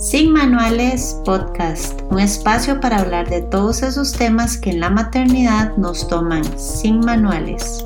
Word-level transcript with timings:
Sin 0.00 0.32
Manuales 0.32 1.20
Podcast, 1.26 2.00
un 2.10 2.20
espacio 2.20 2.80
para 2.80 3.00
hablar 3.00 3.28
de 3.28 3.42
todos 3.42 3.82
esos 3.82 4.14
temas 4.14 4.56
que 4.56 4.70
en 4.70 4.80
la 4.80 4.88
maternidad 4.88 5.76
nos 5.76 6.08
toman 6.08 6.42
sin 6.58 7.00
manuales. 7.00 7.84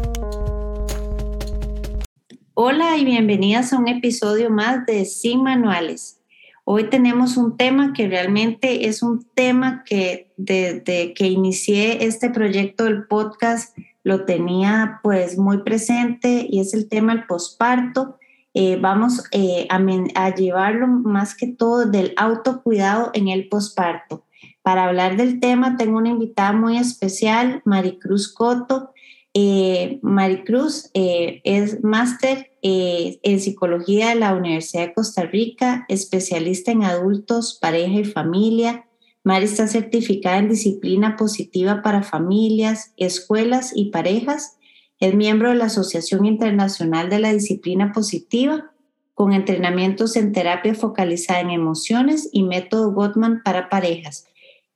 Hola 2.54 2.96
y 2.98 3.04
bienvenidas 3.04 3.72
a 3.72 3.78
un 3.80 3.88
episodio 3.88 4.48
más 4.48 4.86
de 4.86 5.04
Sin 5.06 5.42
Manuales. 5.42 6.20
Hoy 6.62 6.88
tenemos 6.88 7.36
un 7.36 7.56
tema 7.56 7.92
que 7.92 8.06
realmente 8.06 8.86
es 8.86 9.02
un 9.02 9.26
tema 9.34 9.82
que 9.84 10.30
desde 10.36 11.14
que 11.14 11.26
inicié 11.26 12.06
este 12.06 12.30
proyecto 12.30 12.84
del 12.84 13.08
podcast 13.08 13.76
lo 14.04 14.24
tenía 14.24 15.00
pues 15.02 15.36
muy 15.36 15.64
presente 15.64 16.46
y 16.48 16.60
es 16.60 16.74
el 16.74 16.88
tema 16.88 17.16
del 17.16 17.26
posparto 17.26 18.20
eh, 18.56 18.78
vamos 18.80 19.24
eh, 19.32 19.66
a, 19.68 20.34
llevarlo 20.34 20.86
más 20.86 21.34
que 21.34 21.48
todo 21.48 21.86
del 21.86 22.14
autocuidado 22.16 23.10
en 23.12 23.26
el 23.28 23.48
posparto. 23.48 24.24
Para 24.62 24.84
hablar 24.84 25.16
del 25.16 25.40
tema 25.40 25.76
tengo 25.76 25.98
una 25.98 26.10
invitada 26.10 26.52
muy 26.52 26.78
especial, 26.78 27.60
Maricruz 27.64 28.32
Coto. 28.32 28.92
Eh, 29.34 29.98
Maricruz 30.02 30.90
es 30.94 31.82
máster 31.82 32.52
en 32.62 33.40
psicología 33.40 34.10
de 34.10 34.14
la 34.14 34.34
Universidad 34.34 34.86
de 34.86 34.94
Costa 34.94 35.22
Rica, 35.22 35.84
especialista 35.88 36.70
en 36.70 36.84
adultos, 36.84 37.58
pareja 37.60 37.98
y 37.98 38.04
familia. 38.04 38.86
Mari 39.24 39.46
está 39.46 39.66
certificada 39.66 40.38
en 40.38 40.50
disciplina 40.50 41.16
positiva 41.16 41.82
para 41.82 42.04
familias, 42.04 42.94
escuelas 42.96 43.72
y 43.74 43.90
parejas 43.90 44.56
es 45.00 45.14
miembro 45.14 45.50
de 45.50 45.56
la 45.56 45.66
Asociación 45.66 46.24
Internacional 46.24 47.10
de 47.10 47.18
la 47.18 47.32
Disciplina 47.32 47.92
Positiva, 47.92 48.70
con 49.14 49.32
entrenamientos 49.32 50.16
en 50.16 50.32
terapia 50.32 50.74
focalizada 50.74 51.40
en 51.40 51.50
emociones 51.50 52.28
y 52.32 52.42
método 52.42 52.92
Gottman 52.92 53.42
para 53.44 53.68
parejas. 53.68 54.26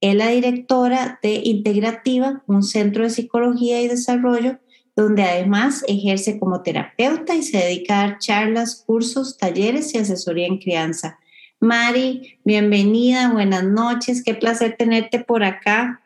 Es 0.01 0.15
la 0.15 0.29
directora 0.29 1.19
de 1.23 1.41
Integrativa, 1.45 2.43
un 2.47 2.63
centro 2.63 3.03
de 3.03 3.11
psicología 3.11 3.81
y 3.81 3.89
desarrollo, 3.89 4.59
donde 4.95 5.23
además 5.23 5.85
ejerce 5.89 6.39
como 6.39 6.63
terapeuta 6.63 7.35
y 7.35 7.43
se 7.43 7.59
dedica 7.59 8.01
a 8.01 8.09
dar 8.09 8.19
charlas, 8.19 8.85
cursos, 8.87 9.39
talleres 9.39 9.95
y 9.95 9.99
asesoría 9.99 10.47
en 10.47 10.59
crianza. 10.59 11.19
Mari, 11.61 12.39
bienvenida, 12.45 13.33
buenas 13.33 13.65
noches, 13.65 14.23
qué 14.25 14.35
placer 14.35 14.77
tenerte 14.79 15.19
por 15.19 15.43
acá. 15.43 16.01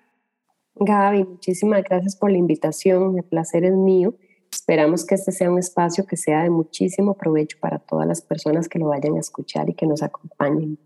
Gaby, 0.74 1.24
muchísimas 1.24 1.84
gracias 1.84 2.16
por 2.16 2.30
la 2.30 2.38
invitación, 2.38 3.18
el 3.18 3.24
placer 3.24 3.64
es 3.64 3.74
mío. 3.74 4.14
Esperamos 4.50 5.04
que 5.04 5.14
este 5.14 5.32
sea 5.32 5.50
un 5.50 5.58
espacio 5.58 6.06
que 6.06 6.16
sea 6.16 6.42
de 6.42 6.50
muchísimo 6.50 7.16
provecho 7.16 7.58
para 7.60 7.78
todas 7.78 8.06
las 8.06 8.20
personas 8.20 8.68
que 8.68 8.78
lo 8.78 8.88
vayan 8.88 9.16
a 9.16 9.20
escuchar 9.20 9.68
y 9.70 9.74
que 9.74 9.86
nos 9.86 10.02
acompañen. 10.02 10.78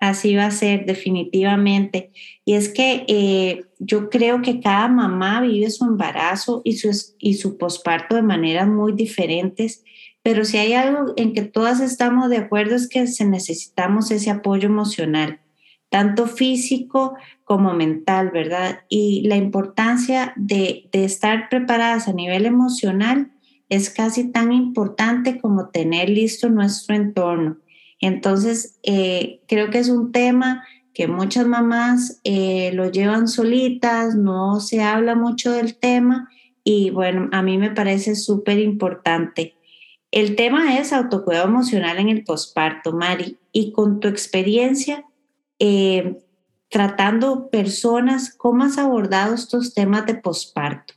Así 0.00 0.34
va 0.34 0.46
a 0.46 0.50
ser, 0.50 0.84
definitivamente. 0.84 2.12
Y 2.44 2.54
es 2.54 2.68
que 2.68 3.04
eh, 3.08 3.64
yo 3.78 4.10
creo 4.10 4.42
que 4.42 4.60
cada 4.60 4.88
mamá 4.88 5.40
vive 5.40 5.70
su 5.70 5.84
embarazo 5.84 6.62
y 6.64 6.74
su, 6.74 6.90
y 7.18 7.34
su 7.34 7.56
posparto 7.56 8.16
de 8.16 8.22
maneras 8.22 8.68
muy 8.68 8.92
diferentes, 8.92 9.84
pero 10.22 10.44
si 10.44 10.58
hay 10.58 10.72
algo 10.72 11.12
en 11.16 11.32
que 11.32 11.42
todas 11.42 11.80
estamos 11.80 12.30
de 12.30 12.38
acuerdo 12.38 12.74
es 12.74 12.88
que 12.88 13.06
se 13.06 13.24
necesitamos 13.24 14.10
ese 14.10 14.30
apoyo 14.30 14.68
emocional 14.68 15.40
tanto 15.94 16.26
físico 16.26 17.14
como 17.44 17.72
mental, 17.72 18.32
¿verdad? 18.32 18.80
Y 18.88 19.28
la 19.28 19.36
importancia 19.36 20.32
de, 20.34 20.88
estar 20.90 21.48
preparadas 21.48 22.08
a 22.08 22.12
nivel 22.12 22.46
emocional 22.46 23.30
es 23.68 23.90
casi 23.90 24.32
tan 24.32 24.50
importante 24.50 25.40
como 25.40 25.68
tener 25.68 26.10
listo 26.10 26.48
nuestro 26.48 26.96
entorno. 26.96 27.58
Entonces, 28.00 28.80
eh, 28.82 29.42
creo 29.46 29.70
que 29.70 29.78
es 29.78 29.88
un 29.88 30.10
tema 30.10 30.64
que 30.92 31.06
muchas 31.06 31.46
mamás 31.46 32.20
eh, 32.24 32.72
lo 32.74 32.90
llevan 32.90 33.28
solitas, 33.28 34.16
no 34.16 34.58
se 34.58 34.82
habla 34.82 35.14
mucho 35.14 35.52
del 35.52 35.76
tema 35.76 36.28
y 36.64 36.90
bueno, 36.90 37.28
a 37.30 37.40
mí 37.40 37.56
me 37.56 37.70
parece 37.70 38.16
súper 38.16 38.58
importante. 38.58 39.54
El 40.10 40.34
tema 40.34 40.76
es 40.76 40.92
autocuidado 40.92 41.46
emocional 41.46 41.98
en 41.98 42.08
el 42.08 42.24
posparto, 42.24 42.92
Mari, 42.92 43.36
y 43.52 43.70
con 43.70 44.00
tu 44.00 44.08
experiencia, 44.08 45.04
eh, 45.58 46.18
tratando 46.68 47.50
personas, 47.50 48.34
¿cómo 48.34 48.64
has 48.64 48.78
abordado 48.78 49.34
estos 49.34 49.74
temas 49.74 50.06
de 50.06 50.14
posparto? 50.14 50.94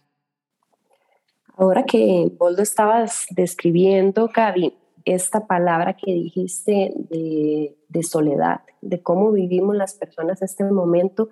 Ahora 1.56 1.84
que 1.86 2.32
lo 2.40 2.62
estabas 2.62 3.26
describiendo, 3.32 4.30
Gaby, 4.34 4.74
esta 5.06 5.48
palabra 5.48 5.94
que 5.94 6.14
dijiste 6.14 6.94
de, 7.10 8.04
soledad, 8.04 8.62
de 8.82 9.02
cómo 9.02 9.32
vivimos 9.32 9.76
las 9.76 9.96
personas 9.96 10.42
este 10.42 10.64
momento, 10.66 11.30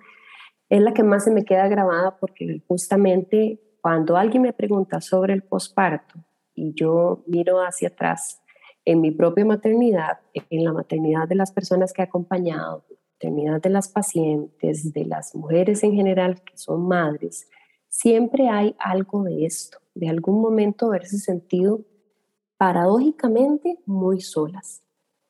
es 0.68 0.80
la 0.80 0.94
que 0.94 1.02
más 1.02 1.24
se 1.24 1.30
me 1.30 1.44
queda 1.44 1.68
grabada 1.68 2.16
porque 2.18 2.62
justamente 2.66 3.60
cuando 3.80 4.16
alguien 4.16 4.42
me 4.42 4.52
pregunta 4.52 5.00
sobre 5.00 5.34
el 5.34 5.42
posparto 5.42 6.14
y 6.54 6.72
yo 6.74 7.22
miro 7.26 7.58
hacia 7.58 7.88
atrás 7.88 8.42
en 8.84 9.00
mi 9.00 9.10
propia 9.10 9.44
maternidad, 9.44 10.20
en 10.32 10.64
la 10.64 10.72
maternidad 10.72 11.28
de 11.28 11.34
las 11.34 11.52
personas 11.52 11.92
que 11.92 12.02
he 12.02 12.04
acompañado, 12.04 12.84
maternidad 13.16 13.62
de 13.62 13.70
las 13.70 13.88
pacientes, 13.88 14.92
de 14.92 15.04
las 15.04 15.34
mujeres 15.34 15.82
en 15.82 15.92
general 15.92 16.42
que 16.42 16.56
son 16.56 16.86
madres, 16.86 17.48
siempre 17.88 18.48
hay 18.48 18.76
algo 18.78 19.24
de 19.24 19.46
esto, 19.46 19.78
de 19.94 20.08
algún 20.08 20.40
momento 20.40 20.86
haberse 20.86 21.18
sentido 21.18 21.80
paradójicamente 22.58 23.78
muy 23.86 24.20
solas. 24.20 24.82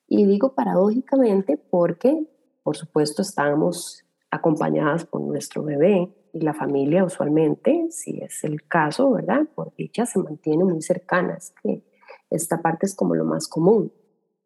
Y 0.08 0.26
digo 0.26 0.54
paradójicamente 0.54 1.56
porque, 1.56 2.26
por 2.62 2.76
supuesto, 2.76 3.22
estamos 3.22 4.04
acompañadas 4.30 5.04
por 5.04 5.20
nuestro 5.20 5.62
bebé 5.62 6.12
y 6.32 6.40
la 6.40 6.54
familia 6.54 7.04
usualmente, 7.04 7.86
si 7.90 8.20
es 8.20 8.44
el 8.44 8.66
caso, 8.66 9.12
¿verdad? 9.12 9.46
Por 9.54 9.74
dicha 9.74 10.06
se 10.06 10.18
mantiene 10.18 10.64
muy 10.64 10.82
cercana, 10.82 11.38
que 11.62 11.82
esta 12.30 12.60
parte 12.60 12.86
es 12.86 12.94
como 12.94 13.14
lo 13.14 13.24
más 13.24 13.48
común. 13.48 13.92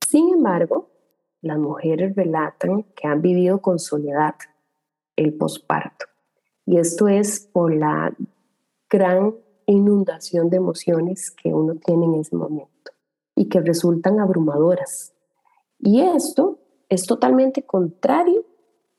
Sin 0.06 0.32
embargo, 0.34 0.90
las 1.42 1.58
mujeres 1.58 2.14
relatan 2.14 2.84
que 2.94 3.06
han 3.06 3.22
vivido 3.22 3.60
con 3.60 3.78
soledad 3.78 4.34
el 5.16 5.34
posparto. 5.34 6.06
Y 6.66 6.78
esto 6.78 7.08
es 7.08 7.40
por 7.52 7.74
la 7.74 8.14
gran 8.88 9.34
inundación 9.66 10.50
de 10.50 10.58
emociones 10.58 11.30
que 11.30 11.52
uno 11.52 11.74
tiene 11.76 12.06
en 12.06 12.14
ese 12.16 12.36
momento 12.36 12.92
y 13.34 13.48
que 13.48 13.60
resultan 13.60 14.20
abrumadoras. 14.20 15.14
Y 15.78 16.00
esto 16.00 16.58
es 16.88 17.06
totalmente 17.06 17.62
contrario 17.62 18.44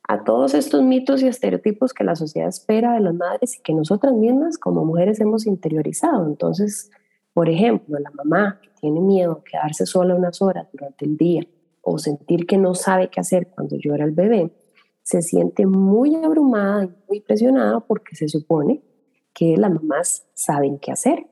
a 0.07 0.23
todos 0.23 0.53
estos 0.53 0.81
mitos 0.81 1.21
y 1.21 1.27
estereotipos 1.27 1.93
que 1.93 2.03
la 2.03 2.15
sociedad 2.15 2.49
espera 2.49 2.93
de 2.93 3.01
las 3.01 3.13
madres 3.13 3.57
y 3.57 3.61
que 3.61 3.73
nosotras 3.73 4.13
mismas 4.13 4.57
como 4.57 4.83
mujeres 4.83 5.19
hemos 5.21 5.45
interiorizado. 5.45 6.25
Entonces, 6.25 6.89
por 7.33 7.49
ejemplo, 7.49 7.99
la 7.99 8.11
mamá 8.11 8.59
que 8.61 8.69
tiene 8.81 8.99
miedo 8.99 9.33
a 9.33 9.43
quedarse 9.43 9.85
sola 9.85 10.15
unas 10.15 10.41
horas 10.41 10.67
durante 10.73 11.05
el 11.05 11.17
día 11.17 11.45
o 11.81 11.97
sentir 11.97 12.45
que 12.45 12.57
no 12.57 12.75
sabe 12.75 13.09
qué 13.09 13.19
hacer 13.19 13.47
cuando 13.47 13.77
llora 13.77 14.05
el 14.05 14.11
bebé, 14.11 14.51
se 15.03 15.21
siente 15.21 15.65
muy 15.65 16.15
abrumada, 16.15 16.89
muy 17.09 17.21
presionada 17.21 17.79
porque 17.79 18.15
se 18.15 18.27
supone 18.27 18.81
que 19.33 19.57
las 19.57 19.71
mamás 19.71 20.27
saben 20.33 20.77
qué 20.79 20.91
hacer 20.91 21.27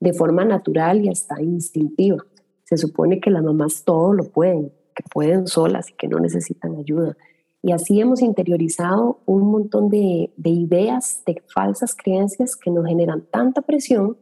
de 0.00 0.12
forma 0.12 0.44
natural 0.44 1.04
y 1.04 1.08
hasta 1.08 1.42
instintiva. 1.42 2.24
Se 2.64 2.76
supone 2.76 3.20
que 3.20 3.30
las 3.30 3.42
mamás 3.42 3.82
todo 3.84 4.12
lo 4.12 4.24
pueden, 4.24 4.72
que 4.94 5.02
pueden 5.12 5.46
solas 5.46 5.90
y 5.90 5.94
que 5.94 6.08
no 6.08 6.20
necesitan 6.20 6.76
ayuda. 6.76 7.16
Y 7.62 7.72
así 7.72 8.00
hemos 8.00 8.22
interiorizado 8.22 9.20
un 9.26 9.50
montón 9.50 9.88
de, 9.88 10.32
de 10.36 10.50
ideas, 10.50 11.22
de 11.26 11.42
falsas 11.52 11.96
creencias 11.96 12.54
que 12.54 12.70
nos 12.70 12.86
generan 12.86 13.26
tanta 13.30 13.62
presión 13.62 14.16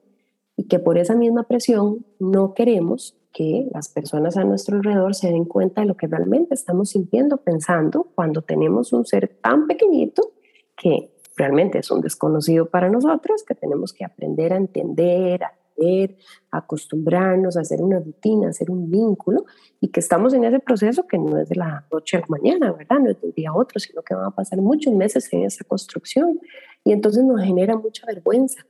y 0.56 0.64
que 0.64 0.78
por 0.78 0.96
esa 0.96 1.14
misma 1.14 1.42
presión 1.42 2.06
no 2.18 2.54
queremos 2.54 3.14
que 3.36 3.68
las 3.70 3.90
personas 3.90 4.38
a 4.38 4.44
nuestro 4.44 4.76
alrededor 4.76 5.14
se 5.14 5.28
den 5.30 5.44
cuenta 5.44 5.82
de 5.82 5.86
lo 5.86 5.94
que 5.94 6.06
realmente 6.06 6.54
estamos 6.54 6.88
sintiendo, 6.88 7.36
pensando 7.36 8.10
cuando 8.14 8.40
tenemos 8.40 8.94
un 8.94 9.04
ser 9.04 9.36
tan 9.42 9.66
pequeñito 9.66 10.32
que 10.74 11.12
realmente 11.36 11.78
es 11.80 11.90
un 11.90 12.00
desconocido 12.00 12.70
para 12.70 12.88
nosotros, 12.88 13.44
que 13.44 13.54
tenemos 13.54 13.92
que 13.92 14.06
aprender 14.06 14.54
a 14.54 14.56
entender, 14.56 15.44
a 15.44 15.52
leer, 15.76 16.16
a 16.50 16.58
acostumbrarnos, 16.58 17.58
a 17.58 17.60
hacer 17.60 17.82
una 17.82 17.98
rutina, 17.98 18.46
a 18.46 18.50
hacer 18.50 18.70
un 18.70 18.90
vínculo, 18.90 19.44
y 19.82 19.88
que 19.88 20.00
estamos 20.00 20.32
en 20.32 20.44
ese 20.44 20.58
proceso 20.58 21.06
que 21.06 21.18
no 21.18 21.38
es 21.38 21.50
de 21.50 21.56
la 21.56 21.86
noche 21.92 22.16
a 22.16 22.20
la 22.20 22.26
mañana, 22.30 22.72
¿verdad? 22.72 23.00
No 23.00 23.10
es 23.10 23.20
de 23.20 23.26
un 23.26 23.34
día 23.34 23.50
a 23.50 23.54
otro, 23.54 23.78
sino 23.78 24.00
que 24.00 24.14
van 24.14 24.24
a 24.24 24.30
pasar 24.30 24.62
muchos 24.62 24.94
meses 24.94 25.30
en 25.34 25.44
esa 25.44 25.62
construcción, 25.64 26.40
y 26.84 26.92
entonces 26.92 27.22
nos 27.22 27.42
genera 27.42 27.76
mucha 27.76 28.06
vergüenza. 28.06 28.64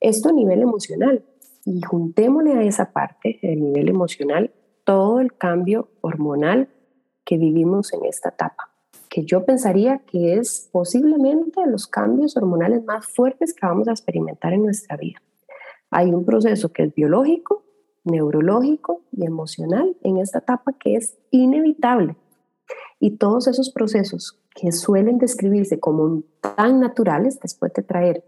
Esto 0.00 0.30
a 0.30 0.32
nivel 0.32 0.62
emocional, 0.62 1.22
y 1.66 1.82
juntémosle 1.82 2.52
a 2.52 2.62
esa 2.62 2.92
parte, 2.92 3.40
el 3.42 3.60
nivel 3.60 3.88
emocional, 3.88 4.54
todo 4.84 5.18
el 5.18 5.36
cambio 5.36 5.88
hormonal 6.00 6.68
que 7.24 7.36
vivimos 7.38 7.92
en 7.92 8.04
esta 8.04 8.28
etapa, 8.28 8.70
que 9.10 9.24
yo 9.24 9.44
pensaría 9.44 9.98
que 9.98 10.34
es 10.34 10.70
posiblemente 10.70 11.60
los 11.66 11.88
cambios 11.88 12.36
hormonales 12.36 12.84
más 12.84 13.06
fuertes 13.06 13.52
que 13.52 13.66
vamos 13.66 13.88
a 13.88 13.90
experimentar 13.90 14.52
en 14.52 14.62
nuestra 14.62 14.96
vida. 14.96 15.20
Hay 15.90 16.12
un 16.12 16.24
proceso 16.24 16.72
que 16.72 16.84
es 16.84 16.94
biológico, 16.94 17.64
neurológico 18.04 19.02
y 19.10 19.26
emocional 19.26 19.96
en 20.02 20.18
esta 20.18 20.38
etapa 20.38 20.72
que 20.78 20.94
es 20.94 21.18
inevitable. 21.32 22.16
Y 23.00 23.16
todos 23.16 23.48
esos 23.48 23.70
procesos 23.70 24.40
que 24.54 24.70
suelen 24.70 25.18
describirse 25.18 25.80
como 25.80 26.22
tan 26.40 26.78
naturales 26.78 27.40
después 27.40 27.72
de 27.74 27.82
traer 27.82 28.24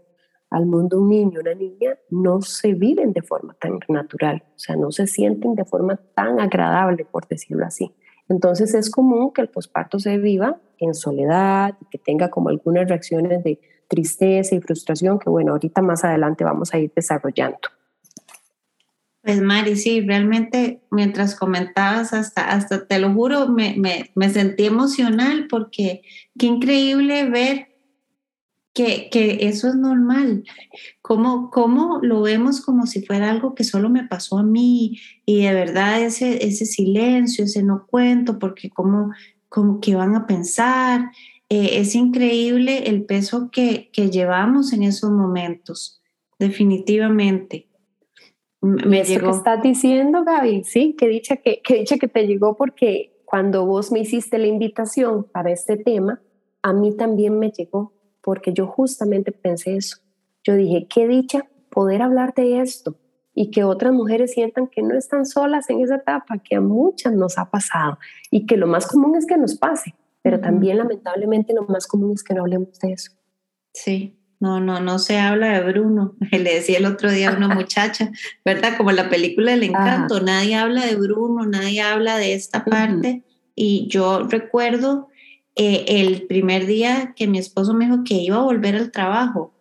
al 0.49 0.65
mundo 0.65 0.99
un 0.99 1.09
niño, 1.09 1.39
una 1.41 1.53
niña, 1.53 1.97
no 2.09 2.41
se 2.41 2.73
viven 2.73 3.13
de 3.13 3.21
forma 3.21 3.53
tan 3.55 3.79
natural, 3.87 4.43
o 4.55 4.59
sea, 4.59 4.75
no 4.75 4.91
se 4.91 5.07
sienten 5.07 5.55
de 5.55 5.65
forma 5.65 5.97
tan 6.15 6.39
agradable, 6.39 7.05
por 7.05 7.27
decirlo 7.27 7.65
así. 7.65 7.93
Entonces 8.29 8.73
es 8.73 8.89
común 8.89 9.31
que 9.33 9.41
el 9.41 9.49
posparto 9.49 9.99
se 9.99 10.17
viva 10.17 10.59
en 10.77 10.93
soledad, 10.93 11.75
que 11.91 11.97
tenga 11.97 12.29
como 12.29 12.49
algunas 12.49 12.87
reacciones 12.87 13.43
de 13.43 13.59
tristeza 13.87 14.55
y 14.55 14.61
frustración 14.61 15.19
que, 15.19 15.29
bueno, 15.29 15.53
ahorita 15.53 15.81
más 15.81 16.03
adelante 16.03 16.43
vamos 16.43 16.73
a 16.73 16.79
ir 16.79 16.91
desarrollando. 16.95 17.59
Pues 19.21 19.41
Mari, 19.41 19.75
sí, 19.75 20.01
realmente 20.01 20.81
mientras 20.91 21.35
comentabas, 21.35 22.13
hasta, 22.13 22.51
hasta 22.51 22.87
te 22.87 22.99
lo 22.99 23.13
juro, 23.13 23.49
me, 23.49 23.75
me, 23.77 24.11
me 24.15 24.29
sentí 24.29 24.65
emocional 24.65 25.47
porque 25.49 26.03
qué 26.37 26.45
increíble 26.45 27.29
ver 27.29 27.68
que, 28.73 29.09
que, 29.09 29.47
eso 29.47 29.67
es 29.67 29.75
normal. 29.75 30.43
¿Cómo, 31.01 31.49
¿Cómo 31.49 31.99
lo 32.01 32.21
vemos 32.21 32.61
como 32.61 32.85
si 32.85 33.05
fuera 33.05 33.29
algo 33.29 33.55
que 33.55 33.63
solo 33.63 33.89
me 33.89 34.07
pasó 34.07 34.37
a 34.37 34.43
mí? 34.43 34.99
Y 35.25 35.43
de 35.43 35.53
verdad 35.53 36.01
ese, 36.01 36.45
ese 36.45 36.65
silencio, 36.65 37.45
ese 37.45 37.63
no 37.63 37.85
cuento, 37.87 38.39
porque 38.39 38.69
cómo, 38.69 39.11
cómo 39.49 39.79
que 39.79 39.95
van 39.95 40.15
a 40.15 40.27
pensar. 40.27 41.11
Eh, 41.49 41.79
es 41.79 41.95
increíble 41.95 42.89
el 42.89 43.05
peso 43.05 43.49
que, 43.51 43.89
que, 43.91 44.09
llevamos 44.09 44.71
en 44.71 44.83
esos 44.83 45.09
momentos, 45.09 46.01
definitivamente. 46.37 47.67
Me 48.61 49.01
Eso 49.01 49.13
llegó. 49.13 49.31
que 49.31 49.37
estás 49.37 49.63
diciendo, 49.63 50.23
Gaby, 50.23 50.63
sí, 50.63 50.95
que 50.97 51.07
dicha 51.07 51.37
que, 51.37 51.61
que 51.63 51.75
dicha 51.75 51.97
que 51.97 52.07
te 52.07 52.27
llegó 52.27 52.55
porque 52.55 53.19
cuando 53.25 53.65
vos 53.65 53.91
me 53.91 53.99
hiciste 53.99 54.37
la 54.37 54.47
invitación 54.47 55.23
para 55.23 55.51
este 55.51 55.77
tema, 55.77 56.21
a 56.61 56.73
mí 56.73 56.95
también 56.95 57.39
me 57.39 57.51
llegó 57.51 57.93
porque 58.21 58.53
yo 58.53 58.67
justamente 58.67 59.31
pensé 59.31 59.75
eso. 59.75 59.97
Yo 60.43 60.55
dije, 60.55 60.87
qué 60.89 61.07
dicha 61.07 61.47
poder 61.69 62.01
hablar 62.01 62.33
de 62.33 62.61
esto 62.61 62.97
y 63.33 63.51
que 63.51 63.63
otras 63.63 63.93
mujeres 63.93 64.33
sientan 64.33 64.67
que 64.67 64.81
no 64.81 64.97
están 64.97 65.25
solas 65.25 65.69
en 65.69 65.81
esa 65.81 65.95
etapa, 65.95 66.39
que 66.39 66.55
a 66.55 66.61
muchas 66.61 67.13
nos 67.13 67.37
ha 67.37 67.49
pasado 67.49 67.97
y 68.31 68.45
que 68.45 68.57
lo 68.57 68.67
más 68.67 68.87
común 68.87 69.15
es 69.15 69.25
que 69.25 69.37
nos 69.37 69.55
pase, 69.55 69.95
pero 70.21 70.39
también 70.39 70.77
lamentablemente 70.77 71.53
lo 71.53 71.63
más 71.63 71.87
común 71.87 72.13
es 72.13 72.23
que 72.23 72.33
no 72.33 72.41
hablemos 72.41 72.77
de 72.79 72.93
eso. 72.93 73.11
Sí, 73.73 74.19
no, 74.39 74.59
no, 74.59 74.79
no 74.79 74.99
se 74.99 75.19
habla 75.19 75.53
de 75.53 75.71
Bruno. 75.71 76.15
Le 76.31 76.55
decía 76.55 76.77
el 76.77 76.85
otro 76.85 77.11
día 77.11 77.29
a 77.29 77.37
una 77.37 77.53
muchacha, 77.53 78.11
¿verdad? 78.43 78.77
Como 78.77 78.91
la 78.91 79.09
película 79.09 79.51
del 79.51 79.63
encanto, 79.63 80.21
nadie 80.21 80.55
habla 80.55 80.85
de 80.85 80.95
Bruno, 80.95 81.45
nadie 81.45 81.81
habla 81.81 82.17
de 82.17 82.33
esta 82.33 82.63
parte. 82.65 83.23
Y 83.55 83.87
yo 83.89 84.27
recuerdo 84.27 85.09
eh, 85.55 85.85
el 85.87 86.27
primer 86.27 86.65
día 86.65 87.13
que 87.15 87.27
mi 87.27 87.37
esposo 87.37 87.73
me 87.73 87.85
dijo 87.85 88.03
que 88.03 88.15
iba 88.15 88.37
a 88.37 88.43
volver 88.43 88.75
al 88.75 88.91
trabajo. 88.91 89.53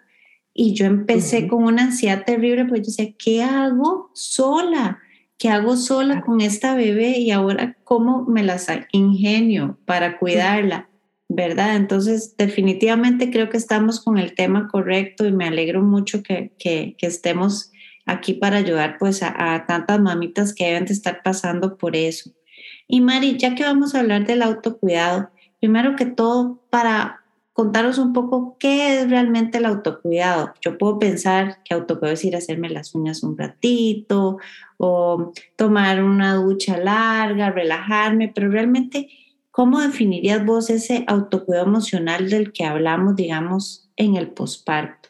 Y 0.55 0.75
yo 0.75 0.87
empecé 0.87 1.47
con 1.47 1.65
una 1.65 1.85
ansiedad 1.85 2.25
terrible, 2.25 2.65
porque 2.65 2.81
yo 2.81 2.87
decía, 2.87 3.15
¿qué 3.19 3.43
hago 3.43 4.11
sola? 4.15 4.99
¿Qué 5.39 5.49
hago 5.49 5.77
sola 5.77 6.23
con 6.23 6.41
esta 6.41 6.75
bebé? 6.75 7.19
Y 7.19 7.31
ahora, 7.31 7.77
¿cómo 7.85 8.25
me 8.25 8.43
la 8.43 8.61
ingenio 8.91 9.79
para 9.85 10.19
cuidarla? 10.19 10.89
¿Verdad? 11.29 11.77
Entonces, 11.77 12.37
definitivamente 12.37 13.31
creo 13.31 13.49
que 13.49 13.57
estamos 13.57 14.01
con 14.01 14.19
el 14.19 14.35
tema 14.35 14.67
correcto 14.67 15.27
y 15.27 15.33
me 15.33 15.47
alegro 15.47 15.83
mucho 15.83 16.23
que, 16.23 16.53
que, 16.59 16.97
estemos 17.01 17.71
aquí 18.05 18.35
para 18.35 18.57
ayudar 18.57 18.97
pues 18.99 19.23
a, 19.23 19.55
a, 19.55 19.67
tantas 19.67 20.01
mamitas 20.01 20.55
que 20.55 20.65
deben 20.65 20.87
de 20.87 20.95
estar 20.95 21.23
pasando 21.23 21.77
por 21.77 21.95
eso. 21.95 22.31
Y 22.89 23.01
Mari, 23.01 23.37
ya 23.37 23.55
que 23.55 23.63
vamos 23.63 23.95
a 23.95 24.01
hablar 24.01 24.27
del 24.27 24.43
autocuidado, 24.43 25.31
primero 25.61 25.97
que 25.97 26.07
todo, 26.07 26.61
para 26.71 27.25
contaros 27.59 27.99
un 27.99 28.13
poco 28.13 28.57
qué 28.61 29.01
es 29.01 29.11
realmente 29.11 29.59
el 29.59 29.67
autocuidado. 29.67 30.55
Yo 30.61 30.79
puedo 30.79 31.01
pensar 31.01 31.61
que 31.65 31.75
autocuidado 31.75 32.15
es 32.15 32.25
ir 32.25 32.37
a 32.37 32.39
hacerme 32.39 32.71
las 32.71 32.95
uñas 32.95 33.25
un 33.25 33.37
ratito 33.37 34.39
o 34.77 35.33
tomar 35.57 36.05
una 36.05 36.35
ducha 36.37 36.79
larga, 36.79 37.51
relajarme, 37.51 38.31
pero 38.33 38.49
realmente, 38.49 39.09
¿cómo 39.51 39.81
definirías 39.81 40.47
vos 40.47 40.71
ese 40.71 41.03
autocuidado 41.09 41.67
emocional 41.67 42.31
del 42.31 42.53
que 42.53 42.65
hablamos, 42.65 43.17
digamos, 43.17 43.91
en 43.97 44.15
el 44.15 44.29
posparto? 44.31 45.09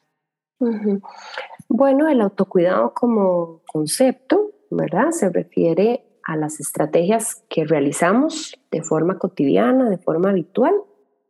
Bueno, 1.68 2.08
el 2.08 2.22
autocuidado 2.22 2.94
como 2.94 3.60
concepto, 3.70 4.52
¿verdad? 4.70 5.10
Se 5.10 5.28
refiere 5.28 6.07
a 6.28 6.36
las 6.36 6.60
estrategias 6.60 7.42
que 7.48 7.64
realizamos 7.64 8.54
de 8.70 8.82
forma 8.82 9.18
cotidiana, 9.18 9.88
de 9.88 9.96
forma 9.96 10.28
habitual, 10.28 10.74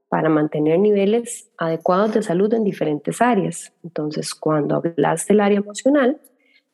para 0.08 0.28
mantener 0.28 0.80
niveles 0.80 1.52
adecuados 1.56 2.14
de 2.14 2.22
salud 2.24 2.52
en 2.52 2.64
diferentes 2.64 3.22
áreas. 3.22 3.72
Entonces, 3.84 4.34
cuando 4.34 4.74
hablas 4.74 5.24
del 5.28 5.40
área 5.40 5.58
emocional, 5.58 6.20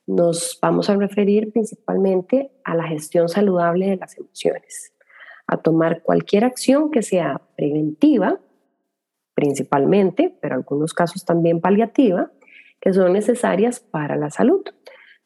nos 0.07 0.57
vamos 0.59 0.89
a 0.89 0.95
referir 0.95 1.51
principalmente 1.51 2.49
a 2.63 2.73
la 2.73 2.87
gestión 2.87 3.29
saludable 3.29 3.91
de 3.91 3.97
las 3.97 4.17
emociones, 4.17 4.91
a 5.45 5.57
tomar 5.57 6.01
cualquier 6.01 6.45
acción 6.45 6.89
que 6.89 7.03
sea 7.03 7.39
preventiva, 7.55 8.39
principalmente, 9.35 10.35
pero 10.41 10.55
en 10.55 10.61
algunos 10.61 10.95
casos 10.95 11.25
también 11.25 11.61
paliativa, 11.61 12.31
que 12.81 12.91
son 12.91 13.13
necesarias 13.13 13.81
para 13.81 14.15
la 14.15 14.31
salud, 14.31 14.63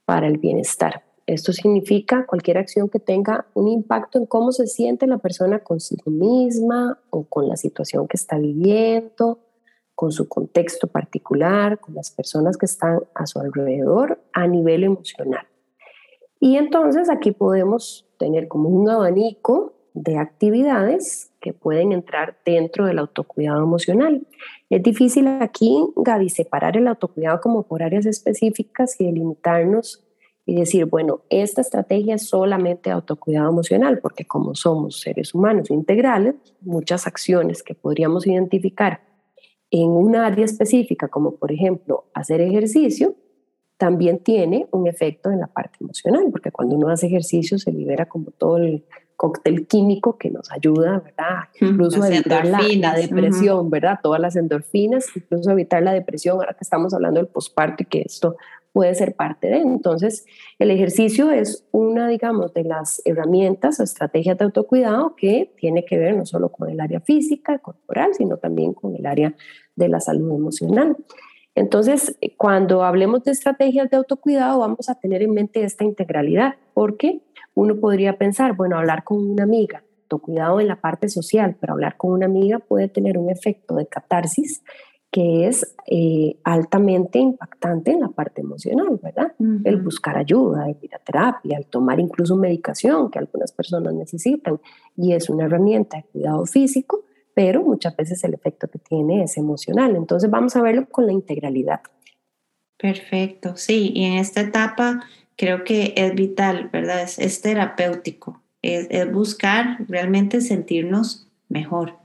para 0.03 0.27
el 0.27 0.37
bienestar. 0.37 1.08
Esto 1.29 1.53
significa 1.53 2.25
cualquier 2.25 2.57
acción 2.57 2.89
que 2.89 2.97
tenga 2.97 3.45
un 3.53 3.67
impacto 3.67 4.17
en 4.17 4.25
cómo 4.25 4.51
se 4.51 4.65
siente 4.65 5.05
la 5.05 5.19
persona 5.19 5.59
consigo 5.59 6.09
misma 6.09 6.97
o 7.11 7.23
con 7.23 7.47
la 7.47 7.55
situación 7.55 8.07
que 8.07 8.17
está 8.17 8.39
viviendo, 8.39 9.37
con 9.93 10.11
su 10.11 10.27
contexto 10.27 10.87
particular, 10.87 11.79
con 11.79 11.93
las 11.93 12.09
personas 12.09 12.57
que 12.57 12.65
están 12.65 13.01
a 13.13 13.27
su 13.27 13.37
alrededor 13.37 14.19
a 14.33 14.47
nivel 14.47 14.83
emocional. 14.83 15.45
Y 16.39 16.57
entonces 16.57 17.11
aquí 17.11 17.31
podemos 17.31 18.07
tener 18.17 18.47
como 18.47 18.67
un 18.69 18.89
abanico 18.89 19.73
de 19.93 20.17
actividades 20.17 21.31
que 21.41 21.53
pueden 21.53 21.91
entrar 21.91 22.39
dentro 22.43 22.87
del 22.87 22.97
autocuidado 22.97 23.61
emocional. 23.61 24.25
Es 24.71 24.81
difícil 24.81 25.27
aquí, 25.27 25.85
Gaby, 25.95 26.29
separar 26.29 26.75
el 26.75 26.87
autocuidado 26.87 27.39
como 27.39 27.61
por 27.67 27.83
áreas 27.83 28.07
específicas 28.07 28.99
y 28.99 29.05
delimitarnos 29.05 30.08
y 30.49 30.55
decir, 30.55 30.85
bueno, 30.85 31.21
esta 31.29 31.61
estrategia 31.61 32.15
es 32.15 32.27
solamente 32.27 32.89
autocuidado 32.89 33.51
emocional, 33.51 33.99
porque 33.99 34.25
como 34.25 34.55
somos 34.55 34.99
seres 34.99 35.35
humanos 35.35 35.69
integrales, 35.69 36.33
muchas 36.61 37.05
acciones 37.05 37.61
que 37.61 37.75
podríamos 37.75 38.25
identificar 38.25 39.01
en 39.69 39.91
un 39.91 40.15
área 40.15 40.45
específica, 40.45 41.07
como 41.07 41.35
por 41.35 41.51
ejemplo 41.51 42.05
hacer 42.15 42.41
ejercicio, 42.41 43.13
también 43.77 44.23
tiene 44.23 44.67
un 44.71 44.87
efecto 44.87 45.29
en 45.29 45.39
la 45.39 45.45
parte 45.45 45.77
emocional, 45.81 46.29
porque 46.31 46.51
cuando 46.51 46.75
uno 46.75 46.89
hace 46.89 47.05
ejercicio 47.05 47.59
se 47.59 47.71
libera 47.71 48.07
como 48.07 48.31
todo 48.31 48.57
el 48.57 48.85
cóctel 49.15 49.67
químico 49.67 50.17
que 50.17 50.31
nos 50.31 50.51
ayuda, 50.51 50.99
¿verdad? 50.99 51.43
Incluso 51.61 52.01
a 52.01 52.07
evitar 52.07 52.47
la, 52.47 52.95
depresión, 52.95 53.69
¿verdad? 53.69 53.99
Todas 54.01 54.19
las 54.19 54.35
endorfinas, 54.35 55.05
incluso 55.15 55.51
evitar 55.51 55.83
la 55.83 55.93
depresión, 55.93 56.37
ahora 56.37 56.53
que 56.53 56.63
estamos 56.63 56.91
hablando 56.95 57.19
del 57.19 57.27
posparto 57.27 57.83
y 57.83 57.85
que 57.85 58.01
esto 58.01 58.35
puede 58.71 58.95
ser 58.95 59.15
parte 59.15 59.47
de. 59.47 59.57
Entonces, 59.57 60.25
el 60.57 60.71
ejercicio 60.71 61.31
es 61.31 61.67
una, 61.71 62.07
digamos, 62.07 62.53
de 62.53 62.63
las 62.63 63.01
herramientas 63.05 63.79
o 63.79 63.83
estrategias 63.83 64.37
de 64.37 64.45
autocuidado 64.45 65.15
que 65.15 65.53
tiene 65.57 65.85
que 65.85 65.97
ver 65.97 66.15
no 66.15 66.25
solo 66.25 66.49
con 66.49 66.69
el 66.69 66.79
área 66.79 66.99
física, 66.99 67.59
corporal, 67.59 68.13
sino 68.13 68.37
también 68.37 68.73
con 68.73 68.95
el 68.95 69.05
área 69.05 69.35
de 69.75 69.89
la 69.89 69.99
salud 69.99 70.35
emocional. 70.35 70.95
Entonces, 71.55 72.17
cuando 72.37 72.83
hablemos 72.83 73.23
de 73.23 73.31
estrategias 73.31 73.89
de 73.89 73.97
autocuidado, 73.97 74.59
vamos 74.59 74.87
a 74.89 74.95
tener 74.95 75.21
en 75.21 75.33
mente 75.33 75.63
esta 75.63 75.83
integralidad, 75.83 76.55
porque 76.73 77.21
uno 77.53 77.75
podría 77.79 78.17
pensar, 78.17 78.55
bueno, 78.55 78.77
hablar 78.77 79.03
con 79.03 79.29
una 79.29 79.43
amiga, 79.43 79.83
autocuidado 80.03 80.59
en 80.59 80.67
la 80.67 80.79
parte 80.79 81.09
social, 81.09 81.57
pero 81.59 81.73
hablar 81.73 81.97
con 81.97 82.11
una 82.11 82.27
amiga 82.27 82.59
puede 82.59 82.87
tener 82.87 83.17
un 83.17 83.29
efecto 83.29 83.75
de 83.75 83.87
catarsis 83.87 84.63
que 85.11 85.47
es 85.47 85.75
eh, 85.87 86.37
altamente 86.43 87.17
impactante 87.17 87.91
en 87.91 88.01
la 88.01 88.09
parte 88.09 88.41
emocional, 88.41 88.99
¿verdad? 89.01 89.33
El 89.63 89.77
buscar 89.77 90.17
ayuda, 90.17 90.69
el 90.69 90.77
ir 90.81 90.93
a 90.93 90.99
terapia, 90.99 91.57
el 91.57 91.65
tomar 91.65 91.99
incluso 91.99 92.35
medicación 92.35 93.09
que 93.09 93.17
algunas 93.17 93.51
personas 93.51 93.93
necesitan 93.93 94.59
y 94.95 95.13
es 95.13 95.29
una 95.29 95.45
herramienta 95.45 95.97
de 95.97 96.03
cuidado 96.03 96.45
físico, 96.45 97.05
pero 97.33 97.63
muchas 97.63 97.95
veces 97.95 98.23
el 98.23 98.35
efecto 98.35 98.67
que 98.67 98.77
tiene 98.77 99.23
es 99.23 99.37
emocional. 99.37 99.95
Entonces 99.95 100.29
vamos 100.29 100.55
a 100.55 100.61
verlo 100.61 100.87
con 100.87 101.07
la 101.07 101.13
integralidad. 101.13 101.81
Perfecto, 102.77 103.57
sí, 103.57 103.91
y 103.95 104.05
en 104.05 104.13
esta 104.13 104.41
etapa 104.41 105.03
creo 105.35 105.63
que 105.63 105.93
es 105.97 106.13
vital, 106.13 106.69
¿verdad? 106.71 107.01
Es, 107.01 107.41
terapéutico, 107.41 108.41
es 108.61 109.11
buscar 109.11 109.77
realmente 109.87 110.39
sentirnos 110.39 111.27
mejor. 111.49 111.98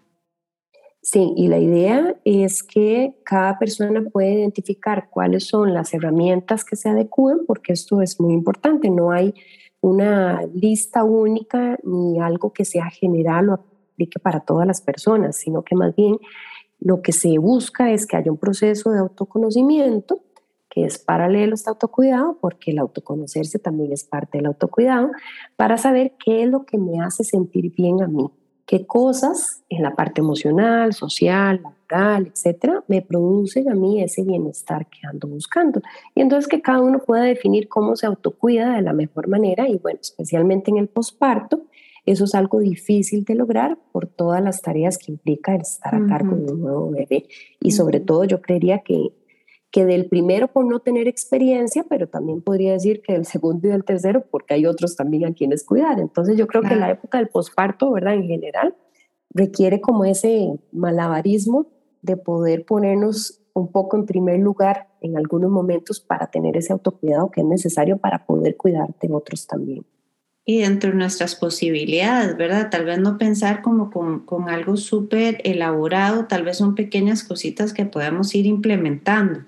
Sí, 1.06 1.34
y 1.36 1.48
la 1.48 1.58
idea 1.58 2.16
es 2.24 2.62
que 2.62 3.14
cada 3.24 3.58
persona 3.58 4.02
pueda 4.10 4.30
identificar 4.30 5.10
cuáles 5.10 5.46
son 5.46 5.74
las 5.74 5.92
herramientas 5.92 6.64
que 6.64 6.76
se 6.76 6.88
adecúen, 6.88 7.40
porque 7.46 7.74
esto 7.74 8.00
es 8.00 8.18
muy 8.18 8.32
importante. 8.32 8.88
No 8.88 9.10
hay 9.10 9.34
una 9.82 10.40
lista 10.54 11.04
única 11.04 11.78
ni 11.82 12.18
algo 12.20 12.54
que 12.54 12.64
sea 12.64 12.88
general 12.88 13.50
o 13.50 13.52
aplique 13.52 14.18
para 14.18 14.40
todas 14.40 14.66
las 14.66 14.80
personas, 14.80 15.36
sino 15.36 15.62
que 15.62 15.76
más 15.76 15.94
bien 15.94 16.16
lo 16.80 17.02
que 17.02 17.12
se 17.12 17.36
busca 17.36 17.92
es 17.92 18.06
que 18.06 18.16
haya 18.16 18.32
un 18.32 18.38
proceso 18.38 18.90
de 18.90 19.00
autoconocimiento 19.00 20.22
que 20.70 20.86
es 20.86 20.98
paralelo 20.98 21.52
a 21.52 21.54
este 21.54 21.68
autocuidado, 21.68 22.38
porque 22.40 22.70
el 22.70 22.78
autoconocerse 22.78 23.58
también 23.58 23.92
es 23.92 24.04
parte 24.04 24.38
del 24.38 24.46
autocuidado, 24.46 25.10
para 25.56 25.76
saber 25.76 26.14
qué 26.24 26.44
es 26.44 26.48
lo 26.48 26.64
que 26.64 26.78
me 26.78 27.00
hace 27.00 27.24
sentir 27.24 27.72
bien 27.74 28.02
a 28.02 28.08
mí, 28.08 28.28
qué 28.66 28.86
cosas 28.86 29.62
en 29.68 29.82
la 29.82 29.94
parte 29.94 30.20
emocional, 30.20 30.92
social, 30.94 31.60
laboral, 31.62 32.26
etcétera, 32.26 32.82
me 32.88 33.02
producen 33.02 33.70
a 33.70 33.74
mí 33.74 34.02
ese 34.02 34.22
bienestar 34.22 34.86
que 34.86 35.06
ando 35.06 35.28
buscando. 35.28 35.82
Y 36.14 36.20
entonces 36.20 36.48
que 36.48 36.62
cada 36.62 36.80
uno 36.80 37.00
pueda 37.00 37.24
definir 37.24 37.68
cómo 37.68 37.96
se 37.96 38.06
autocuida 38.06 38.74
de 38.74 38.82
la 38.82 38.92
mejor 38.92 39.28
manera 39.28 39.68
y 39.68 39.76
bueno, 39.78 39.98
especialmente 40.00 40.70
en 40.70 40.78
el 40.78 40.88
posparto, 40.88 41.66
eso 42.06 42.24
es 42.24 42.34
algo 42.34 42.60
difícil 42.60 43.24
de 43.24 43.34
lograr 43.34 43.78
por 43.92 44.06
todas 44.06 44.42
las 44.42 44.60
tareas 44.60 44.98
que 44.98 45.12
implica 45.12 45.54
el 45.54 45.62
estar 45.62 45.94
a 45.94 46.06
cargo 46.06 46.36
de 46.36 46.52
un 46.52 46.60
nuevo 46.60 46.90
bebé. 46.90 47.26
Y 47.60 47.70
sobre 47.70 48.00
todo 48.00 48.24
yo 48.24 48.42
creería 48.42 48.80
que 48.80 49.12
que 49.74 49.84
del 49.84 50.06
primero 50.06 50.46
por 50.46 50.64
no 50.66 50.78
tener 50.78 51.08
experiencia, 51.08 51.84
pero 51.88 52.06
también 52.06 52.40
podría 52.40 52.74
decir 52.74 53.02
que 53.02 53.14
del 53.14 53.26
segundo 53.26 53.66
y 53.66 53.72
del 53.72 53.82
tercero 53.82 54.24
porque 54.30 54.54
hay 54.54 54.66
otros 54.66 54.94
también 54.94 55.26
a 55.26 55.34
quienes 55.34 55.64
cuidar. 55.64 55.98
Entonces 55.98 56.36
yo 56.36 56.46
creo 56.46 56.62
que 56.62 56.76
la 56.76 56.92
época 56.92 57.18
del 57.18 57.26
posparto, 57.26 57.90
¿verdad? 57.90 58.14
En 58.14 58.28
general, 58.28 58.76
requiere 59.30 59.80
como 59.80 60.04
ese 60.04 60.48
malabarismo 60.70 61.66
de 62.02 62.16
poder 62.16 62.64
ponernos 62.64 63.40
un 63.52 63.72
poco 63.72 63.96
en 63.96 64.06
primer 64.06 64.38
lugar 64.38 64.90
en 65.00 65.16
algunos 65.16 65.50
momentos 65.50 65.98
para 65.98 66.28
tener 66.28 66.56
ese 66.56 66.72
autocuidado 66.72 67.32
que 67.32 67.40
es 67.40 67.46
necesario 67.48 67.98
para 67.98 68.26
poder 68.26 68.56
cuidarte 68.56 69.08
en 69.08 69.14
otros 69.14 69.48
también. 69.48 69.84
Y 70.44 70.60
dentro 70.60 70.90
de 70.90 70.98
nuestras 70.98 71.34
posibilidades, 71.34 72.36
¿verdad? 72.36 72.70
Tal 72.70 72.84
vez 72.84 73.00
no 73.00 73.18
pensar 73.18 73.60
como 73.60 73.90
con, 73.90 74.20
con 74.20 74.48
algo 74.48 74.76
súper 74.76 75.40
elaborado, 75.42 76.26
tal 76.26 76.44
vez 76.44 76.58
son 76.58 76.76
pequeñas 76.76 77.24
cositas 77.24 77.72
que 77.72 77.86
podemos 77.86 78.36
ir 78.36 78.46
implementando. 78.46 79.40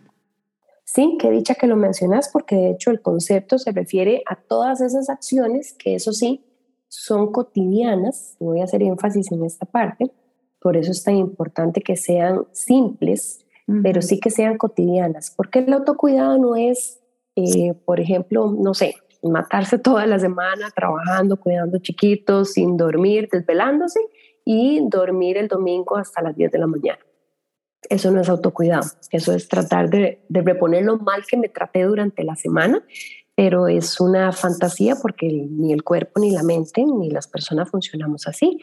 Sí, 0.86 1.18
qué 1.20 1.30
dicha 1.30 1.56
que 1.56 1.66
lo 1.66 1.76
mencionas 1.76 2.30
porque 2.32 2.54
de 2.54 2.70
hecho 2.70 2.92
el 2.92 3.02
concepto 3.02 3.58
se 3.58 3.72
refiere 3.72 4.22
a 4.24 4.36
todas 4.36 4.80
esas 4.80 5.10
acciones 5.10 5.74
que 5.74 5.96
eso 5.96 6.12
sí 6.12 6.44
son 6.88 7.32
cotidianas, 7.32 8.36
voy 8.38 8.60
a 8.60 8.64
hacer 8.64 8.82
énfasis 8.82 9.32
en 9.32 9.44
esta 9.44 9.66
parte, 9.66 10.12
por 10.60 10.76
eso 10.76 10.92
es 10.92 11.02
tan 11.02 11.16
importante 11.16 11.80
que 11.80 11.96
sean 11.96 12.46
simples, 12.52 13.44
pero 13.82 14.00
sí 14.00 14.20
que 14.20 14.30
sean 14.30 14.58
cotidianas, 14.58 15.32
porque 15.36 15.58
el 15.58 15.72
autocuidado 15.72 16.38
no 16.38 16.54
es, 16.54 17.00
eh, 17.34 17.74
por 17.84 17.98
ejemplo, 17.98 18.52
no 18.56 18.72
sé, 18.72 18.94
matarse 19.24 19.78
toda 19.78 20.06
la 20.06 20.20
semana 20.20 20.70
trabajando, 20.70 21.36
cuidando 21.36 21.78
chiquitos, 21.78 22.52
sin 22.52 22.76
dormir, 22.76 23.28
desvelándose 23.30 23.98
y 24.44 24.88
dormir 24.88 25.36
el 25.36 25.48
domingo 25.48 25.96
hasta 25.96 26.22
las 26.22 26.36
10 26.36 26.52
de 26.52 26.58
la 26.58 26.68
mañana. 26.68 27.00
Eso 27.90 28.10
no 28.10 28.20
es 28.20 28.28
autocuidado, 28.28 28.86
eso 29.10 29.32
es 29.32 29.48
tratar 29.48 29.90
de, 29.90 30.20
reponer 30.28 30.84
lo 30.84 30.98
mal 30.98 31.24
que 31.28 31.36
me 31.36 31.48
traté 31.48 31.84
durante 31.84 32.24
la 32.24 32.36
semana, 32.36 32.84
pero 33.34 33.68
es 33.68 34.00
una 34.00 34.32
fantasía 34.32 34.96
porque 34.96 35.28
ni 35.28 35.72
el 35.72 35.82
cuerpo, 35.82 36.20
ni 36.20 36.30
la 36.30 36.42
mente, 36.42 36.84
ni 36.84 37.10
las 37.10 37.28
personas 37.28 37.70
funcionamos 37.70 38.26
así. 38.26 38.58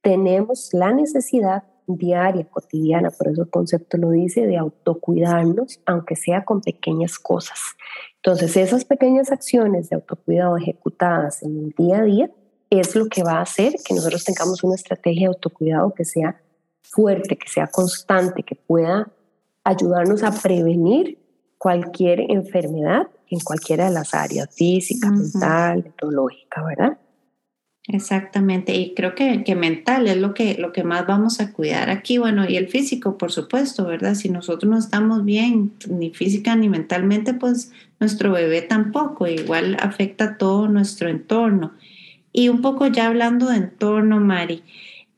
Tenemos 0.00 0.70
la 0.72 0.92
necesidad 0.92 1.64
diaria, 1.86 2.44
cotidiana, 2.48 3.10
por 3.10 3.28
eso 3.28 3.42
el 3.42 3.50
concepto 3.50 3.96
lo 3.96 4.10
dice, 4.10 4.46
de 4.46 4.56
autocuidarnos, 4.56 5.80
aunque 5.86 6.16
sea 6.16 6.44
con 6.44 6.60
pequeñas 6.60 7.18
cosas. 7.18 7.58
Entonces, 8.16 8.56
esas 8.56 8.84
pequeñas 8.84 9.30
acciones 9.30 9.88
de 9.88 9.96
autocuidado 9.96 10.56
ejecutadas 10.56 11.42
en 11.42 11.58
el 11.58 11.70
día 11.76 11.98
a 11.98 12.02
día 12.02 12.30
es 12.70 12.96
lo 12.96 13.06
que 13.06 13.22
va 13.22 13.34
a 13.34 13.42
hacer 13.42 13.74
que 13.84 13.94
nosotros 13.94 14.24
tengamos 14.24 14.64
una 14.64 14.74
estrategia 14.74 15.28
de 15.28 15.34
autocuidado 15.34 15.94
que 15.94 16.04
sea 16.04 16.40
fuerte, 16.90 17.36
que 17.36 17.48
sea 17.48 17.66
constante, 17.68 18.42
que 18.42 18.54
pueda 18.54 19.08
ayudarnos 19.64 20.22
a 20.22 20.30
prevenir 20.30 21.18
cualquier 21.58 22.20
enfermedad 22.30 23.08
en 23.28 23.40
cualquiera 23.40 23.86
de 23.86 23.90
las 23.90 24.14
áreas, 24.14 24.54
física, 24.54 25.10
mental, 25.10 25.84
etológica, 25.86 26.64
¿verdad? 26.64 26.98
Exactamente, 27.88 28.74
y 28.74 28.94
creo 28.94 29.14
que, 29.14 29.44
que, 29.44 29.54
mental 29.54 30.08
es 30.08 30.16
lo 30.16 30.34
que, 30.34 30.54
lo 30.54 30.72
que 30.72 30.82
más 30.82 31.06
vamos 31.06 31.40
a 31.40 31.52
cuidar 31.52 31.88
aquí, 31.88 32.18
bueno, 32.18 32.48
y 32.48 32.56
el 32.56 32.66
físico, 32.68 33.16
por 33.16 33.30
supuesto, 33.30 33.84
¿verdad? 33.86 34.14
Si 34.14 34.28
nosotros 34.28 34.68
no 34.68 34.76
estamos 34.76 35.24
bien, 35.24 35.72
ni 35.88 36.10
física 36.10 36.56
ni 36.56 36.68
mentalmente, 36.68 37.32
pues 37.32 37.70
nuestro 38.00 38.32
bebé 38.32 38.62
tampoco, 38.62 39.28
igual 39.28 39.76
afecta 39.80 40.36
todo 40.36 40.66
nuestro 40.66 41.08
entorno. 41.08 41.74
Y 42.32 42.48
un 42.48 42.60
poco 42.60 42.88
ya 42.88 43.06
hablando 43.06 43.46
de 43.48 43.58
entorno, 43.58 44.18
Mari, 44.18 44.64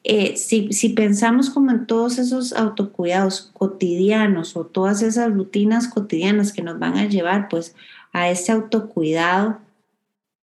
eh, 0.05 0.37
si, 0.37 0.73
si, 0.73 0.90
pensamos 0.90 1.50
como 1.50 1.71
en 1.71 1.87
todos 1.87 2.19
esos 2.19 2.52
autocuidados 2.52 3.50
cotidianos 3.52 4.57
o 4.57 4.64
todas 4.64 5.02
esas 5.02 5.33
rutinas 5.33 5.88
cotidianas 5.88 6.52
que 6.52 6.62
nos 6.62 6.78
van 6.78 6.97
a 6.97 7.07
llevar 7.07 7.49
pues 7.49 7.75
a 8.12 8.31
ese 8.31 8.52
autocuidado, 8.52 9.59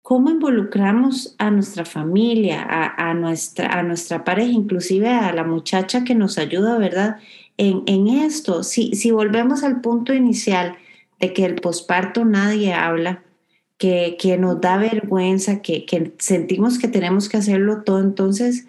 ¿cómo 0.01 0.29
involucramos 0.29 1.35
a 1.37 1.51
nuestra 1.51 1.85
familia, 1.85 2.65
a, 2.67 3.13
nuestra, 3.13 3.77
a 3.77 3.83
nuestra 3.83 4.23
pareja, 4.23 4.51
inclusive 4.51 5.09
a 5.09 5.33
la 5.33 5.43
muchacha 5.43 6.03
que 6.03 6.15
nos 6.15 6.37
ayuda, 6.37 6.77
¿verdad? 6.77 7.17
En, 7.57 7.83
en 7.85 8.07
esto, 8.07 8.63
si, 8.63 8.95
si 8.95 9.11
volvemos 9.11 9.63
al 9.63 9.81
punto 9.81 10.13
inicial 10.13 10.75
de 11.19 11.33
que 11.33 11.45
el 11.45 11.55
posparto 11.55 12.25
nadie 12.25 12.73
habla, 12.73 13.23
que, 13.77 14.15
que 14.19 14.37
nos 14.37 14.61
da 14.61 14.77
vergüenza, 14.77 15.61
que, 15.61 15.85
que 15.85 16.13
sentimos 16.19 16.79
que 16.79 16.87
tenemos 16.87 17.29
que 17.29 17.37
hacerlo 17.37 17.83
todo, 17.83 17.99
entonces 17.99 18.67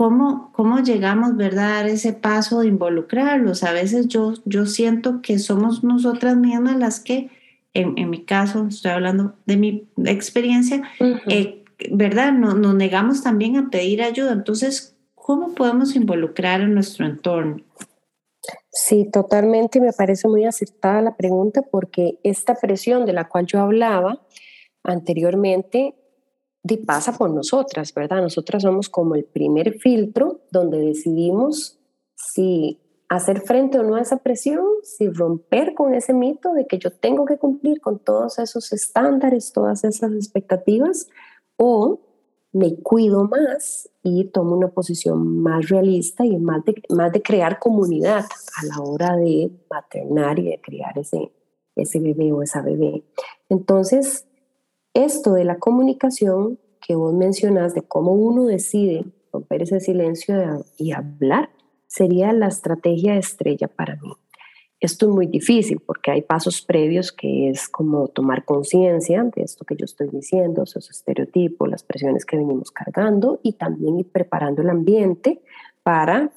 ¿Cómo, 0.00 0.50
¿Cómo 0.54 0.78
llegamos, 0.78 1.36
verdad, 1.36 1.72
a 1.72 1.74
dar 1.74 1.86
ese 1.88 2.14
paso 2.14 2.60
de 2.60 2.68
involucrarlos? 2.68 3.62
A 3.64 3.72
veces 3.72 4.08
yo, 4.08 4.32
yo 4.46 4.64
siento 4.64 5.20
que 5.20 5.38
somos 5.38 5.84
nosotras 5.84 6.38
mismas 6.38 6.78
las 6.78 7.00
que, 7.00 7.28
en, 7.74 7.98
en 7.98 8.08
mi 8.08 8.24
caso, 8.24 8.66
estoy 8.66 8.92
hablando 8.92 9.34
de 9.44 9.58
mi 9.58 9.90
experiencia, 10.06 10.84
eh, 11.28 11.64
¿verdad? 11.90 12.32
No, 12.32 12.54
nos 12.54 12.74
negamos 12.76 13.22
también 13.22 13.58
a 13.58 13.68
pedir 13.68 14.02
ayuda. 14.02 14.32
Entonces, 14.32 14.96
¿cómo 15.14 15.54
podemos 15.54 15.94
involucrar 15.94 16.62
a 16.62 16.66
nuestro 16.66 17.04
entorno? 17.04 17.58
Sí, 18.72 19.06
totalmente. 19.12 19.82
Me 19.82 19.92
parece 19.92 20.28
muy 20.28 20.46
acertada 20.46 21.02
la 21.02 21.14
pregunta 21.14 21.60
porque 21.60 22.18
esta 22.22 22.54
presión 22.54 23.04
de 23.04 23.12
la 23.12 23.28
cual 23.28 23.44
yo 23.44 23.60
hablaba 23.60 24.18
anteriormente 24.82 25.94
pasa 26.86 27.16
por 27.16 27.30
nosotras, 27.30 27.94
¿verdad? 27.94 28.22
Nosotras 28.22 28.62
somos 28.62 28.88
como 28.88 29.14
el 29.14 29.24
primer 29.24 29.78
filtro 29.78 30.40
donde 30.50 30.78
decidimos 30.78 31.78
si 32.14 32.78
hacer 33.08 33.40
frente 33.40 33.78
o 33.78 33.82
no 33.82 33.96
a 33.96 34.00
esa 34.00 34.18
presión, 34.18 34.64
si 34.82 35.08
romper 35.08 35.74
con 35.74 35.94
ese 35.94 36.12
mito 36.14 36.52
de 36.52 36.66
que 36.66 36.78
yo 36.78 36.92
tengo 36.92 37.24
que 37.24 37.38
cumplir 37.38 37.80
con 37.80 37.98
todos 37.98 38.38
esos 38.38 38.72
estándares, 38.72 39.52
todas 39.52 39.82
esas 39.84 40.12
expectativas, 40.12 41.08
o 41.56 42.00
me 42.52 42.76
cuido 42.76 43.24
más 43.24 43.90
y 44.02 44.26
tomo 44.26 44.56
una 44.56 44.68
posición 44.68 45.42
más 45.42 45.68
realista 45.68 46.24
y 46.24 46.36
más 46.38 46.64
de, 46.64 46.82
más 46.88 47.12
de 47.12 47.22
crear 47.22 47.58
comunidad 47.58 48.24
a 48.24 48.66
la 48.66 48.80
hora 48.80 49.16
de 49.16 49.50
maternar 49.70 50.38
y 50.38 50.50
de 50.50 50.60
criar 50.60 50.96
ese, 50.98 51.32
ese 51.74 52.00
bebé 52.00 52.32
o 52.32 52.42
esa 52.42 52.62
bebé. 52.62 53.04
Entonces, 53.48 54.26
esto 54.94 55.32
de 55.34 55.44
la 55.44 55.58
comunicación 55.58 56.58
que 56.80 56.94
vos 56.94 57.12
mencionas, 57.14 57.74
de 57.74 57.82
cómo 57.82 58.12
uno 58.12 58.46
decide 58.46 59.04
romper 59.32 59.62
ese 59.62 59.80
silencio 59.80 60.64
y 60.76 60.92
hablar, 60.92 61.50
sería 61.86 62.32
la 62.32 62.48
estrategia 62.48 63.16
estrella 63.16 63.68
para 63.68 63.96
mí. 63.96 64.12
Esto 64.80 65.06
es 65.06 65.12
muy 65.12 65.26
difícil 65.26 65.78
porque 65.80 66.10
hay 66.10 66.22
pasos 66.22 66.62
previos 66.62 67.12
que 67.12 67.50
es 67.50 67.68
como 67.68 68.08
tomar 68.08 68.46
conciencia 68.46 69.22
de 69.24 69.42
esto 69.42 69.66
que 69.66 69.76
yo 69.76 69.84
estoy 69.84 70.08
diciendo, 70.08 70.62
esos 70.62 70.88
estereotipos, 70.88 71.68
las 71.68 71.84
presiones 71.84 72.24
que 72.24 72.38
venimos 72.38 72.70
cargando 72.70 73.40
y 73.42 73.52
también 73.52 73.98
ir 73.98 74.10
preparando 74.10 74.62
el 74.62 74.70
ambiente 74.70 75.42
para, 75.82 76.32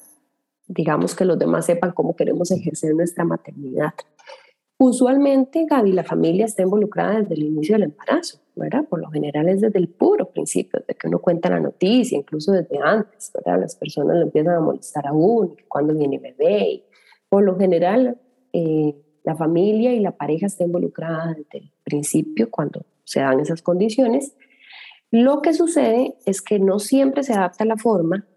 digamos, 0.68 1.16
que 1.16 1.24
los 1.24 1.40
demás 1.40 1.68
sepan 1.68 1.94
cómo 1.94 2.18
queremos 2.18 2.52
ejercer 2.52 2.94
nuestra 2.94 3.24
maternidad. 3.24 3.94
Usualmente, 4.78 5.66
Gaby, 5.70 5.94
la 5.94 6.04
familia 6.04 6.44
está 6.44 6.64
involucrada 6.64 7.22
desde 7.22 7.36
el 7.36 7.44
inicio 7.44 7.76
del 7.76 7.84
embarazo, 7.84 8.42
¿verdad? 8.56 8.86
Por 8.88 9.02
lo 9.02 9.10
general 9.10 9.50
es 9.50 9.62
desde 9.62 9.80
el 9.80 9.90
puro 9.90 10.30
principio, 10.30 10.80
desde 10.80 10.96
que 10.96 11.08
uno 11.08 11.20
cuenta 11.20 11.50
la 11.50 11.60
noticia, 11.60 12.18
incluso 12.18 12.52
desde 12.52 12.80
antes, 12.84 13.32
¿verdad? 13.34 13.60
Las 13.60 13.76
personas 13.76 14.18
lo 14.18 14.24
empiezan 14.24 14.56
a 14.56 14.60
molestar 14.60 15.08
a 15.08 15.14
uno, 15.14 15.56
cuando 15.68 15.94
viene 15.94 16.20
bebé. 16.20 16.84
por 17.30 17.44
lo 17.44 17.58
general, 17.58 18.16
eh, 18.52 18.96
la 19.24 19.36
familia 19.36 19.92
y 19.94 20.00
la 20.00 20.12
pareja 20.12 20.46
está 20.46 20.64
involucrada 20.64 21.34
desde 21.34 21.66
el 21.66 21.72
principio 21.84 22.52
cuando 22.52 22.86
se 23.04 23.22
dan 23.22 23.40
esas 23.40 23.62
condiciones. 23.62 24.36
Lo 25.10 25.42
que 25.42 25.54
sucede 25.54 26.16
es 26.26 26.42
que 26.42 26.60
no 26.60 26.80
siempre 26.80 27.24
se 27.24 27.34
adapta 27.34 27.66
la 27.66 27.78
forma 27.78 28.28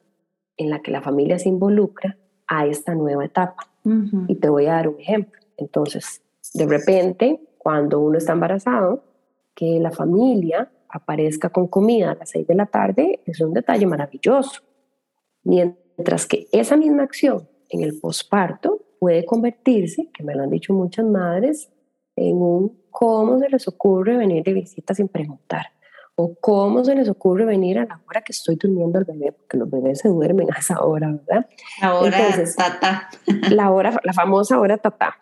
en 0.57 0.71
la 0.71 0.81
que 0.81 0.91
la 0.91 1.03
familia 1.03 1.39
se 1.39 1.49
involucra 1.49 2.17
a 2.47 2.67
esta 2.67 2.95
nueva 2.95 3.25
etapa. 3.25 3.71
Y 4.27 4.35
te 4.37 4.49
voy 4.49 4.67
a 4.67 4.73
dar 4.73 4.89
un 4.89 4.99
ejemplo. 4.99 5.41
Entonces, 5.57 6.21
de 6.55 6.67
repente, 6.67 7.41
cuando 7.57 8.01
uno 8.01 8.19
está 8.19 8.33
embarazado, 8.33 9.05
que 9.57 9.81
la 9.81 9.91
familia 9.91 10.71
aparezca 10.89 11.49
con 11.49 11.67
comida 11.67 12.13
a 12.13 12.15
las 12.15 12.31
seis 12.31 12.47
de 12.47 12.55
la 12.55 12.67
tarde 12.67 13.23
es 13.27 13.41
un 13.41 13.53
detalle 13.53 13.87
maravilloso. 13.87 14.63
Mientras 15.43 16.27
que 16.27 16.47
esa 16.53 16.77
misma 16.77 17.03
acción 17.03 17.49
en 17.71 17.83
el 17.83 17.99
posparto 17.99 18.83
puede 19.01 19.25
convertirse, 19.25 20.11
que 20.13 20.23
me 20.23 20.35
lo 20.35 20.43
han 20.43 20.51
dicho 20.51 20.73
muchas 20.73 21.07
madres, 21.07 21.73
en 22.15 22.37
un 22.37 22.83
cómo 22.91 23.39
se 23.39 23.49
les 23.49 23.67
ocurre 23.67 24.17
venir 24.17 24.45
de 24.45 24.53
visita 24.53 24.95
sin 24.95 25.09
preguntar 25.09 25.67
o 26.19 26.35
cómo 26.41 26.83
se 26.83 26.95
les 26.95 27.09
ocurre 27.09 27.45
venir 27.45 27.79
a 27.79 27.85
la 27.85 28.01
hora 28.09 28.23
que 28.23 28.33
estoy 28.33 28.57
durmiendo 28.57 28.99
al 28.99 29.05
bebé, 29.05 29.33
porque 29.33 29.59
los 29.59 29.71
bebés 29.71 29.99
se 29.99 30.09
duermen 30.09 30.49
a 30.51 30.59
esa 30.59 30.83
hora, 30.83 31.13
¿verdad? 31.13 31.47
La 31.81 31.95
hora 31.95 32.19
tata. 32.57 33.09
La 33.51 33.71
hora, 33.71 34.01
la 34.03 34.13
famosa 34.15 34.59
hora 34.59 34.79
tata. 34.79 35.19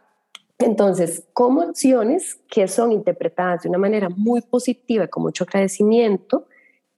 Entonces, 0.58 1.26
como 1.32 1.62
acciones 1.62 2.40
que 2.48 2.68
son 2.68 2.92
interpretadas 2.92 3.62
de 3.62 3.68
una 3.68 3.78
manera 3.78 4.08
muy 4.08 4.40
positiva, 4.40 5.08
con 5.08 5.24
mucho 5.24 5.44
agradecimiento, 5.44 6.46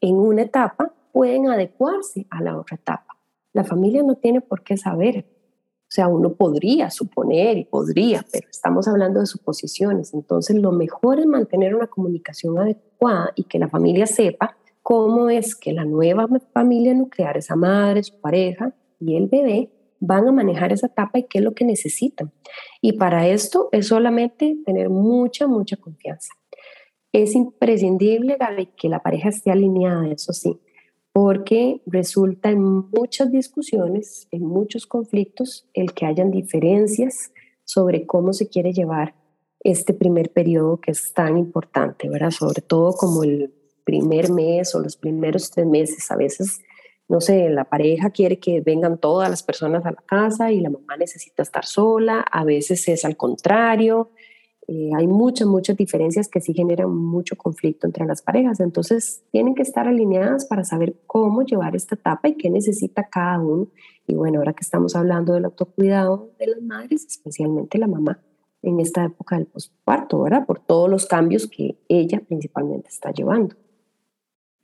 en 0.01 0.17
una 0.17 0.43
etapa 0.43 0.93
pueden 1.13 1.49
adecuarse 1.49 2.27
a 2.31 2.43
la 2.43 2.59
otra 2.59 2.77
etapa. 2.77 3.17
La 3.53 3.65
familia 3.65 4.03
no 4.03 4.17
tiene 4.17 4.43
por 4.43 4.63
qué 4.63 4.77
saber. 4.77 5.25
O 5.89 5.91
sea, 5.97 6.09
uno 6.09 6.35
podría 6.35 6.91
suponer 6.91 7.57
y 7.57 7.65
podría, 7.65 8.25
pero 8.31 8.49
estamos 8.51 8.87
hablando 8.89 9.21
de 9.21 9.27
suposiciones. 9.27 10.13
Entonces, 10.13 10.57
lo 10.57 10.73
mejor 10.73 11.21
es 11.21 11.27
mantener 11.27 11.75
una 11.75 11.87
comunicación 11.87 12.59
adecuada 12.59 13.33
y 13.37 13.45
que 13.45 13.59
la 13.59 13.69
familia 13.69 14.07
sepa 14.07 14.57
cómo 14.83 15.31
es 15.31 15.57
que 15.57 15.73
la 15.73 15.85
nueva 15.85 16.29
familia 16.53 16.93
nuclear, 16.93 17.37
esa 17.37 17.57
madre, 17.57 18.03
su 18.03 18.21
pareja 18.21 18.75
y 19.01 19.17
el 19.17 19.29
bebé, 19.29 19.71
van 20.01 20.29
a 20.29 20.33
manejar 20.33 20.73
esa 20.73 20.87
etapa 20.87 21.19
y 21.19 21.25
qué 21.25 21.39
es 21.39 21.45
lo 21.45 21.55
que 21.55 21.65
necesitan. 21.65 22.33
Y 22.81 22.95
para 22.95 23.29
esto 23.29 23.69
es 23.73 23.89
solamente 23.89 24.57
tener 24.65 24.89
mucha, 24.91 25.47
mucha 25.47 25.77
confianza. 25.77 26.33
Es 27.13 27.35
imprescindible, 27.35 28.37
Gaby, 28.39 28.67
que 28.77 28.89
la 28.89 29.03
pareja 29.03 29.31
esté 29.31 29.51
alineada, 29.51 30.07
eso 30.09 30.33
sí, 30.33 30.61
porque 31.13 31.81
resulta 31.87 32.51
en 32.51 32.63
muchas 32.63 33.33
discusiones, 33.33 34.29
en 34.31 34.45
muchos 34.45 34.87
conflictos, 34.87 35.67
el 35.73 35.95
que 35.95 36.05
hayan 36.05 36.31
diferencias 36.31 37.33
sobre 37.65 38.07
cómo 38.07 38.33
se 38.33 38.49
quiere 38.49 38.73
llevar 38.73 39.15
este 39.61 39.95
primer 39.95 40.31
periodo 40.31 40.81
que 40.81 40.93
es 40.93 41.13
tan 41.13 41.39
importante, 41.39 42.09
¿verdad? 42.09 42.31
Sobre 42.31 42.61
todo 42.61 42.93
como 42.93 43.25
el 43.25 43.53
primer 43.85 44.31
mes 44.31 44.75
o 44.75 44.81
los 44.81 44.97
primeros 44.97 45.51
tres 45.51 45.67
meses. 45.67 46.11
A 46.11 46.17
veces 46.17 46.61
no 47.09 47.21
sé, 47.21 47.49
la 47.51 47.65
pareja 47.65 48.11
quiere 48.11 48.39
que 48.39 48.61
vengan 48.61 48.99
todas 48.99 49.31
las 49.31 49.43
personas 49.43 49.85
a 49.87 49.93
la 49.93 50.03
casa 50.07 50.51
y 50.51 50.61
la 50.61 50.71
mamá 50.71 50.97
necesita 50.97 51.43
estar 51.43 51.65
sola, 51.65 52.21
a 52.21 52.45
veces 52.45 52.89
es 52.89 53.05
al 53.05 53.17
contrario. 53.17 54.11
Eh, 54.69 54.91
hay 54.97 55.07
muchas, 55.07 55.47
muchas 55.47 55.77
diferencias 55.77 56.29
que 56.29 56.41
sí 56.41 56.53
generan 56.53 56.93
mucho 56.93 57.37
conflicto 57.37 57.87
entre 57.87 58.05
las 58.05 58.23
parejas. 58.23 58.59
Entonces, 58.59 59.23
tienen 59.31 59.55
que 59.55 59.63
estar 59.63 59.87
alineadas 59.87 60.47
para 60.47 60.65
saber 60.65 60.97
cómo 61.07 61.43
llevar 61.43 61.77
esta 61.77 61.95
etapa 61.95 62.29
y 62.29 62.37
qué 62.37 62.51
necesita 62.51 63.09
cada 63.09 63.39
uno. 63.39 63.69
Y 64.09 64.15
bueno, 64.15 64.41
ahora 64.41 64.55
que 64.55 64.63
estamos 64.63 64.97
hablando 64.97 65.35
del 65.35 65.45
autocuidado 65.45 66.33
de 66.41 66.49
las 66.49 66.63
madres, 66.63 67.07
especialmente 67.07 67.79
la 67.79 67.87
mamá, 67.87 68.21
en 68.63 68.81
esta 68.81 69.05
época 69.05 69.37
del 69.37 69.47
postparto, 69.47 70.23
¿verdad? 70.23 70.45
Por 70.45 70.59
todos 70.59 70.91
los 70.91 71.07
cambios 71.07 71.47
que 71.47 71.79
ella 71.89 72.21
principalmente 72.27 72.89
está 72.89 73.13
llevando. 73.13 73.55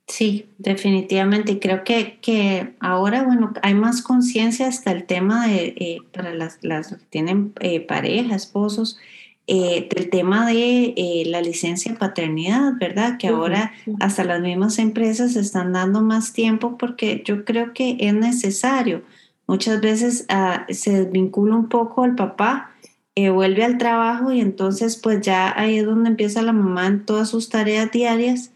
Sí, 0.07 0.51
definitivamente. 0.59 1.53
Y 1.53 1.59
creo 1.59 1.85
que, 1.85 2.19
que 2.21 2.75
ahora, 2.81 3.23
bueno, 3.23 3.53
hay 3.63 3.75
más 3.75 4.03
conciencia 4.03 4.67
hasta 4.67 4.93
el 4.93 5.05
tema 5.05 5.47
de, 5.47 5.75
eh, 5.79 5.99
para 6.13 6.35
las, 6.35 6.59
las 6.63 6.89
que 6.89 7.05
tienen 7.09 7.53
eh, 7.61 7.81
pareja, 7.81 8.35
esposos, 8.35 8.99
eh, 9.47 9.89
del 9.95 10.11
tema 10.11 10.47
de 10.47 11.25
la 11.27 11.41
licencia 11.41 11.97
paternidad, 11.97 12.75
¿verdad? 12.79 13.17
Que 13.19 13.29
ahora 13.29 13.73
hasta 14.01 14.25
las 14.25 14.41
mismas 14.41 14.79
empresas 14.79 15.35
están 15.37 15.73
dando 15.73 16.01
más 16.01 16.33
tiempo 16.33 16.79
porque 16.79 17.23
yo 17.25 17.45
creo 17.45 17.73
que 17.73 17.97
es 17.99 18.15
necesario. 18.15 19.03
Muchas 19.47 19.81
veces 19.81 20.27
ah, 20.29 20.67
se 20.69 21.05
desvincula 21.05 21.57
un 21.57 21.69
poco 21.69 22.05
el 22.05 22.15
papá, 22.15 22.71
vuelve 23.17 23.65
al 23.65 23.79
trabajo 23.79 24.33
y 24.33 24.41
entonces 24.41 24.97
pues 24.97 25.21
ya 25.23 25.59
ahí 25.59 25.79
es 25.79 25.87
donde 25.87 26.11
empieza 26.11 26.43
la 26.43 26.53
mamá 26.53 26.87
en 26.87 27.05
todas 27.05 27.29
sus 27.31 27.49
tareas 27.49 27.91
diarias 27.91 28.53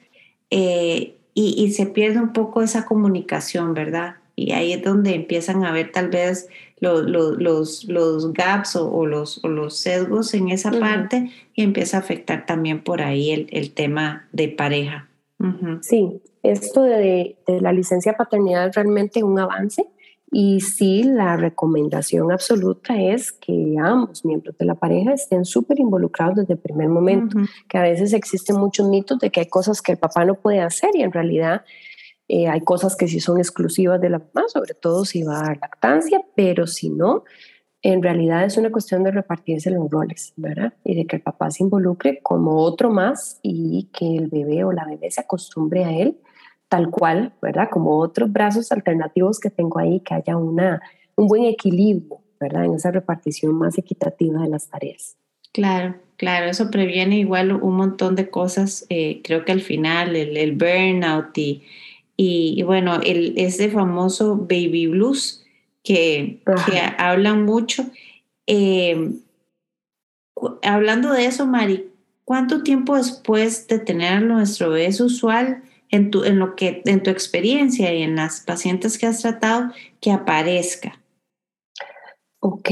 y, 1.38 1.70
se 1.72 1.84
pierde 1.84 2.18
un 2.18 2.32
poco 2.32 2.62
esa 2.62 2.86
comunicación, 2.86 3.74
¿verdad? 3.74 4.16
Y 4.36 4.52
ahí 4.52 4.72
es 4.72 4.82
donde 4.82 5.14
empiezan 5.14 5.64
a 5.64 5.70
ver 5.72 5.92
tal 5.92 6.08
vez 6.08 6.48
los, 6.80 7.04
los, 7.04 7.84
los 7.84 8.32
gaps 8.32 8.74
o, 8.74 9.04
los, 9.04 9.44
o, 9.44 9.48
los, 9.48 9.76
sesgos 9.76 10.32
en 10.32 10.48
esa 10.48 10.70
parte 10.70 11.30
y 11.54 11.62
empieza 11.62 11.98
a 11.98 12.00
afectar 12.00 12.46
también 12.46 12.82
por 12.82 13.02
ahí 13.02 13.32
el, 13.32 13.48
el 13.50 13.72
tema 13.72 14.26
de 14.32 14.48
pareja. 14.48 15.08
Sí, 15.82 16.22
esto 16.42 16.82
de, 16.82 17.36
de, 17.46 17.60
la 17.60 17.74
licencia 17.74 18.16
paternidad 18.16 18.68
es 18.68 18.74
realmente 18.74 19.22
un 19.22 19.38
avance 19.38 19.86
y 20.32 20.60
sí, 20.60 21.04
la 21.04 21.36
recomendación 21.36 22.32
absoluta 22.32 23.00
es 23.00 23.30
que 23.30 23.76
ambos 23.80 24.24
miembros 24.24 24.58
de 24.58 24.64
la 24.64 24.74
pareja 24.74 25.12
estén 25.12 25.44
súper 25.44 25.78
involucrados 25.78 26.36
desde 26.36 26.54
el 26.54 26.58
primer 26.58 26.88
momento, 26.88 27.38
que 27.68 27.78
a 27.78 27.82
veces 27.82 28.12
existen 28.12 28.56
muchos 28.56 28.88
mitos 28.88 29.18
de 29.20 29.30
que 29.30 29.40
hay 29.40 29.48
cosas 29.48 29.80
que 29.80 29.92
el 29.92 29.98
papá 29.98 30.24
no 30.24 30.34
puede 30.34 30.60
hacer 30.60 30.90
y 30.94 31.02
en 31.02 31.12
realidad 31.12 31.64
eh, 32.28 32.48
hay 32.48 32.60
cosas 32.62 32.96
que 32.96 33.06
sí 33.06 33.20
son 33.20 33.38
exclusivas 33.38 34.00
de 34.00 34.10
la 34.10 34.18
mamá, 34.18 34.48
sobre 34.48 34.74
todo 34.74 35.04
si 35.04 35.22
va 35.22 35.40
a 35.40 35.54
lactancia, 35.54 36.20
pero 36.34 36.66
si 36.66 36.90
no, 36.90 37.22
en 37.82 38.02
realidad 38.02 38.44
es 38.44 38.56
una 38.56 38.72
cuestión 38.72 39.04
de 39.04 39.12
repartirse 39.12 39.70
los 39.70 39.88
roles, 39.88 40.32
¿verdad? 40.36 40.74
Y 40.82 40.96
de 40.96 41.06
que 41.06 41.16
el 41.16 41.22
papá 41.22 41.52
se 41.52 41.62
involucre 41.62 42.18
como 42.20 42.56
otro 42.62 42.90
más 42.90 43.38
y 43.42 43.90
que 43.92 44.16
el 44.16 44.26
bebé 44.26 44.64
o 44.64 44.72
la 44.72 44.84
bebé 44.86 45.08
se 45.08 45.20
acostumbre 45.20 45.84
a 45.84 45.92
él 45.96 46.18
tal 46.68 46.90
cual, 46.90 47.32
¿verdad? 47.40 47.68
Como 47.70 47.98
otros 47.98 48.32
brazos 48.32 48.72
alternativos 48.72 49.38
que 49.38 49.50
tengo 49.50 49.78
ahí, 49.78 50.00
que 50.00 50.14
haya 50.14 50.36
una, 50.36 50.80
un 51.14 51.28
buen 51.28 51.44
equilibrio, 51.44 52.20
¿verdad? 52.40 52.64
En 52.64 52.74
esa 52.74 52.90
repartición 52.90 53.54
más 53.54 53.78
equitativa 53.78 54.42
de 54.42 54.48
las 54.48 54.68
tareas. 54.68 55.16
Claro, 55.52 55.96
claro, 56.16 56.46
eso 56.46 56.70
previene 56.70 57.18
igual 57.18 57.52
un 57.52 57.76
montón 57.76 58.14
de 58.14 58.28
cosas, 58.28 58.84
eh, 58.90 59.22
creo 59.24 59.44
que 59.44 59.52
al 59.52 59.62
final 59.62 60.14
el, 60.16 60.52
burnout 60.52 61.36
y, 61.38 61.62
y, 62.16 62.62
bueno, 62.62 63.00
el, 63.02 63.34
ese 63.38 63.70
famoso 63.70 64.36
baby 64.36 64.88
blues 64.88 65.44
que, 65.82 66.42
que 66.66 66.78
hablan 66.98 67.44
mucho. 67.44 67.86
Eh, 68.46 69.12
hablando 70.62 71.12
de 71.12 71.26
eso, 71.26 71.46
Mari, 71.46 71.86
¿cuánto 72.24 72.62
tiempo 72.62 72.96
después 72.96 73.66
de 73.68 73.78
tener 73.78 74.22
nuestro 74.22 74.70
bebé 74.70 74.88
usual 74.88 75.62
en 75.96 76.10
tu, 76.10 76.24
en 76.24 76.38
lo 76.38 76.54
que, 76.56 76.82
en 76.84 77.02
tu 77.02 77.10
experiencia 77.10 77.92
y 77.92 78.02
en 78.02 78.16
las 78.16 78.40
pacientes 78.40 78.98
que 78.98 79.06
has 79.06 79.22
tratado 79.22 79.72
que 80.00 80.12
aparezca? 80.12 81.00
Ok, 82.40 82.70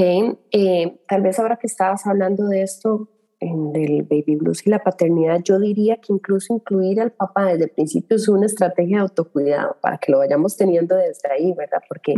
eh, 0.52 1.00
tal 1.08 1.22
vez 1.22 1.38
ahora 1.38 1.56
que 1.56 1.66
estabas 1.66 2.06
hablando 2.06 2.46
de 2.46 2.62
esto, 2.62 3.08
del 3.40 4.02
baby 4.02 4.36
blues 4.36 4.66
y 4.66 4.70
la 4.70 4.82
paternidad, 4.82 5.40
yo 5.42 5.58
diría 5.58 5.96
que 5.96 6.12
incluso 6.12 6.54
incluir 6.54 7.00
al 7.00 7.12
papá 7.12 7.46
desde 7.46 7.64
el 7.64 7.70
principio 7.70 8.16
es 8.16 8.28
una 8.28 8.46
estrategia 8.46 8.98
de 8.98 9.02
autocuidado 9.02 9.76
para 9.80 9.98
que 9.98 10.12
lo 10.12 10.18
vayamos 10.18 10.56
teniendo 10.56 10.96
desde 10.96 11.30
ahí, 11.30 11.52
¿verdad? 11.52 11.82
Porque 11.88 12.14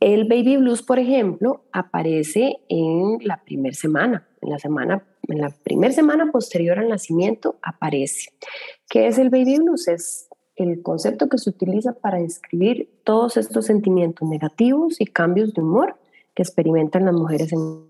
el 0.00 0.24
baby 0.28 0.56
blues, 0.56 0.82
por 0.82 0.98
ejemplo, 0.98 1.64
aparece 1.72 2.56
en 2.68 3.18
la 3.22 3.42
primera 3.44 3.74
semana, 3.74 4.28
en 4.40 4.50
la 4.50 4.58
semana, 4.58 5.04
en 5.28 5.40
la 5.40 5.50
primera 5.62 5.92
semana 5.92 6.30
posterior 6.32 6.78
al 6.78 6.88
nacimiento 6.88 7.56
aparece. 7.62 8.30
¿Qué 8.88 9.06
es 9.06 9.18
el 9.18 9.30
baby 9.30 9.58
blues? 9.58 9.88
Es 9.88 10.27
el 10.58 10.82
concepto 10.82 11.28
que 11.28 11.38
se 11.38 11.50
utiliza 11.50 11.92
para 11.92 12.18
describir 12.18 12.90
todos 13.04 13.36
estos 13.36 13.66
sentimientos 13.66 14.28
negativos 14.28 15.00
y 15.00 15.06
cambios 15.06 15.54
de 15.54 15.62
humor 15.62 15.96
que 16.34 16.42
experimentan 16.42 17.04
las 17.04 17.14
mujeres 17.14 17.52
en, 17.52 17.88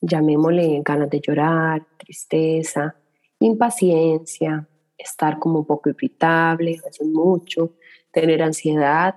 llamémosle 0.00 0.82
ganas 0.84 1.10
de 1.10 1.20
llorar, 1.20 1.86
tristeza, 1.96 2.94
impaciencia, 3.38 4.68
estar 4.96 5.38
como 5.38 5.60
un 5.60 5.64
poco 5.64 5.88
irritable, 5.88 6.78
a 6.82 6.86
veces 6.86 7.06
mucho, 7.06 7.72
tener 8.12 8.42
ansiedad, 8.42 9.16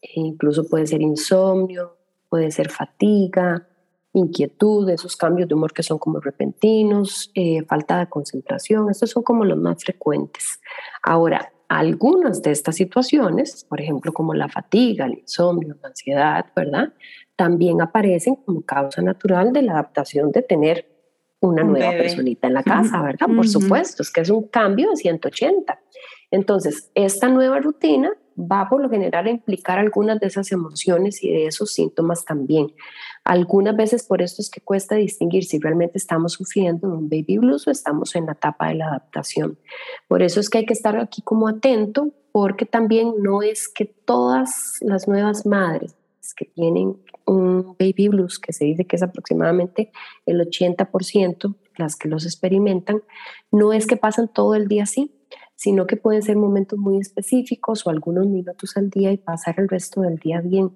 e 0.00 0.20
incluso 0.20 0.66
puede 0.68 0.86
ser 0.86 1.02
insomnio, 1.02 1.96
puede 2.28 2.50
ser 2.50 2.70
fatiga, 2.70 3.68
inquietud, 4.14 4.88
esos 4.88 5.16
cambios 5.16 5.48
de 5.48 5.54
humor 5.54 5.72
que 5.72 5.82
son 5.82 5.98
como 5.98 6.20
repentinos, 6.20 7.30
eh, 7.34 7.62
falta 7.64 7.98
de 7.98 8.08
concentración, 8.08 8.90
estos 8.90 9.10
son 9.10 9.22
como 9.22 9.44
los 9.44 9.58
más 9.58 9.82
frecuentes. 9.82 10.60
Ahora, 11.02 11.52
algunas 11.68 12.42
de 12.42 12.50
estas 12.50 12.76
situaciones, 12.76 13.64
por 13.68 13.80
ejemplo, 13.80 14.12
como 14.12 14.34
la 14.34 14.48
fatiga, 14.48 15.06
el 15.06 15.18
insomnio, 15.18 15.76
la 15.82 15.88
ansiedad, 15.88 16.46
¿verdad? 16.56 16.92
También 17.36 17.80
aparecen 17.82 18.36
como 18.36 18.62
causa 18.62 19.02
natural 19.02 19.52
de 19.52 19.62
la 19.62 19.72
adaptación 19.72 20.32
de 20.32 20.42
tener 20.42 20.86
una 21.40 21.62
nueva 21.62 21.92
personita 21.92 22.48
en 22.48 22.54
la 22.54 22.62
casa, 22.62 23.00
¿verdad? 23.02 23.28
Por 23.28 23.46
supuesto, 23.46 24.02
es 24.02 24.10
que 24.10 24.22
es 24.22 24.30
un 24.30 24.48
cambio 24.48 24.90
de 24.90 24.96
180. 24.96 25.78
Entonces, 26.30 26.90
esta 26.94 27.28
nueva 27.28 27.60
rutina 27.60 28.12
va 28.38 28.68
por 28.68 28.80
lo 28.80 28.88
general 28.88 29.26
a 29.26 29.30
implicar 29.30 29.78
algunas 29.78 30.20
de 30.20 30.28
esas 30.28 30.52
emociones 30.52 31.22
y 31.24 31.30
de 31.30 31.46
esos 31.46 31.72
síntomas 31.72 32.24
también. 32.24 32.72
Algunas 33.24 33.76
veces 33.76 34.04
por 34.04 34.22
esto 34.22 34.40
es 34.40 34.50
que 34.50 34.60
cuesta 34.60 34.94
distinguir 34.94 35.44
si 35.44 35.58
realmente 35.58 35.98
estamos 35.98 36.34
sufriendo 36.34 36.88
un 36.88 37.08
baby 37.08 37.38
blues 37.38 37.66
o 37.66 37.70
estamos 37.70 38.14
en 38.14 38.26
la 38.26 38.32
etapa 38.32 38.68
de 38.68 38.76
la 38.76 38.88
adaptación. 38.88 39.58
Por 40.06 40.22
eso 40.22 40.40
es 40.40 40.48
que 40.48 40.58
hay 40.58 40.66
que 40.66 40.72
estar 40.72 40.96
aquí 40.96 41.22
como 41.22 41.48
atento 41.48 42.10
porque 42.32 42.66
también 42.66 43.14
no 43.20 43.42
es 43.42 43.68
que 43.68 43.84
todas 43.84 44.78
las 44.80 45.08
nuevas 45.08 45.44
madres 45.44 45.94
que 46.36 46.44
tienen 46.44 46.96
un 47.24 47.74
baby 47.78 48.08
blues, 48.08 48.38
que 48.38 48.52
se 48.52 48.64
dice 48.64 48.84
que 48.84 48.96
es 48.96 49.02
aproximadamente 49.02 49.90
el 50.26 50.40
80% 50.40 51.54
las 51.76 51.96
que 51.96 52.08
los 52.08 52.24
experimentan, 52.24 53.02
no 53.52 53.72
es 53.72 53.86
que 53.86 53.96
pasan 53.96 54.28
todo 54.28 54.54
el 54.54 54.68
día 54.68 54.82
así, 54.82 55.12
sino 55.58 55.88
que 55.88 55.96
pueden 55.96 56.22
ser 56.22 56.36
momentos 56.36 56.78
muy 56.78 56.98
específicos 56.98 57.84
o 57.84 57.90
algunos 57.90 58.28
minutos 58.28 58.76
al 58.76 58.90
día 58.90 59.10
y 59.10 59.16
pasar 59.16 59.56
el 59.58 59.68
resto 59.68 60.02
del 60.02 60.14
día 60.16 60.40
bien. 60.40 60.70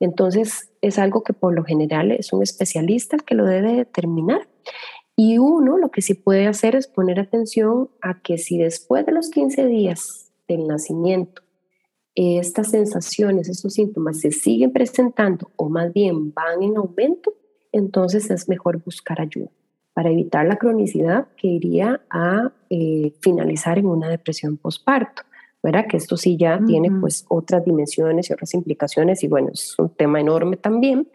Entonces 0.00 0.72
es 0.80 0.98
algo 0.98 1.22
que 1.22 1.32
por 1.32 1.54
lo 1.54 1.62
general 1.62 2.10
es 2.10 2.32
un 2.32 2.42
especialista 2.42 3.14
el 3.14 3.22
que 3.22 3.36
lo 3.36 3.44
debe 3.44 3.72
determinar. 3.72 4.48
Y 5.14 5.38
uno 5.38 5.78
lo 5.78 5.92
que 5.92 6.02
sí 6.02 6.14
puede 6.14 6.48
hacer 6.48 6.74
es 6.74 6.88
poner 6.88 7.20
atención 7.20 7.88
a 8.02 8.20
que 8.20 8.36
si 8.36 8.58
después 8.58 9.06
de 9.06 9.12
los 9.12 9.30
15 9.30 9.64
días 9.66 10.32
del 10.48 10.66
nacimiento 10.66 11.42
estas 12.16 12.70
sensaciones, 12.70 13.48
estos 13.48 13.74
síntomas 13.74 14.18
se 14.18 14.32
siguen 14.32 14.72
presentando 14.72 15.52
o 15.54 15.68
más 15.68 15.92
bien 15.92 16.32
van 16.32 16.64
en 16.64 16.78
aumento, 16.78 17.32
entonces 17.70 18.28
es 18.30 18.48
mejor 18.48 18.82
buscar 18.82 19.20
ayuda 19.20 19.50
para 19.94 20.10
evitar 20.10 20.46
la 20.46 20.56
cronicidad 20.56 21.28
que 21.36 21.46
iría 21.46 22.00
a 22.10 22.52
eh, 22.70 23.14
finalizar 23.20 23.78
en 23.78 23.86
una 23.86 24.08
depresión 24.08 24.56
postparto. 24.56 25.22
¿verdad? 25.62 25.86
Que 25.88 25.96
esto 25.96 26.16
sí 26.16 26.36
ya 26.36 26.60
tiene 26.64 26.92
pues 27.00 27.24
otras 27.28 27.64
dimensiones 27.64 28.30
y 28.30 28.32
otras 28.32 28.54
implicaciones 28.54 29.24
y 29.24 29.26
bueno, 29.26 29.48
es 29.52 29.76
un 29.80 29.88
tema 29.88 30.20
enorme 30.20 30.56
también, 30.56 31.08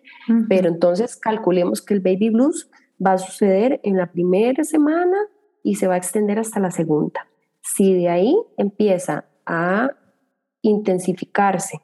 pero 0.49 0.67
entonces 0.67 1.15
calculemos 1.15 1.81
que 1.81 1.93
el 1.93 2.01
baby 2.01 2.31
blues 2.31 2.69
va 3.03 3.13
a 3.13 3.17
suceder 3.17 3.79
en 3.83 3.95
la 3.95 4.11
primera 4.11 4.65
semana 4.65 5.15
y 5.63 5.75
se 5.75 5.87
va 5.87 5.93
a 5.93 5.97
extender 5.97 6.37
hasta 6.37 6.59
la 6.59 6.71
segunda. 6.71 7.27
Si 7.61 7.93
de 7.93 8.09
ahí 8.09 8.35
empieza 8.57 9.23
a 9.45 9.91
intensificarse 10.61 11.81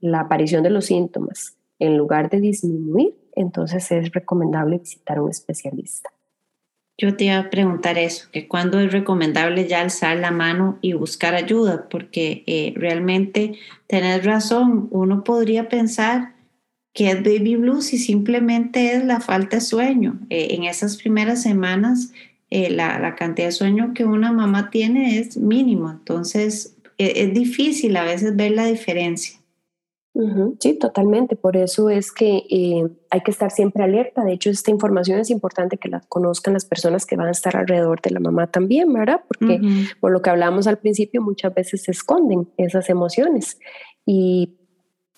la 0.00 0.20
aparición 0.20 0.62
de 0.62 0.70
los 0.70 0.86
síntomas 0.86 1.58
en 1.78 1.98
lugar 1.98 2.30
de 2.30 2.40
disminuir, 2.40 3.18
entonces 3.34 3.90
es 3.92 4.12
recomendable 4.12 4.78
visitar 4.78 5.18
a 5.18 5.22
un 5.22 5.30
especialista. 5.30 6.10
Yo 7.00 7.14
te 7.14 7.26
iba 7.26 7.38
a 7.38 7.48
preguntar 7.48 7.96
eso, 7.96 8.28
que 8.32 8.48
cuándo 8.48 8.80
es 8.80 8.90
recomendable 8.90 9.68
ya 9.68 9.80
alzar 9.80 10.16
la 10.16 10.32
mano 10.32 10.78
y 10.82 10.94
buscar 10.94 11.36
ayuda, 11.36 11.88
porque 11.88 12.42
eh, 12.48 12.72
realmente 12.74 13.54
tenés 13.86 14.24
razón, 14.24 14.88
uno 14.90 15.22
podría 15.22 15.68
pensar 15.68 16.34
que 16.92 17.10
es 17.10 17.22
baby 17.22 17.54
blues 17.54 17.92
y 17.92 17.98
simplemente 17.98 18.96
es 18.96 19.04
la 19.04 19.20
falta 19.20 19.58
de 19.58 19.60
sueño. 19.62 20.18
Eh, 20.28 20.48
en 20.56 20.64
esas 20.64 20.96
primeras 20.96 21.40
semanas 21.40 22.12
eh, 22.50 22.68
la, 22.70 22.98
la, 22.98 23.14
cantidad 23.14 23.46
de 23.46 23.52
sueño 23.52 23.94
que 23.94 24.04
una 24.04 24.32
mamá 24.32 24.70
tiene 24.70 25.20
es 25.20 25.36
mínimo, 25.36 25.90
entonces 25.90 26.74
es 26.96 27.32
difícil 27.32 27.96
a 27.96 28.02
veces 28.02 28.34
ver 28.34 28.50
la 28.52 28.66
diferencia. 28.66 29.37
Sí, 30.58 30.74
totalmente. 30.74 31.36
Por 31.36 31.56
eso 31.56 31.90
es 31.90 32.10
que 32.10 32.44
eh, 32.50 32.88
hay 33.08 33.20
que 33.20 33.30
estar 33.30 33.52
siempre 33.52 33.84
alerta. 33.84 34.24
De 34.24 34.32
hecho, 34.32 34.50
esta 34.50 34.72
información 34.72 35.20
es 35.20 35.30
importante 35.30 35.76
que 35.76 35.88
la 35.88 36.00
conozcan 36.08 36.54
las 36.54 36.64
personas 36.64 37.06
que 37.06 37.16
van 37.16 37.28
a 37.28 37.30
estar 37.30 37.56
alrededor 37.56 38.00
de 38.00 38.10
la 38.10 38.18
mamá 38.18 38.48
también, 38.48 38.92
¿verdad? 38.92 39.20
Porque 39.28 39.60
por 40.00 40.10
lo 40.10 40.20
que 40.20 40.30
hablamos 40.30 40.66
al 40.66 40.78
principio, 40.78 41.22
muchas 41.22 41.54
veces 41.54 41.84
se 41.84 41.92
esconden 41.92 42.48
esas 42.56 42.90
emociones. 42.90 43.60
Y 44.04 44.58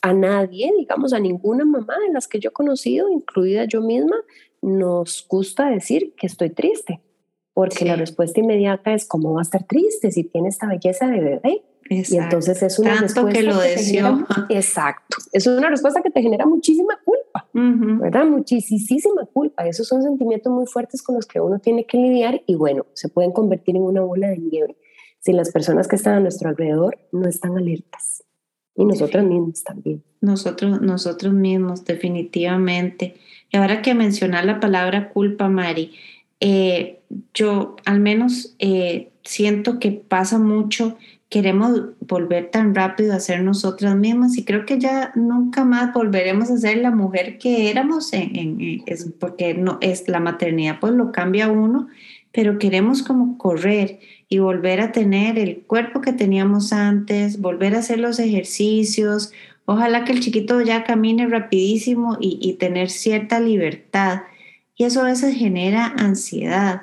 a 0.02 0.12
nadie, 0.12 0.70
digamos, 0.76 1.14
a 1.14 1.18
ninguna 1.18 1.64
mamá 1.64 1.94
de 2.06 2.12
las 2.12 2.28
que 2.28 2.38
yo 2.38 2.50
he 2.50 2.52
conocido, 2.52 3.08
incluida 3.08 3.64
yo 3.64 3.80
misma, 3.80 4.16
nos 4.60 5.26
gusta 5.28 5.70
decir 5.70 6.14
que 6.14 6.26
estoy 6.26 6.50
triste. 6.50 7.00
Porque 7.54 7.84
la 7.84 7.96
respuesta 7.96 8.40
inmediata 8.40 8.92
es, 8.92 9.06
¿cómo 9.06 9.34
va 9.34 9.40
a 9.40 9.42
estar 9.42 9.64
triste 9.64 10.10
si 10.10 10.24
tiene 10.24 10.48
esta 10.48 10.66
belleza 10.66 11.06
de 11.06 11.20
bebé? 11.20 11.62
Y 11.92 12.16
entonces 12.16 12.62
es 12.62 12.78
una 12.78 12.94
respuesta 13.00 13.32
que 13.32 13.42
lo 13.42 13.58
deseó. 13.58 14.24
exacto. 14.48 15.16
Es 15.32 15.48
una 15.48 15.68
respuesta 15.68 16.00
que 16.02 16.10
te 16.10 16.22
genera 16.22 16.46
muchísima 16.46 16.96
culpa, 17.04 17.48
¿verdad? 17.52 18.26
Muchísima 18.26 19.26
culpa. 19.32 19.66
Esos 19.66 19.88
son 19.88 20.00
sentimientos 20.00 20.52
muy 20.52 20.66
fuertes 20.66 21.02
con 21.02 21.16
los 21.16 21.26
que 21.26 21.40
uno 21.40 21.58
tiene 21.58 21.86
que 21.86 21.98
lidiar 21.98 22.42
y 22.46 22.54
bueno, 22.54 22.86
se 22.94 23.08
pueden 23.08 23.32
convertir 23.32 23.74
en 23.74 23.82
una 23.82 24.02
bola 24.02 24.28
de 24.28 24.38
nieve 24.38 24.76
si 25.18 25.32
las 25.32 25.50
personas 25.50 25.88
que 25.88 25.96
están 25.96 26.14
a 26.14 26.20
nuestro 26.20 26.48
alrededor 26.48 26.96
no 27.10 27.28
están 27.28 27.58
alertas. 27.58 28.22
Y 28.76 28.84
nosotros 28.84 29.24
mismos 29.24 29.64
también. 29.64 30.04
Nosotros, 30.20 30.80
nosotros 30.80 31.34
mismos, 31.34 31.84
definitivamente. 31.84 33.16
Y 33.50 33.56
ahora 33.56 33.82
que 33.82 33.94
mencionar 33.94 34.44
la 34.44 34.60
palabra 34.60 35.10
culpa, 35.10 35.48
Mari, 35.48 35.92
eh, 36.38 37.00
yo 37.34 37.74
al 37.84 37.98
menos 37.98 38.54
eh, 38.60 39.10
siento 39.24 39.80
que 39.80 39.90
pasa 39.90 40.38
mucho 40.38 40.96
queremos 41.30 41.82
volver 42.00 42.50
tan 42.50 42.74
rápido 42.74 43.14
a 43.14 43.20
ser 43.20 43.42
nosotras 43.42 43.96
mismas 43.96 44.36
y 44.36 44.44
creo 44.44 44.66
que 44.66 44.78
ya 44.78 45.12
nunca 45.14 45.64
más 45.64 45.94
volveremos 45.94 46.50
a 46.50 46.58
ser 46.58 46.78
la 46.78 46.90
mujer 46.90 47.38
que 47.38 47.70
éramos 47.70 48.12
en, 48.12 48.82
porque 49.18 49.54
no 49.54 49.78
es 49.80 50.08
la 50.08 50.18
maternidad 50.18 50.78
pues 50.80 50.92
lo 50.92 51.12
cambia 51.12 51.48
uno 51.48 51.88
pero 52.32 52.58
queremos 52.58 53.02
como 53.02 53.38
correr 53.38 54.00
y 54.28 54.38
volver 54.38 54.80
a 54.80 54.92
tener 54.92 55.38
el 55.38 55.62
cuerpo 55.62 56.00
que 56.00 56.12
teníamos 56.12 56.72
antes 56.72 57.40
volver 57.40 57.74
a 57.74 57.80
hacer 57.80 57.98
los 57.98 58.20
ejercicios. 58.20 59.32
Ojalá 59.64 60.04
que 60.04 60.12
el 60.12 60.20
chiquito 60.20 60.60
ya 60.60 60.84
camine 60.84 61.26
rapidísimo 61.26 62.16
y, 62.20 62.38
y 62.40 62.52
tener 62.52 62.88
cierta 62.90 63.40
libertad. 63.40 64.22
Y 64.76 64.84
eso 64.84 65.00
a 65.00 65.06
veces 65.06 65.34
genera 65.34 65.86
ansiedad 65.86 66.82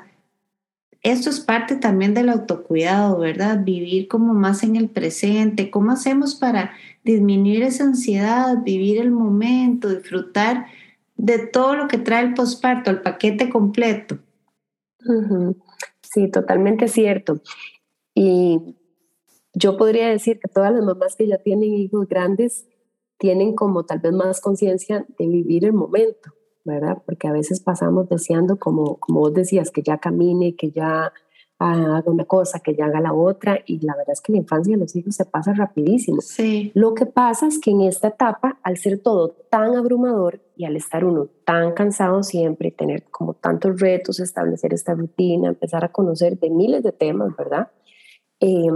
esto 1.12 1.30
es 1.30 1.39
parte 1.39 1.76
también 1.76 2.13
del 2.13 2.30
autocuidado, 2.30 3.20
¿verdad? 3.20 3.63
Vivir 3.63 4.08
como 4.08 4.34
más 4.34 4.63
en 4.63 4.76
el 4.76 4.89
presente. 4.89 5.72
¿Cómo 5.72 5.91
hacemos 5.91 6.36
para 6.36 6.72
disminuir 7.04 7.63
esa 7.63 7.86
ansiedad, 7.86 8.62
vivir 8.63 9.00
el 9.00 9.12
momento, 9.12 9.89
disfrutar 9.89 10.65
de 11.15 11.39
todo 11.39 11.76
lo 11.76 11.88
que 11.88 11.98
trae 11.98 12.26
el 12.26 12.34
posparto, 12.34 12.91
el 12.91 13.02
paquete 13.02 13.50
completo? 13.50 14.17
Sí, 16.02 16.30
totalmente 16.30 16.88
cierto. 16.88 17.41
Y 18.13 18.76
yo 19.54 19.78
podría 19.78 20.10
decir 20.10 20.39
que 20.39 20.50
todas 20.50 20.74
las 20.74 20.84
mamás 20.84 21.15
que 21.15 21.28
ya 21.28 21.38
tienen 21.38 21.74
hijos 21.74 22.08
grandes 22.08 22.67
tienen 23.17 23.56
como 23.56 23.86
tal 23.86 24.00
vez 24.00 24.13
más 24.13 24.41
conciencia 24.41 25.06
de 25.17 25.28
vivir 25.28 25.65
el 25.65 25.74
momento. 25.74 26.37
¿Verdad? 26.68 27.02
Porque 27.06 27.28
a 27.28 27.32
veces 27.32 27.60
pasamos 27.60 28.08
deseando, 28.10 28.58
como, 28.58 28.98
como 28.98 29.22
vos 29.22 29.34
decías, 29.34 29.72
que 29.72 29.82
ya 29.82 29.98
camine, 29.98 30.56
que 30.56 30.70
ya 30.70 31.12
haga 31.60 32.04
una 32.12 32.26
cosa, 32.26 32.60
que 32.60 32.76
ya 32.76 32.86
haga 32.86 33.02
la 33.02 33.14
otra, 33.14 33.60
y 33.66 33.84
la 33.84 33.96
verdad 33.96 34.14
es 34.14 34.22
que 34.22 34.32
la 34.32 34.38
infancia 34.38 34.76
de 34.76 34.80
los 34.80 34.96
hijos 34.96 35.16
se 35.16 35.26
pasa 35.26 35.54
rapidísimo. 35.54 36.22
Sí. 36.22 36.72
Lo 36.76 36.94
que 36.94 37.08
pasa 37.08 37.48
es 37.48 37.60
que 37.60 37.72
en 37.72 37.82
esta 37.82 38.10
etapa, 38.10 38.60
al 38.62 38.78
ser 38.78 39.00
todo 39.00 39.30
tan 39.50 39.76
abrumador 39.76 40.42
y 40.56 40.66
al 40.66 40.76
estar 40.76 41.04
uno 41.04 41.30
tan 41.46 41.74
cansado 41.74 42.22
siempre, 42.22 42.70
tener 42.70 43.06
como 43.06 43.34
tantos 43.34 43.80
retos, 43.80 44.20
establecer 44.20 44.74
esta 44.74 44.94
rutina, 44.94 45.48
empezar 45.48 45.84
a 45.84 45.92
conocer 45.92 46.38
de 46.38 46.50
miles 46.52 46.84
de 46.84 46.92
temas, 46.92 47.36
¿verdad? 47.36 47.72
Eh, 48.40 48.70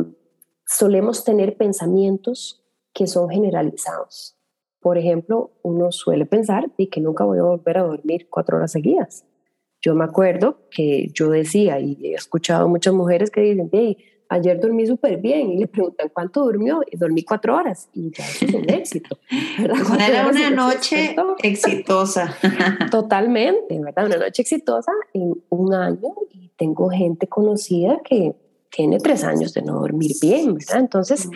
solemos 0.66 1.24
tener 1.24 1.58
pensamientos 1.58 2.64
que 2.94 3.06
son 3.06 3.30
generalizados. 3.30 4.38
Por 4.82 4.98
ejemplo, 4.98 5.52
uno 5.62 5.92
suele 5.92 6.26
pensar 6.26 6.70
y 6.76 6.88
que 6.88 7.00
nunca 7.02 7.24
voy 7.24 7.38
a 7.38 7.44
volver 7.44 7.78
a 7.78 7.84
dormir 7.84 8.28
cuatro 8.30 8.58
horas 8.58 8.72
seguidas. 8.72 9.26
Yo 9.80 9.96
me 9.96 10.04
acuerdo 10.04 10.58
que 10.70 11.10
yo 11.14 11.30
decía, 11.30 11.80
y 11.80 11.98
he 12.04 12.14
escuchado 12.14 12.68
muchas 12.68 12.94
mujeres 12.94 13.30
que 13.30 13.42
dicen, 13.42 13.70
hey, 13.72 13.98
ayer 14.30 14.60
dormí 14.60 14.88
súper 14.88 15.18
bien, 15.18 15.52
y 15.52 15.58
le 15.58 15.68
preguntan 15.68 16.10
cuánto 16.14 16.44
durmió, 16.44 16.82
y 16.90 16.98
dormí 16.98 17.24
cuatro 17.24 17.56
horas, 17.56 17.90
y 17.94 18.12
ya 18.12 18.24
es 18.24 18.42
un 18.54 18.70
éxito. 18.70 19.18
Era 19.60 20.28
una 20.28 20.50
noche 20.50 21.16
exitosa. 21.44 22.36
Totalmente, 22.92 23.80
¿verdad? 23.80 24.06
Una 24.06 24.18
noche 24.18 24.42
exitosa 24.42 24.92
en 25.14 25.44
un 25.50 25.74
año, 25.74 26.14
y 26.32 26.50
tengo 26.58 26.90
gente 26.90 27.28
conocida 27.28 28.00
que 28.04 28.36
tiene 28.70 29.00
tres 29.00 29.24
años 29.24 29.54
de 29.54 29.62
no 29.62 29.80
dormir 29.80 30.14
bien, 30.22 30.56
¿verdad? 30.56 30.80
Entonces, 30.80 31.28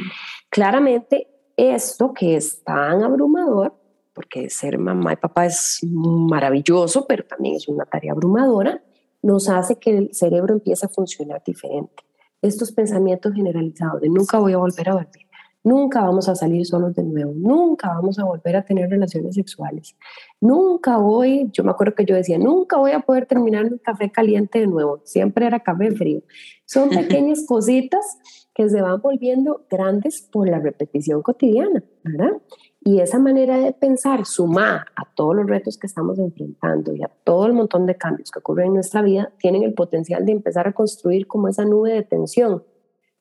claramente 0.49 1.27
esto 1.58 2.13
que 2.13 2.36
es 2.36 2.63
tan 2.63 3.04
abrumador, 3.04 3.74
porque 4.13 4.50
ser 4.50 4.78
mamá 4.78 5.13
y 5.13 5.18
papá 5.18 5.46
es 5.46 5.80
maravilloso, 5.84 7.06
pero 7.08 7.26
también 7.26 7.56
es 7.56 7.68
una 7.68 7.86
tarea 7.86 8.13
abrumadora, 8.13 8.82
nos 9.22 9.50
hace 9.50 9.78
que 9.78 9.98
el 9.98 10.13
cerebro 10.13 10.54
empiece 10.54 10.86
a 10.86 10.89
funcionar 10.89 11.41
diferente. 11.46 12.04
Estos 12.41 12.72
pensamientos 12.72 13.34
generalizados 13.34 14.02
de 14.02 14.10
nunca 14.10 14.39
voy 14.39 14.54
a 14.54 14.58
volver 14.58 14.89
a 14.89 14.94
dormir, 14.94 15.28
nunca 15.63 16.02
vamos 16.02 16.30
a 16.30 16.36
salir 16.36 16.65
solos 16.65 16.94
de 16.94 17.04
nuevo, 17.04 17.34
nunca 17.36 17.89
vamos 17.89 18.20
a 18.20 18.24
volver 18.24 18.56
a 18.56 18.63
tener 18.63 18.89
relaciones 18.89 19.36
sexuales, 19.36 19.96
nunca 20.39 20.98
voy, 20.98 21.50
yo 21.52 21.63
me 21.63 21.72
acuerdo 21.72 21.96
que 21.96 22.06
yo 22.06 22.15
decía, 22.15 22.38
nunca 22.38 22.78
voy 22.78 22.91
a 22.91 23.00
poder 23.00 23.26
terminar 23.26 23.65
un 23.65 23.80
café 23.80 24.12
caliente 24.12 24.60
de 24.60 24.68
nuevo, 24.68 25.02
siempre 25.06 25.48
era 25.48 25.60
café 25.60 25.91
frío. 25.91 26.22
Son 26.65 26.89
pequeñas 26.89 27.46
cositas 27.48 28.20
que 28.56 28.70
se 28.70 28.82
van 28.82 29.02
volviendo 29.02 29.65
grandes 29.70 30.22
por 30.32 30.48
la 30.50 30.60
repetición 30.60 31.22
cotidiana, 31.22 31.84
¿verdad? 32.04 32.41
Y 32.80 33.02
esa 33.02 33.20
manera 33.20 33.58
de 33.58 33.74
pensar, 33.74 34.26
sumada 34.26 34.86
a 34.96 35.13
todos 35.13 35.36
los 35.36 35.46
retos 35.46 35.78
que 35.78 35.88
estamos 35.88 36.18
enfrentando 36.20 36.96
y 36.96 37.04
a 37.04 37.12
todo 37.26 37.48
el 37.48 37.54
montón 37.54 37.86
de 37.86 37.98
cambios 37.98 38.32
que 38.32 38.39
ocurren 38.39 38.68
en 38.68 38.74
nuestra 38.76 39.02
vida, 39.02 39.34
tienen 39.39 39.63
el 39.63 39.74
potencial 39.74 40.26
de 40.26 40.32
empezar 40.32 40.70
a 40.70 40.74
construir 40.74 41.28
como 41.28 41.50
esa 41.50 41.65
nube 41.65 41.91
de 41.91 42.04
tensión, 42.04 42.63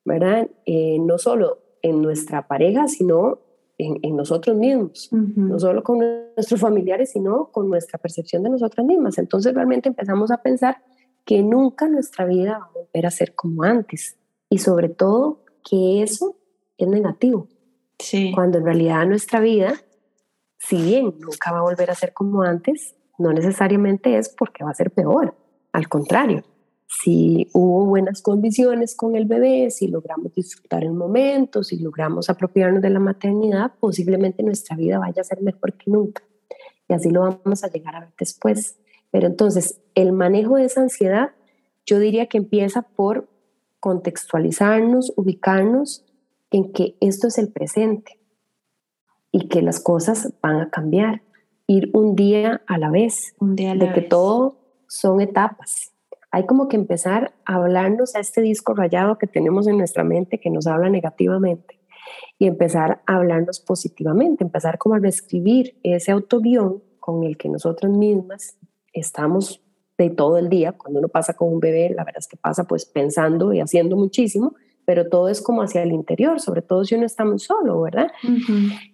¿verdad? 0.04 0.48
Eh, 0.66 0.98
no 1.00 1.18
solo 1.18 1.58
en 1.82 2.00
nuestra 2.00 2.46
pareja, 2.46 2.86
sino 2.86 3.40
en, 3.76 4.14
nosotros 4.14 4.56
mismos, 4.56 5.08
no 5.10 5.58
solo 5.58 5.82
con 5.82 5.98
nuestros 5.98 6.60
familiares, 6.60 7.10
sino 7.10 7.50
con 7.50 7.68
nuestra 7.68 7.98
percepción 7.98 8.44
de 8.44 8.50
nosotras 8.50 8.86
mismas. 8.86 9.18
Entonces 9.18 9.52
realmente 9.52 9.88
empezamos 9.88 10.30
a 10.30 10.40
pensar 10.40 10.76
que 11.24 11.42
nunca 11.42 11.88
nuestra 11.88 12.24
vida 12.24 12.58
va 12.58 12.66
a 12.66 12.70
volver 12.72 13.06
a 13.06 13.10
ser 13.10 13.34
como 13.34 13.64
antes 13.64 14.16
y 14.54 14.58
sobre 14.58 14.88
todo 14.88 15.40
que 15.68 16.04
eso 16.04 16.36
es 16.78 16.86
negativo. 16.86 17.48
Sí. 17.98 18.30
Cuando 18.32 18.58
en 18.58 18.64
realidad 18.64 19.04
nuestra 19.04 19.40
vida, 19.40 19.74
si 20.58 20.80
bien 20.80 21.16
nunca 21.18 21.50
va 21.50 21.58
a 21.58 21.62
volver 21.62 21.90
a 21.90 21.96
ser 21.96 22.12
como 22.12 22.42
antes, 22.42 22.94
no 23.18 23.32
necesariamente 23.32 24.16
es 24.16 24.28
porque 24.28 24.62
va 24.62 24.70
a 24.70 24.74
ser 24.74 24.92
peor, 24.92 25.34
al 25.72 25.88
contrario, 25.88 26.44
si 26.86 27.48
hubo 27.52 27.84
buenas 27.86 28.22
condiciones 28.22 28.94
con 28.94 29.16
el 29.16 29.24
bebé, 29.24 29.72
si 29.72 29.88
logramos 29.88 30.32
disfrutar 30.32 30.84
el 30.84 30.92
momento, 30.92 31.64
si 31.64 31.80
logramos 31.80 32.30
apropiarnos 32.30 32.80
de 32.80 32.90
la 32.90 33.00
maternidad, 33.00 33.72
posiblemente 33.80 34.44
nuestra 34.44 34.76
vida 34.76 35.00
vaya 35.00 35.20
a 35.20 35.24
ser 35.24 35.42
mejor 35.42 35.72
que 35.72 35.90
nunca. 35.90 36.22
Y 36.88 36.94
así 36.94 37.10
lo 37.10 37.22
vamos 37.22 37.64
a 37.64 37.70
llegar 37.70 37.96
a 37.96 38.00
ver 38.00 38.14
después. 38.16 38.78
Pero 39.10 39.26
entonces, 39.26 39.80
el 39.96 40.12
manejo 40.12 40.54
de 40.54 40.66
esa 40.66 40.80
ansiedad, 40.80 41.32
yo 41.84 41.98
diría 41.98 42.26
que 42.26 42.38
empieza 42.38 42.82
por 42.82 43.33
contextualizarnos, 43.84 45.12
ubicarnos 45.14 46.06
en 46.50 46.72
que 46.72 46.96
esto 47.02 47.28
es 47.28 47.36
el 47.36 47.52
presente 47.52 48.18
y 49.30 49.48
que 49.48 49.60
las 49.60 49.78
cosas 49.78 50.32
van 50.40 50.60
a 50.60 50.70
cambiar. 50.70 51.22
Ir 51.66 51.90
un 51.92 52.16
día 52.16 52.62
a 52.66 52.78
la 52.78 52.90
vez, 52.90 53.34
un 53.38 53.56
día 53.56 53.74
de 53.74 53.92
que 53.92 54.00
todo 54.00 54.56
son 54.88 55.20
etapas 55.20 55.94
hay 56.34 56.46
como 56.46 56.66
que 56.66 56.74
empezar 56.74 57.32
a 57.44 57.54
hablarnos 57.54 58.16
a 58.16 58.18
este 58.18 58.40
disco 58.40 58.74
rayado 58.74 59.18
que 59.18 59.28
tenemos 59.28 59.68
en 59.68 59.78
nuestra 59.78 60.02
mente 60.02 60.40
que 60.40 60.50
nos 60.50 60.66
habla 60.66 60.90
negativamente 60.90 61.78
y 62.40 62.48
empezar 62.48 63.02
a 63.06 63.14
hablarnos 63.14 63.60
positivamente, 63.60 64.42
empezar 64.42 64.76
como 64.76 64.96
a 64.96 64.98
reescribir 64.98 65.78
ese 65.84 66.10
autoguión 66.10 66.82
con 66.98 67.22
el 67.22 67.36
que 67.36 67.48
nosotras 67.48 67.92
mismas 67.92 68.58
estamos 68.92 69.63
de 69.98 70.10
todo 70.10 70.38
el 70.38 70.48
día. 70.48 70.72
Cuando 70.72 70.98
uno 70.98 71.08
pasa 71.08 71.34
con 71.34 71.52
un 71.52 71.60
bebé, 71.60 71.90
la 71.90 72.04
verdad 72.04 72.20
es 72.20 72.28
que 72.28 72.36
pasa 72.36 72.64
pues 72.64 72.84
pensando 72.84 73.52
y 73.52 73.60
haciendo 73.60 73.96
muchísimo, 73.96 74.54
pero 74.84 75.08
todo 75.08 75.28
es 75.28 75.40
como 75.40 75.62
hacia 75.62 75.82
el 75.82 75.92
interior, 75.92 76.40
sobre 76.40 76.62
todo 76.62 76.84
si 76.84 76.94
uno 76.94 77.06
está 77.06 77.24
muy 77.24 77.38
solo, 77.38 77.80
¿verdad? 77.80 78.08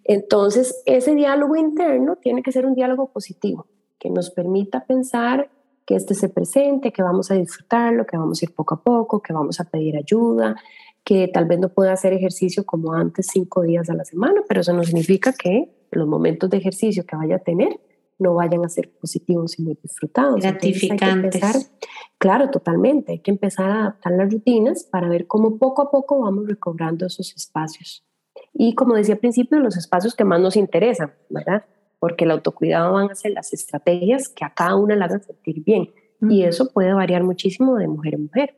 Entonces, 0.05 0.83
ese 0.87 1.15
diálogo 1.15 1.57
interno 1.57 2.17
tiene 2.17 2.43
que 2.43 2.53
ser 2.53 2.67
un 2.67 2.75
diálogo 2.75 3.11
positivo, 3.11 3.67
que 3.99 4.11
nos 4.11 4.31
permita 4.31 4.85
pensar 4.85 5.51
que 5.85 5.97
este 5.97 6.15
se 6.15 6.29
presente, 6.29 6.93
que 6.93 7.03
vamos 7.03 7.31
a 7.31 7.35
disfrutarlo, 7.35 8.07
que 8.07 8.17
vamos 8.17 8.41
a 8.41 8.45
ir 8.45 8.55
poco 8.55 8.75
a 8.75 8.83
poco, 8.83 9.21
que 9.21 9.33
vamos 9.33 9.59
a 9.59 9.65
pedir 9.65 9.97
ayuda, 9.97 10.55
que 11.03 11.27
tal 11.29 11.47
vez 11.47 11.59
no 11.59 11.71
pueda 11.71 11.93
hacer 11.93 12.13
ejercicio 12.13 12.65
como 12.65 12.93
antes 12.93 13.27
cinco 13.33 13.63
días 13.63 13.91
a 13.91 13.95
la 13.95 14.05
semana, 14.05 14.43
pero 14.47 14.61
eso 14.61 14.73
no 14.73 14.85
significa 14.85 15.33
que 15.33 15.71
los 15.91 16.07
momentos 16.07 16.49
de 16.51 16.59
ejercicio 16.59 17.05
que 17.05 17.17
vaya 17.17 17.37
a 17.37 17.41
tener 17.41 17.81
no 18.21 18.35
vayan 18.35 18.65
a 18.65 18.69
ser 18.69 18.91
positivos 18.93 19.59
y 19.59 19.63
muy 19.63 19.79
disfrutados. 19.83 20.41
Gratificantes. 20.41 21.73
claro, 22.19 22.51
totalmente. 22.51 23.13
Hay 23.13 23.19
que 23.21 23.31
empezar 23.31 23.71
a 23.71 23.81
adaptar 23.81 24.13
las 24.13 24.33
rutinas 24.33 24.85
para 24.85 25.09
ver 25.09 25.27
cómo 25.27 25.59
poco 25.59 25.83
a 25.83 25.91
poco 25.91 26.21
vamos 26.21 26.47
recobrando 26.47 27.07
esos 27.07 27.35
espacios. 27.35 28.05
Y 28.53 28.75
como 28.75 28.95
decía 28.95 29.15
al 29.15 29.21
principio, 29.21 29.59
los 29.59 29.77
espacios 29.77 30.15
que 30.15 30.25
más 30.25 30.41
nos 30.41 30.57
interesan, 30.57 31.13
¿verdad? 31.29 31.65
porque 32.01 32.25
el 32.25 32.33
autocuidado 32.33 32.95
van 32.95 33.11
a 33.11 33.15
ser 33.15 33.33
las 33.33 33.53
estrategias 33.53 34.29
que 34.29 34.45
a 34.45 34.53
cada 34.53 34.75
una 34.75 34.97
la 34.97 35.05
hagan 35.05 35.23
sentir 35.23 35.63
bien. 35.63 35.91
Y 36.23 36.43
eso 36.43 36.71
puede 36.73 36.93
variar 36.93 37.23
muchísimo 37.23 37.77
de 37.77 37.89
mujer 37.89 38.15
en 38.15 38.23
mujer. 38.25 38.55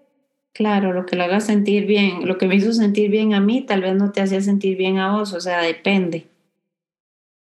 Claro, 0.52 0.92
lo 0.92 1.06
que 1.06 1.16
lo 1.16 1.24
haga 1.24 1.40
sentir 1.40 1.86
bien, 1.86 2.26
lo 2.26 2.38
que 2.38 2.46
me 2.46 2.56
hizo 2.56 2.72
sentir 2.72 3.10
bien 3.10 3.34
a 3.34 3.40
mí, 3.40 3.62
tal 3.62 3.82
vez 3.82 3.94
no 3.94 4.10
te 4.10 4.20
hacía 4.20 4.40
sentir 4.40 4.76
bien 4.76 4.98
a 4.98 5.16
vos, 5.16 5.32
o 5.32 5.40
sea, 5.40 5.62
depende. 5.62 6.26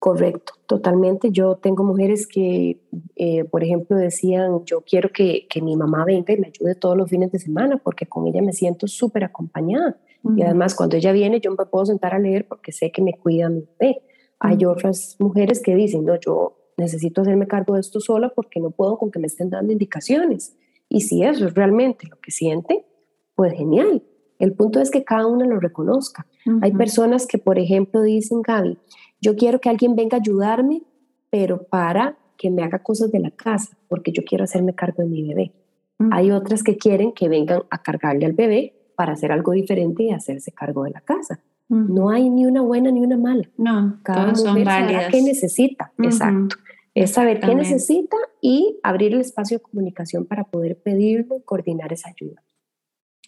Correcto, 0.01 0.55
totalmente. 0.65 1.31
Yo 1.31 1.57
tengo 1.57 1.85
mujeres 1.85 2.27
que, 2.27 2.81
eh, 3.17 3.45
por 3.45 3.63
ejemplo, 3.63 3.99
decían, 3.99 4.65
yo 4.65 4.81
quiero 4.81 5.11
que, 5.11 5.47
que, 5.47 5.61
mi 5.61 5.77
mamá 5.77 6.07
venga 6.07 6.33
y 6.33 6.39
me 6.39 6.47
ayude 6.47 6.75
todos 6.75 6.97
los 6.97 7.11
fines 7.11 7.31
de 7.31 7.39
semana 7.39 7.77
porque 7.77 8.07
con 8.07 8.27
ella 8.27 8.41
me 8.41 8.55
siento 8.55 8.87
súper 8.87 9.25
acompañada. 9.25 9.99
Y 10.37 10.43
además, 10.43 10.75
cuando 10.75 10.97
ella 10.97 11.13
viene, 11.13 11.39
yo 11.41 11.51
me 11.51 11.67
puedo 11.67 11.85
sentar 11.85 12.15
a 12.15 12.19
leer 12.19 12.49
porque 12.49 12.73
sé 12.73 12.91
que 12.91 13.03
me 13.03 13.13
cuida 13.13 13.51
mi 13.51 13.63
bebé. 13.79 14.03
Hay 14.39 14.65
otras 14.65 15.17
mujeres 15.19 15.61
que 15.63 15.75
dicen, 15.75 16.07
no, 16.07 16.19
yo 16.19 16.57
necesito 16.79 17.21
hacerme 17.21 17.47
cargo 17.47 17.75
de 17.75 17.81
esto 17.81 18.01
sola 18.01 18.33
porque 18.35 18.59
no 18.59 18.71
puedo 18.71 18.97
con 18.97 19.11
que 19.11 19.19
me 19.19 19.27
estén 19.27 19.51
dando 19.51 19.71
indicaciones. 19.71 20.57
Y 20.89 21.03
si 21.03 21.25
eso 21.25 21.47
es 21.47 21.55
realmente 21.55 22.07
lo 22.07 22.19
que 22.21 22.31
siente, 22.31 22.87
pues 23.35 23.53
genial. 23.53 24.03
El 24.39 24.55
punto 24.55 24.81
es 24.81 24.91
que 24.91 25.05
cada 25.05 25.27
una 25.27 25.47
lo 25.47 25.61
reconozca. 25.61 26.27
Hay 26.63 26.73
personas 26.73 27.27
que, 27.27 27.37
por 27.37 27.59
ejemplo, 27.59 28.01
dicen, 28.01 28.41
Gaby, 28.41 28.79
yo 29.21 29.37
quiero 29.37 29.61
que 29.61 29.69
alguien 29.69 29.95
venga 29.97 30.17
a 30.17 30.21
ayudarme, 30.21 30.83
pero 31.31 31.65
para 31.65 32.17
que 32.37 32.51
me 32.51 32.63
haga 32.63 32.83
cosas 32.83 33.13
de 33.13 33.21
la 33.21 33.31
casa, 33.31 33.77
porque 33.89 34.13
yo 34.13 34.23
quiero 34.25 34.45
hacerme 34.45 34.75
cargo 34.75 35.03
de 35.03 35.09
mi 35.09 35.23
bebé. 35.23 35.53
Hay 36.13 36.31
otras 36.31 36.63
que 36.63 36.79
quieren 36.79 37.13
que 37.13 37.29
vengan 37.29 37.63
a 37.69 37.83
cargarle 37.83 38.25
al 38.25 38.33
bebé 38.33 38.75
para 38.97 39.13
hacer 39.13 39.33
algo 39.33 39.53
diferente 39.53 40.05
y 40.05 40.11
hacerse 40.13 40.51
cargo 40.51 40.85
de 40.85 40.91
la 40.91 41.03
casa. 41.03 41.41
No 41.69 42.09
hay 42.11 42.31
ni 42.31 42.47
una 42.47 42.63
buena 42.63 42.91
ni 42.91 43.01
una 43.01 43.17
mala. 43.17 43.49
No, 43.59 43.99
Cada 44.03 44.23
todas 44.23 44.43
son 44.43 44.65
válidas. 44.65 45.13
qué 45.13 45.23
necesita, 45.23 45.93
exacto. 45.99 46.57
Es 46.95 47.13
saber 47.13 47.39
qué 47.41 47.55
necesita 47.55 48.17
y 48.41 48.79
abrir 48.83 49.15
el 49.15 49.21
espacio 49.21 49.59
de 49.59 49.63
comunicación 49.63 50.25
para 50.25 50.45
poder 50.45 50.81
pedirlo 50.83 51.37
y 51.37 51.43
coordinar 51.43 51.93
esa 51.93 52.09
ayuda. 52.11 52.43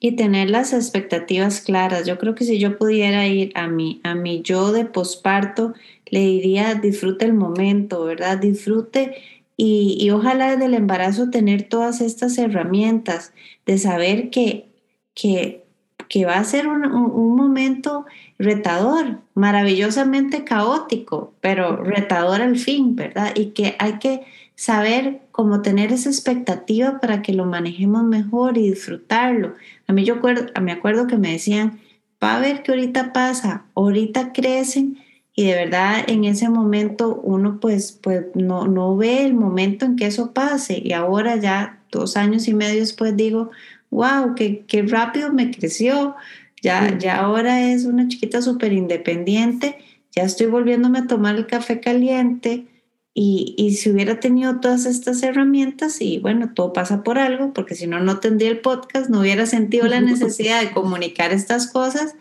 Y 0.04 0.16
tener 0.16 0.50
las 0.50 0.72
expectativas 0.72 1.60
claras. 1.60 2.06
Yo 2.06 2.18
creo 2.18 2.34
que 2.34 2.44
si 2.44 2.58
yo 2.58 2.76
pudiera 2.76 3.26
ir 3.28 3.52
a 3.54 3.68
mi, 3.68 4.00
a 4.02 4.16
mi 4.16 4.42
yo 4.42 4.72
de 4.72 4.84
posparto, 4.84 5.74
le 6.06 6.20
diría 6.20 6.74
disfrute 6.74 7.24
el 7.24 7.34
momento, 7.34 8.04
¿verdad? 8.04 8.38
Disfrute 8.38 9.14
y, 9.56 9.96
y 10.00 10.10
ojalá 10.10 10.50
desde 10.50 10.64
el 10.64 10.74
embarazo 10.74 11.30
tener 11.30 11.68
todas 11.68 12.00
estas 12.00 12.36
herramientas 12.36 13.32
de 13.64 13.78
saber 13.78 14.30
que, 14.30 14.66
que 15.14 15.62
que 16.12 16.26
va 16.26 16.36
a 16.36 16.44
ser 16.44 16.68
un, 16.68 16.82
momento 17.34 18.04
retador, 18.38 19.20
maravillosamente 19.34 20.44
caótico, 20.44 21.32
pero 21.40 21.78
retador 21.78 22.42
al 22.42 22.58
fin, 22.58 22.94
¿verdad? 22.94 23.32
Y 23.34 23.46
que 23.46 23.76
hay 23.78 23.94
que 23.94 24.26
saber 24.54 25.22
cómo 25.30 25.62
tener 25.62 25.90
esa 25.90 26.10
expectativa 26.10 27.00
para 27.00 27.22
que 27.22 27.32
lo 27.32 27.46
manejemos 27.46 28.04
mejor 28.04 28.58
y 28.58 28.68
disfrutarlo. 28.68 29.54
A 29.92 29.94
mí 29.94 30.06
yo 30.06 30.16
me 30.62 30.72
acuerdo 30.72 31.06
que 31.06 31.18
me 31.18 31.32
decían, 31.32 31.78
va 32.24 32.36
a 32.36 32.40
ver 32.40 32.62
que 32.62 32.72
ahorita 32.72 33.12
pasa, 33.12 33.66
ahorita 33.74 34.32
crecen 34.32 34.96
y 35.34 35.44
de 35.44 35.54
verdad 35.54 36.02
en 36.08 36.24
ese 36.24 36.48
momento 36.48 37.20
uno 37.22 37.60
pues, 37.60 37.92
pues 38.02 38.24
no, 38.34 38.66
no 38.66 38.96
ve 38.96 39.22
el 39.26 39.34
momento 39.34 39.84
en 39.84 39.96
que 39.96 40.06
eso 40.06 40.32
pase. 40.32 40.80
Y 40.82 40.94
ahora 40.94 41.36
ya 41.36 41.82
dos 41.90 42.16
años 42.16 42.48
y 42.48 42.54
medio 42.54 42.80
después 42.80 43.14
digo, 43.18 43.50
wow, 43.90 44.34
qué, 44.34 44.64
qué 44.66 44.80
rápido 44.80 45.30
me 45.30 45.50
creció, 45.50 46.16
ya, 46.62 46.96
ya 46.96 47.18
ahora 47.20 47.70
es 47.70 47.84
una 47.84 48.08
chiquita 48.08 48.40
súper 48.40 48.72
independiente, 48.72 49.76
ya 50.10 50.22
estoy 50.22 50.46
volviéndome 50.46 51.00
a 51.00 51.06
tomar 51.06 51.36
el 51.36 51.46
café 51.46 51.80
caliente 51.80 52.66
y, 53.14 53.54
y, 53.58 53.74
si 53.74 53.90
hubiera 53.90 54.20
tenido 54.20 54.60
todas 54.60 54.86
estas 54.86 55.22
herramientas 55.22 56.00
y 56.00 56.18
bueno, 56.18 56.52
todo 56.54 56.72
pasa 56.72 57.02
por 57.02 57.18
algo, 57.18 57.52
porque 57.52 57.74
si 57.74 57.86
no, 57.86 58.00
no 58.00 58.20
tendría 58.20 58.50
el 58.50 58.60
podcast, 58.60 59.10
no 59.10 59.20
hubiera 59.20 59.44
sentido 59.46 59.86
la 59.86 60.00
necesidad 60.00 60.62
de 60.62 60.72
comunicar 60.72 61.30
estas 61.32 61.70
cosas, 61.70 62.14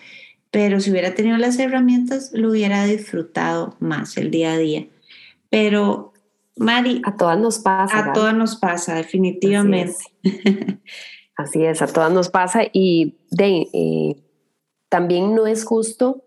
pero 0.51 0.81
si 0.81 0.91
hubiera 0.91 1.15
tenido 1.15 1.37
las 1.37 1.57
herramientas, 1.59 2.31
lo 2.33 2.51
hubiera 2.51 2.83
disfrutado 2.83 3.75
más 3.79 4.17
el 4.17 4.31
día 4.31 4.53
a 4.53 4.57
día. 4.57 4.87
Pero, 5.49 6.11
Mari... 6.57 7.01
A 7.05 7.15
todas 7.15 7.39
nos 7.39 7.59
pasa. 7.59 8.09
A 8.09 8.13
todas 8.13 8.35
nos 8.35 8.57
pasa, 8.57 8.95
definitivamente. 8.95 9.95
Así 11.37 11.63
es, 11.63 11.81
a 11.81 11.87
todas 11.87 12.11
nos 12.11 12.29
pasa 12.29 12.63
y 12.71 13.15
de, 13.31 13.67
eh, 13.73 14.15
también 14.89 15.33
no 15.33 15.47
es 15.47 15.63
justo 15.63 16.23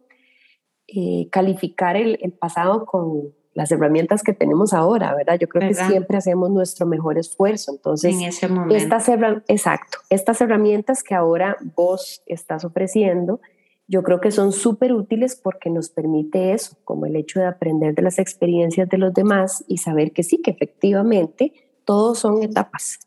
eh, 0.89 1.29
calificar 1.31 1.97
el, 1.97 2.19
pasado 2.39 2.87
con 2.87 3.35
las 3.55 3.71
herramientas 3.73 4.23
que 4.23 4.33
tenemos 4.33 4.73
ahora, 4.75 5.15
¿verdad? 5.15 5.39
Yo 5.39 5.49
creo 5.49 5.69
que 5.69 5.75
siempre 5.75 6.17
hacemos 6.17 6.51
nuestro 6.51 6.87
mejor 6.87 7.19
esfuerzo. 7.19 7.73
Entonces, 7.73 8.15
en 8.15 8.23
ese 8.23 8.49
momento. 8.49 8.75
Estas, 8.75 9.09
exacto, 9.49 9.99
estas 10.11 10.41
herramientas 10.41 11.03
que 11.03 11.15
ahora 11.15 11.57
vos 11.77 12.23
estás 12.27 12.65
ofreciendo, 12.65 13.41
yo 13.87 14.03
creo 14.03 14.21
que 14.21 14.31
son 14.31 14.53
súper 14.53 14.93
útiles 14.93 15.37
porque 15.37 15.71
nos 15.71 15.89
permite 15.89 16.53
eso, 16.53 16.77
como 16.85 17.07
el 17.07 17.17
hecho 17.17 17.41
de 17.41 17.47
aprender 17.47 17.95
de 17.95 18.03
las 18.03 18.19
experiencias 18.19 18.89
de 18.89 18.99
los 18.99 19.15
demás 19.15 19.65
y 19.69 19.79
saber 19.79 20.13
que 20.13 20.23
sí, 20.23 20.43
que 20.43 20.51
efectivamente 20.51 21.53
todos 21.85 22.19
son 22.19 22.43
etapas 22.43 22.99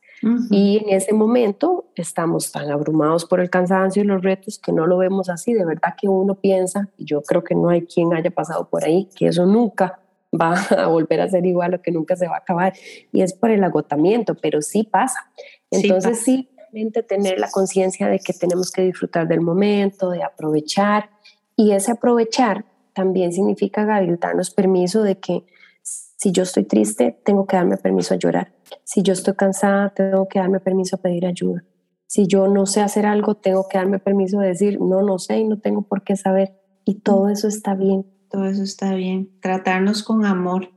y 0.49 0.77
en 0.77 0.89
ese 0.89 1.13
momento 1.13 1.86
estamos 1.95 2.51
tan 2.51 2.71
abrumados 2.71 3.25
por 3.25 3.39
el 3.39 3.49
cansancio 3.49 4.01
y 4.03 4.05
los 4.05 4.23
retos 4.23 4.57
que 4.57 4.71
no 4.71 4.88
lo 4.88 4.97
vemos 4.97 5.29
así. 5.29 5.53
De 5.53 5.65
verdad 5.65 5.93
que 5.99 6.07
uno 6.07 6.36
piensa, 6.36 6.89
y 6.97 7.05
yo 7.05 7.21
creo 7.21 7.43
que 7.43 7.55
no 7.55 7.69
hay 7.69 7.86
quien 7.86 8.13
haya 8.13 8.31
pasado 8.31 8.67
por 8.67 8.83
ahí, 8.83 9.07
que 9.15 9.27
eso 9.27 9.45
nunca 9.45 9.99
va 10.39 10.54
a 10.78 10.88
volver 10.88 11.21
a 11.21 11.30
ser 11.30 11.45
igual 11.45 11.73
o 11.73 11.82
que 11.82 11.91
nunca 11.91 12.15
se 12.15 12.28
va 12.28 12.36
a 12.36 12.39
acabar. 12.39 12.73
Y 13.12 13.21
es 13.21 13.34
por 13.34 13.52
el 13.52 13.63
agotamiento, 13.63 14.36
pero 14.36 14.62
sí 14.62 14.84
pasa. 14.84 15.32
Entonces 15.71 16.19
sí, 16.19 16.50
tener 17.08 17.39
la 17.39 17.50
conciencia 17.50 18.08
de 18.08 18.19
que 18.19 18.34
tenemos 18.34 18.71
que 18.71 18.84
disfrutar 18.84 19.28
del 19.28 19.41
momento, 19.41 20.12
de 20.12 20.23
aprovechar 20.23 21.10
Y 21.56 21.71
ese 21.71 21.91
aprovechar 21.91 22.65
también 22.93 23.34
significa, 23.34 23.84
Gabriel, 23.84 24.19
darnos 24.19 24.52
permiso 24.52 25.04
de 25.04 25.19
que 25.19 25.45
si 25.82 26.32
yo 26.32 26.43
estoy 26.43 26.63
triste, 26.63 27.19
tengo 27.23 27.45
que 27.45 27.58
darme 27.58 27.78
permiso 27.78 28.13
a 28.13 28.17
llorar. 28.17 28.54
Si 28.84 29.02
yo 29.02 29.13
estoy 29.13 29.36
cansada, 29.36 29.89
tengo 29.89 30.28
que 30.28 30.39
darme 30.39 30.60
permiso 30.60 30.95
a 30.95 31.00
pedir 31.00 31.26
ayuda. 31.26 31.63
Si 32.08 32.26
yo 32.26 32.47
no 32.47 32.65
sé 32.65 32.82
hacer 32.82 33.06
algo, 33.06 33.36
tengo 33.36 33.67
que 33.67 33.78
darme 33.78 34.00
permiso 34.00 34.39
de 34.39 34.47
decir, 34.47 34.80
no, 34.80 35.02
no 35.02 35.19
sé 35.19 35.39
y 35.39 35.43
no 35.43 35.60
tengo 35.60 35.84
por 35.84 36.04
qué 36.04 36.15
saber. 36.15 36.54
Y 36.86 37.02
todo 37.02 37.30
eso 37.30 37.47
está 37.47 37.76
bien. 37.76 38.06
Todo 38.29 38.45
eso 38.45 38.63
está 38.63 38.93
bien. 38.95 39.29
Tratarnos 39.39 40.03
con 40.03 40.25
amor. 40.25 40.71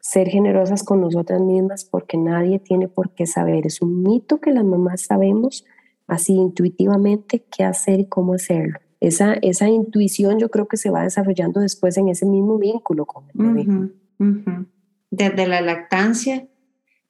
Ser 0.00 0.28
generosas 0.28 0.82
con 0.84 1.00
nosotras 1.00 1.40
mismas 1.40 1.84
porque 1.84 2.16
nadie 2.16 2.58
tiene 2.58 2.88
por 2.88 3.10
qué 3.10 3.26
saber. 3.26 3.66
Es 3.66 3.82
un 3.82 4.02
mito 4.02 4.40
que 4.40 4.52
las 4.52 4.64
mamás 4.64 5.02
sabemos 5.02 5.64
así 6.06 6.32
intuitivamente 6.32 7.44
qué 7.54 7.64
hacer 7.64 8.00
y 8.00 8.06
cómo 8.06 8.34
hacerlo. 8.34 8.78
Esa, 9.00 9.34
esa 9.34 9.68
intuición 9.68 10.38
yo 10.38 10.50
creo 10.50 10.66
que 10.66 10.76
se 10.76 10.90
va 10.90 11.02
desarrollando 11.02 11.60
después 11.60 11.96
en 11.98 12.08
ese 12.08 12.26
mismo 12.26 12.58
vínculo 12.58 13.06
con 13.06 13.24
el 13.28 13.54
bebé. 13.54 14.66
Desde 15.10 15.46
la 15.46 15.60
lactancia, 15.60 16.48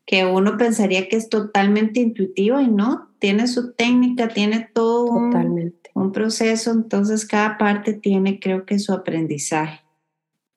que 0.09 0.25
uno 0.25 0.57
pensaría 0.57 1.07
que 1.07 1.17
es 1.17 1.29
totalmente 1.29 2.01
intuitivo 2.01 2.59
y 2.61 2.67
no, 2.67 3.11
tiene 3.19 3.47
su 3.47 3.75
técnica, 3.75 4.29
tiene 4.29 4.67
todo. 4.73 5.05
Un, 5.95 6.13
proceso, 6.13 6.71
entonces 6.71 7.27
cada 7.27 7.59
parte 7.59 7.93
tiene 7.93 8.41
creo 8.41 8.65
que 8.65 8.79
su 8.79 8.95
aprendizaje. 8.95 9.81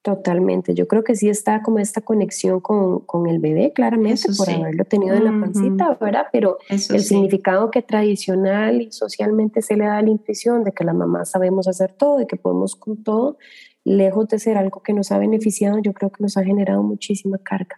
Totalmente, 0.04 0.74
yo 0.74 0.88
creo 0.88 1.04
que 1.04 1.16
sí 1.16 1.28
está 1.28 1.62
como 1.64 1.80
esta 1.80 2.00
conexión 2.00 2.62
con, 2.62 3.02
con 3.02 3.28
el 3.28 3.40
bebé, 3.40 3.74
claramente, 3.74 4.30
por 4.38 4.50
haberlo 4.50 4.86
tenido 4.86 5.16
en 5.16 5.26
la 5.26 5.32
pancita, 5.32 5.98
¿verdad? 6.00 6.28
Pero 6.32 6.58
el 6.70 6.80
significado 6.80 7.72
que 7.72 7.82
tradicional 7.82 8.82
y 8.82 8.92
socialmente 8.92 9.62
se 9.62 9.76
le 9.76 9.84
da 9.84 10.02
la 10.02 10.10
intuición 10.10 10.64
de 10.64 10.72
que 10.72 10.86
las 10.86 10.96
mamás 10.96 11.32
sabemos 11.32 11.68
hacer 11.68 11.92
todo 11.92 12.22
y 12.22 12.26
que 12.26 12.38
podemos 12.38 12.78
con 12.78 13.04
todo, 13.04 13.38
lejos 13.84 14.30
de 14.30 14.40
ser 14.40 14.58
algo 14.58 14.82
que 14.82 14.94
nos 14.94 15.12
ha 15.12 15.18
beneficiado, 15.18 15.80
yo 15.80 15.92
creo 15.92 16.10
que 16.10 16.24
nos 16.24 16.38
ha 16.38 16.44
generado 16.46 16.84
muchísima 16.84 17.38
carga. 17.38 17.78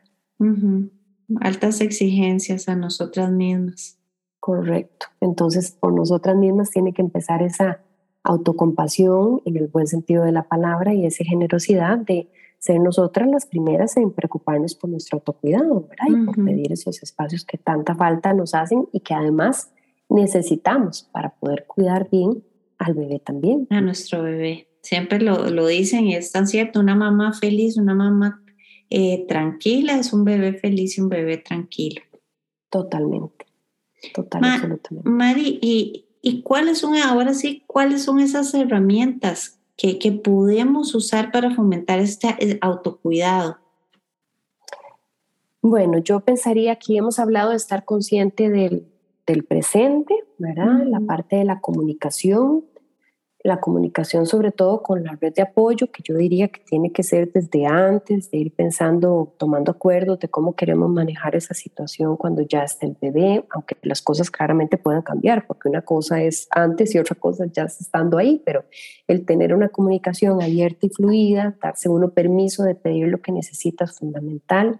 Altas 1.42 1.82
exigencias 1.82 2.70
a 2.70 2.76
nosotras 2.76 3.32
mismas. 3.32 3.98
Correcto. 4.40 5.08
Entonces, 5.22 5.72
por 5.72 5.94
nosotras 5.94 6.36
mismas 6.36 6.70
tiene 6.70 6.94
que 6.94 7.02
empezar 7.02 7.42
esa 7.42 7.80
autocompasión 8.24 9.42
en 9.46 9.58
el 9.58 9.68
buen 9.68 9.88
sentido 9.88 10.24
de 10.24 10.32
la 10.32 10.44
palabra 10.44 10.94
y 10.94 11.06
esa 11.06 11.24
generosidad 11.24 11.98
de 11.98 12.30
ser 12.60 12.80
nosotras 12.80 13.28
las 13.30 13.46
primeras 13.46 13.98
en 13.98 14.12
preocuparnos 14.12 14.76
por 14.76 14.90
nuestro 14.90 15.18
autocuidado, 15.18 15.88
¿verdad? 15.90 16.06
Y 16.22 16.26
por 16.26 16.46
pedir 16.46 16.72
esos 16.72 17.04
espacios 17.04 17.44
que 17.44 17.58
tanta 17.58 17.94
falta 17.96 18.34
nos 18.34 18.54
hacen 18.54 18.88
y 18.94 19.02
que 19.02 19.14
además 19.14 19.72
necesitamos 20.08 21.10
para 21.12 21.32
poder 21.36 21.66
cuidar 21.68 22.10
bien 22.10 22.44
al 22.78 22.94
bebé 22.94 23.20
también. 23.20 23.68
A 23.70 23.82
nuestro 23.82 24.24
bebé. 24.24 24.68
Siempre 24.82 25.20
lo, 25.20 25.50
lo 25.50 25.68
dicen 25.68 26.06
y 26.06 26.16
es 26.16 26.32
tan 26.32 26.48
cierto, 26.48 26.80
una 26.80 26.96
mamá 26.96 27.34
feliz, 27.34 27.78
una 27.78 27.96
mamá 27.96 28.43
eh, 28.94 29.26
tranquila 29.28 29.98
es 29.98 30.14
un 30.14 30.24
bebé 30.24 30.54
feliz 30.54 30.98
y 30.98 31.02
un 31.02 31.10
bebé 31.10 31.38
tranquilo. 31.38 32.02
Totalmente, 32.70 33.46
total, 34.14 34.46
absolutamente. 34.46 35.10
Mari, 35.10 35.60
y 35.62 36.06
¿Y 36.26 36.42
cuáles 36.42 36.78
son 36.78 36.96
ahora 36.96 37.34
sí, 37.34 37.64
cuáles 37.68 38.04
son 38.04 38.22
esas 38.22 38.54
herramientas 38.54 39.60
que, 39.76 40.00
que 40.00 40.14
podemos 40.14 40.96
usar 40.96 41.34
para 41.34 41.54
fomentar 41.54 42.00
este 42.00 42.30
eh, 42.40 42.58
autocuidado? 42.62 43.58
Bueno, 45.62 45.98
yo 45.98 46.22
pensaría 46.22 46.72
aquí 46.72 46.98
hemos 46.98 47.20
hablado 47.20 47.50
de 47.50 47.58
estar 47.58 47.84
consciente 47.84 48.50
del, 48.50 48.88
del 49.28 49.44
presente, 49.44 50.16
¿verdad? 50.38 50.86
La 50.86 51.02
parte 51.02 51.36
de 51.36 51.44
la 51.44 51.60
comunicación, 51.60 52.64
la 53.44 53.60
comunicación 53.60 54.26
sobre 54.26 54.52
todo 54.52 54.82
con 54.82 55.04
la 55.04 55.18
red 55.20 55.34
de 55.34 55.42
apoyo, 55.42 55.92
que 55.92 56.02
yo 56.02 56.16
diría 56.16 56.48
que 56.48 56.62
tiene 56.62 56.94
que 56.94 57.04
ser 57.04 57.32
desde 57.32 57.66
antes, 57.66 58.32
de 58.32 58.38
ir 58.38 58.56
pensando, 58.56 59.34
tomando 59.38 59.72
acuerdos 59.72 60.20
de 60.20 60.30
cómo 60.30 60.56
queremos 60.56 60.90
manejar 60.90 61.36
esa 61.36 61.54
situación 61.54 62.16
cuando 62.16 62.42
ya 62.42 62.64
esté 62.64 62.86
el 62.86 62.98
bebé, 63.00 63.46
aunque 63.52 63.76
las 63.82 64.02
cosas 64.02 64.32
claramente 64.32 64.78
puedan 64.78 65.02
cambiar, 65.02 65.46
porque 65.46 65.68
una 65.68 65.82
cosa 65.82 66.22
es 66.22 66.48
antes 66.52 66.96
y 66.96 67.00
otra 67.00 67.16
cosa 67.16 67.46
ya 67.52 67.64
estando 67.64 68.18
ahí, 68.18 68.42
pero 68.46 68.64
el 69.08 69.26
tener 69.26 69.54
una 69.54 69.68
comunicación 69.68 70.42
abierta 70.42 70.86
y 70.86 70.90
fluida, 70.90 71.58
darse 71.62 71.90
uno 71.90 72.12
permiso 72.12 72.64
de 72.64 72.76
pedir 72.76 73.10
lo 73.10 73.22
que 73.22 73.34
necesita 73.34 73.84
es 73.84 74.00
fundamental. 74.00 74.80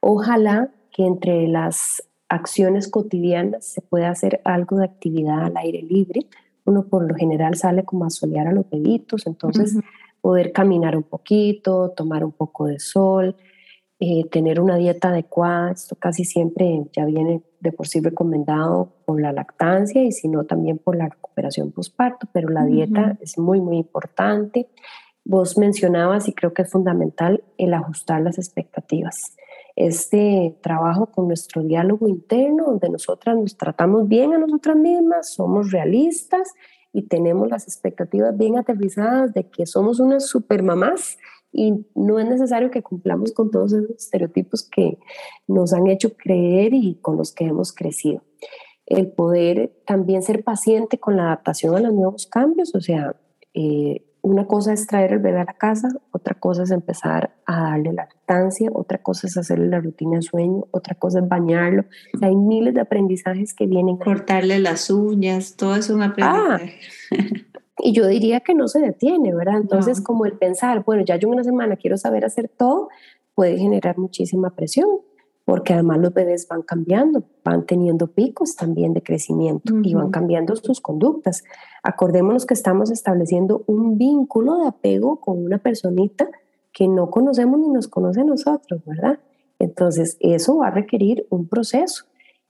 Ojalá 0.00 0.70
que 0.90 1.06
entre 1.06 1.48
las 1.48 2.02
acciones 2.28 2.88
cotidianas 2.88 3.64
se 3.64 3.80
pueda 3.80 4.10
hacer 4.10 4.42
algo 4.44 4.76
de 4.78 4.84
actividad 4.84 5.44
al 5.44 5.56
aire 5.56 5.82
libre, 5.82 6.26
uno 6.64 6.84
por 6.84 7.08
lo 7.08 7.14
general 7.14 7.56
sale 7.56 7.84
como 7.84 8.04
a 8.04 8.10
solear 8.10 8.48
a 8.48 8.52
los 8.52 8.68
bebitos, 8.70 9.26
entonces 9.26 9.78
poder 10.20 10.52
caminar 10.52 10.96
un 10.96 11.02
poquito, 11.02 11.90
tomar 11.90 12.24
un 12.24 12.32
poco 12.32 12.66
de 12.66 12.78
sol, 12.78 13.36
eh, 13.98 14.28
tener 14.30 14.60
una 14.60 14.76
dieta 14.76 15.08
adecuada, 15.08 15.72
esto 15.72 15.96
casi 15.96 16.24
siempre 16.24 16.84
ya 16.92 17.04
viene 17.04 17.42
de 17.60 17.72
por 17.72 17.86
sí 17.86 18.00
recomendado 18.00 18.92
por 19.04 19.20
la 19.20 19.32
lactancia 19.32 20.02
y 20.02 20.12
si 20.12 20.28
no 20.28 20.44
también 20.44 20.78
por 20.78 20.96
la 20.96 21.08
recuperación 21.08 21.72
postparto, 21.72 22.28
pero 22.32 22.48
la 22.48 22.64
dieta 22.64 23.16
es 23.20 23.38
muy, 23.38 23.60
muy 23.60 23.78
importante. 23.78 24.68
Vos 25.24 25.56
mencionabas 25.56 26.28
y 26.28 26.32
creo 26.32 26.52
que 26.52 26.62
es 26.62 26.70
fundamental 26.70 27.44
el 27.58 27.74
ajustar 27.74 28.22
las 28.22 28.38
expectativas 28.38 29.36
este 29.76 30.56
trabajo 30.62 31.06
con 31.06 31.26
nuestro 31.26 31.62
diálogo 31.62 32.08
interno, 32.08 32.64
donde 32.66 32.88
nosotras 32.90 33.36
nos 33.36 33.56
tratamos 33.56 34.08
bien 34.08 34.32
a 34.34 34.38
nosotras 34.38 34.76
mismas, 34.76 35.32
somos 35.32 35.70
realistas 35.70 36.52
y 36.92 37.02
tenemos 37.02 37.48
las 37.48 37.64
expectativas 37.64 38.36
bien 38.36 38.58
aterrizadas 38.58 39.32
de 39.32 39.48
que 39.48 39.66
somos 39.66 39.98
unas 39.98 40.26
super 40.26 40.62
mamás 40.62 41.16
y 41.52 41.86
no 41.94 42.18
es 42.18 42.26
necesario 42.26 42.70
que 42.70 42.82
cumplamos 42.82 43.32
con 43.32 43.50
todos 43.50 43.72
esos 43.72 43.90
estereotipos 43.90 44.68
que 44.68 44.98
nos 45.46 45.72
han 45.72 45.86
hecho 45.86 46.16
creer 46.16 46.72
y 46.74 46.98
con 47.00 47.16
los 47.16 47.32
que 47.32 47.44
hemos 47.44 47.72
crecido. 47.72 48.22
El 48.86 49.12
poder 49.12 49.72
también 49.86 50.22
ser 50.22 50.44
paciente 50.44 50.98
con 50.98 51.16
la 51.16 51.24
adaptación 51.24 51.76
a 51.76 51.80
los 51.80 51.94
nuevos 51.94 52.26
cambios, 52.26 52.74
o 52.74 52.80
sea, 52.80 53.16
eh, 53.54 54.04
una 54.22 54.46
cosa 54.46 54.72
es 54.72 54.86
traer 54.86 55.14
el 55.14 55.18
bebé 55.18 55.40
a 55.40 55.44
la 55.44 55.54
casa, 55.54 55.88
otra 56.12 56.34
cosa 56.34 56.62
es 56.62 56.70
empezar 56.70 57.34
a 57.44 57.62
darle 57.62 57.92
lactancia, 57.92 58.70
otra 58.72 58.98
cosa 58.98 59.26
es 59.26 59.36
hacerle 59.36 59.66
la 59.66 59.80
rutina 59.80 60.16
de 60.16 60.22
sueño, 60.22 60.64
otra 60.70 60.94
cosa 60.94 61.18
es 61.18 61.28
bañarlo. 61.28 61.84
hay 62.20 62.36
miles 62.36 62.72
de 62.74 62.80
aprendizajes 62.80 63.52
que 63.52 63.66
vienen. 63.66 63.96
Cortarle 63.96 64.60
las 64.60 64.90
uñas, 64.90 65.56
todo 65.56 65.74
es 65.74 65.90
un 65.90 66.02
ah, 66.02 66.06
aprendizaje. 66.06 66.78
y 67.78 67.92
yo 67.92 68.06
diría 68.06 68.40
que 68.40 68.54
no 68.54 68.68
se 68.68 68.78
detiene, 68.78 69.34
¿verdad? 69.34 69.56
Entonces, 69.56 70.00
como 70.00 70.24
el 70.24 70.38
pensar, 70.38 70.84
bueno, 70.84 71.04
ya 71.04 71.16
yo 71.16 71.26
en 71.26 71.34
una 71.34 71.44
semana 71.44 71.76
quiero 71.76 71.96
saber 71.96 72.24
hacer 72.24 72.48
todo, 72.48 72.88
puede 73.34 73.58
generar 73.58 73.98
muchísima 73.98 74.50
presión 74.54 74.88
porque 75.52 75.74
además 75.74 75.98
los 75.98 76.14
bebés 76.14 76.48
van 76.48 76.62
cambiando, 76.62 77.24
van 77.44 77.66
teniendo 77.66 78.06
picos 78.06 78.56
también 78.56 78.94
de 78.94 79.02
crecimiento 79.02 79.74
y 79.82 79.92
van 79.92 80.10
cambiando 80.10 80.56
sus 80.56 80.80
conductas. 80.80 81.44
Acordémonos 81.82 82.46
que 82.46 82.54
estamos 82.54 82.90
estableciendo 82.90 83.62
un 83.66 83.98
vínculo 83.98 84.56
de 84.56 84.68
apego 84.68 85.20
con 85.20 85.44
una 85.44 85.58
personita 85.58 86.26
que 86.72 86.88
no 86.88 87.10
conocemos 87.10 87.60
ni 87.60 87.68
nos 87.68 87.86
conoce 87.86 88.22
a 88.22 88.24
nosotros, 88.24 88.80
¿verdad? 88.86 89.18
Entonces, 89.58 90.16
eso 90.20 90.56
va 90.56 90.68
a 90.68 90.70
requerir 90.70 91.26
un 91.28 91.46
proceso. 91.46 92.06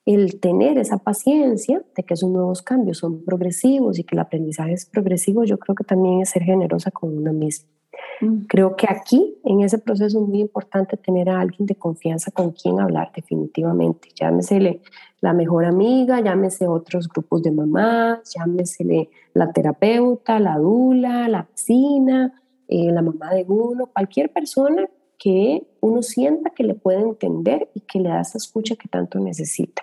El 0.07 0.39
tener 0.39 0.79
esa 0.79 0.99
paciencia 0.99 1.83
de 1.97 2.05
que 2.05 2.15
esos 2.15 2.31
nuevos 2.31 2.63
cambios 2.63 2.99
son 2.99 3.25
progresivos 3.25 3.99
y 3.99 4.05
que 4.05 4.15
el 4.15 4.21
aprendizaje 4.21 4.75
es 4.75 4.87
progresivo, 4.87 5.43
yo 5.43 5.59
creo 5.59 5.75
que 5.75 5.83
también 5.83 6.21
es 6.21 6.31
ser 6.31 6.45
generosa 6.45 6.93
con 6.93 7.19
una 7.19 7.33
misma. 7.33 7.69
Creo 8.49 8.77
que 8.77 8.87
aquí, 8.89 9.37
en 9.45 9.63
ese 9.63 9.79
proceso, 9.79 10.21
es 10.21 10.29
muy 10.29 10.41
importante 10.41 10.97
tener 10.97 11.29
a 11.29 11.41
alguien 11.41 11.67
de 11.67 11.75
confianza 11.75 12.31
con 12.31 12.53
quien 12.53 12.81
hablar 12.81 13.11
definitivamente. 13.15 14.09
Llámesele 14.15 14.81
la 15.21 15.33
mejor 15.33 15.65
amiga, 15.65 16.21
llámese 16.21 16.67
otros 16.69 17.09
grupos 17.09 17.43
de 17.43 17.51
mamás, 17.51 18.33
llámesele 18.35 19.11
la 19.35 19.53
terapeuta, 19.53 20.39
la 20.39 20.59
dula, 20.59 21.29
la 21.29 21.43
vecina, 21.43 22.33
eh, 22.69 22.91
la 22.93 23.03
mamá 23.03 23.35
de 23.35 23.45
uno, 23.47 23.87
cualquier 23.87 24.33
persona 24.33 24.89
que 25.19 25.69
uno 25.81 26.03
sienta 26.03 26.51
que 26.51 26.65
le 26.65 26.75
puede 26.75 27.01
entender 27.01 27.71
y 27.75 27.81
que 27.81 28.01
le 28.01 28.09
da 28.09 28.21
esa 28.21 28.39
escucha 28.39 28.75
que 28.77 28.89
tanto 28.89 29.21
necesita. 29.21 29.83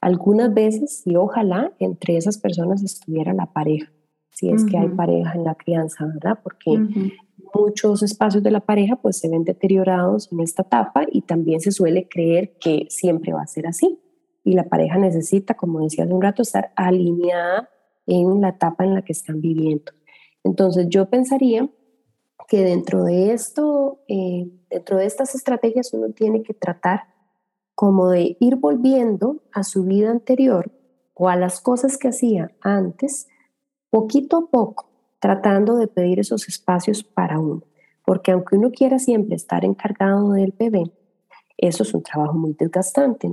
Algunas 0.00 0.52
veces, 0.52 1.02
y 1.04 1.16
ojalá 1.16 1.72
entre 1.78 2.16
esas 2.16 2.38
personas 2.38 2.82
estuviera 2.82 3.32
la 3.32 3.46
pareja, 3.46 3.92
si 4.30 4.50
es 4.50 4.64
que 4.64 4.78
hay 4.78 4.88
pareja 4.88 5.34
en 5.34 5.44
la 5.44 5.54
crianza, 5.54 6.06
¿verdad? 6.06 6.40
Porque 6.42 6.80
muchos 7.54 8.02
espacios 8.02 8.42
de 8.42 8.50
la 8.50 8.60
pareja 8.60 8.96
pues 8.96 9.18
se 9.18 9.28
ven 9.28 9.44
deteriorados 9.44 10.30
en 10.32 10.40
esta 10.40 10.62
etapa 10.62 11.04
y 11.10 11.22
también 11.22 11.60
se 11.60 11.72
suele 11.72 12.08
creer 12.08 12.56
que 12.58 12.86
siempre 12.88 13.32
va 13.32 13.42
a 13.42 13.46
ser 13.46 13.66
así. 13.66 13.98
Y 14.44 14.54
la 14.54 14.64
pareja 14.64 14.98
necesita, 14.98 15.54
como 15.54 15.80
decía 15.80 16.04
hace 16.04 16.12
un 16.12 16.22
rato, 16.22 16.42
estar 16.42 16.72
alineada 16.76 17.68
en 18.06 18.40
la 18.40 18.50
etapa 18.50 18.84
en 18.84 18.94
la 18.94 19.02
que 19.02 19.12
están 19.12 19.40
viviendo. 19.40 19.92
Entonces 20.44 20.86
yo 20.88 21.08
pensaría 21.10 21.68
que 22.48 22.64
dentro 22.64 23.04
de 23.04 23.32
esto, 23.32 24.00
eh, 24.08 24.50
dentro 24.70 24.96
de 24.96 25.06
estas 25.06 25.34
estrategias 25.34 25.92
uno 25.92 26.12
tiene 26.12 26.42
que 26.42 26.54
tratar 26.54 27.04
como 27.74 28.10
de 28.10 28.36
ir 28.40 28.56
volviendo 28.56 29.42
a 29.52 29.62
su 29.62 29.84
vida 29.84 30.10
anterior 30.10 30.72
o 31.14 31.28
a 31.28 31.36
las 31.36 31.60
cosas 31.60 31.96
que 31.96 32.08
hacía 32.08 32.50
antes, 32.60 33.28
poquito 33.90 34.36
a 34.36 34.50
poco, 34.50 34.89
tratando 35.20 35.76
de 35.76 35.86
pedir 35.86 36.18
esos 36.18 36.48
espacios 36.48 37.04
para 37.04 37.38
uno. 37.38 37.62
Porque 38.04 38.32
aunque 38.32 38.56
uno 38.56 38.70
quiera 38.72 38.98
siempre 38.98 39.36
estar 39.36 39.64
encargado 39.64 40.32
del 40.32 40.52
bebé, 40.58 40.90
eso 41.56 41.82
es 41.82 41.94
un 41.94 42.02
trabajo 42.02 42.34
muy 42.34 42.54
desgastante. 42.54 43.30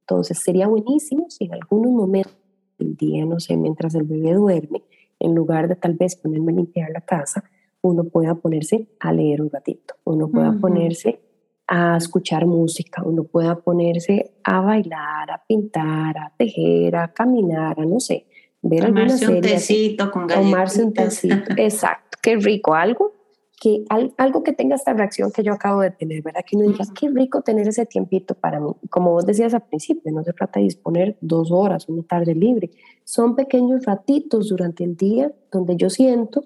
Entonces 0.00 0.38
sería 0.38 0.68
buenísimo 0.68 1.26
si 1.28 1.44
en 1.44 1.54
algunos 1.54 1.92
momentos 1.92 2.36
del 2.78 2.96
día, 2.96 3.24
no 3.26 3.40
sé, 3.40 3.56
mientras 3.56 3.94
el 3.94 4.04
bebé 4.04 4.32
duerme, 4.34 4.82
en 5.18 5.34
lugar 5.34 5.68
de 5.68 5.76
tal 5.76 5.94
vez 5.94 6.16
ponerme 6.16 6.52
a 6.52 6.56
limpiar 6.56 6.90
la 6.90 7.00
casa, 7.00 7.44
uno 7.82 8.04
pueda 8.04 8.34
ponerse 8.34 8.88
a 9.00 9.12
leer 9.12 9.42
un 9.42 9.50
ratito, 9.50 9.94
uno 10.04 10.28
pueda 10.28 10.52
ponerse 10.52 11.20
a 11.66 11.96
escuchar 11.96 12.46
música, 12.46 13.02
uno 13.04 13.24
pueda 13.24 13.56
ponerse 13.56 14.34
a 14.44 14.60
bailar, 14.60 15.30
a 15.30 15.42
pintar, 15.46 16.16
a 16.18 16.32
tejer, 16.36 16.96
a 16.96 17.12
caminar, 17.12 17.78
a 17.78 17.84
no 17.84 18.00
sé, 18.00 18.26
ver 18.64 18.86
tomarse 18.86 19.12
alguna 19.12 19.18
serie. 19.18 19.36
un 19.36 19.42
tecito 19.42 20.10
con 20.10 20.26
Tomarse 20.26 20.84
un 20.84 20.92
tecito, 20.92 21.36
exacto, 21.56 22.18
qué 22.22 22.36
rico, 22.36 22.74
algo 22.74 23.12
que, 23.60 23.84
algo 24.18 24.42
que 24.42 24.52
tenga 24.52 24.74
esta 24.76 24.92
reacción 24.92 25.30
que 25.32 25.42
yo 25.42 25.52
acabo 25.52 25.80
de 25.80 25.90
tener, 25.90 26.22
¿verdad? 26.22 26.42
Que 26.46 26.56
uno 26.56 26.68
diga, 26.68 26.84
qué 26.98 27.08
rico 27.08 27.42
tener 27.42 27.68
ese 27.68 27.86
tiempito 27.86 28.34
para 28.34 28.60
mí. 28.60 28.72
Como 28.90 29.12
vos 29.12 29.24
decías 29.24 29.54
al 29.54 29.62
principio, 29.62 30.12
no 30.12 30.22
se 30.24 30.32
trata 30.32 30.60
de 30.60 30.64
disponer 30.64 31.16
dos 31.20 31.50
horas, 31.50 31.88
una 31.88 32.02
tarde 32.02 32.34
libre. 32.34 32.70
Son 33.04 33.36
pequeños 33.36 33.84
ratitos 33.84 34.48
durante 34.48 34.84
el 34.84 34.96
día 34.96 35.32
donde 35.50 35.76
yo 35.76 35.88
siento 35.88 36.44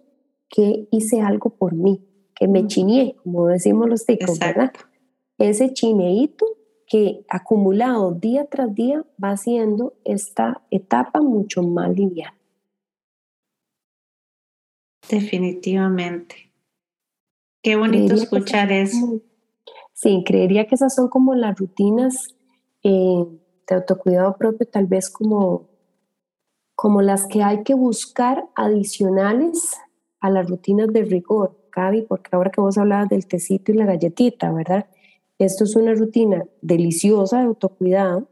que 0.48 0.86
hice 0.90 1.20
algo 1.20 1.50
por 1.50 1.74
mí, 1.74 2.06
que 2.34 2.46
me 2.46 2.66
chineé, 2.66 3.16
como 3.22 3.46
decimos 3.48 3.88
los 3.88 4.04
ticos, 4.04 4.38
¿verdad? 4.38 4.72
Ese 5.38 5.72
chineíto 5.72 6.46
que 6.88 7.24
acumulado 7.28 8.12
día 8.12 8.46
tras 8.46 8.74
día 8.74 9.04
va 9.22 9.32
haciendo 9.32 9.94
esta 10.04 10.62
etapa 10.70 11.20
mucho 11.20 11.62
más 11.62 11.94
liviana. 11.94 12.34
Definitivamente. 15.08 16.52
Qué 17.62 17.76
bonito 17.76 18.14
escuchar 18.14 18.72
eso. 18.72 19.20
Sí, 19.92 20.22
creería 20.24 20.66
que 20.66 20.76
esas 20.76 20.94
son 20.94 21.08
como 21.08 21.34
las 21.34 21.58
rutinas 21.58 22.34
eh, 22.82 23.24
de 23.68 23.74
autocuidado 23.74 24.36
propio, 24.36 24.66
tal 24.66 24.86
vez 24.86 25.10
como, 25.10 25.68
como 26.74 27.02
las 27.02 27.26
que 27.26 27.42
hay 27.42 27.64
que 27.64 27.74
buscar 27.74 28.48
adicionales 28.54 29.76
a 30.20 30.30
las 30.30 30.48
rutinas 30.48 30.88
de 30.92 31.02
rigor, 31.02 31.58
Gaby, 31.72 32.02
porque 32.02 32.30
ahora 32.32 32.50
que 32.50 32.60
vos 32.60 32.78
hablabas 32.78 33.08
del 33.08 33.26
tecito 33.26 33.72
y 33.72 33.74
la 33.74 33.86
galletita, 33.86 34.52
¿verdad? 34.52 34.86
Esto 35.38 35.64
es 35.64 35.76
una 35.76 35.94
rutina 35.94 36.44
deliciosa 36.62 37.38
de 37.38 37.46
autocuidado, 37.46 38.28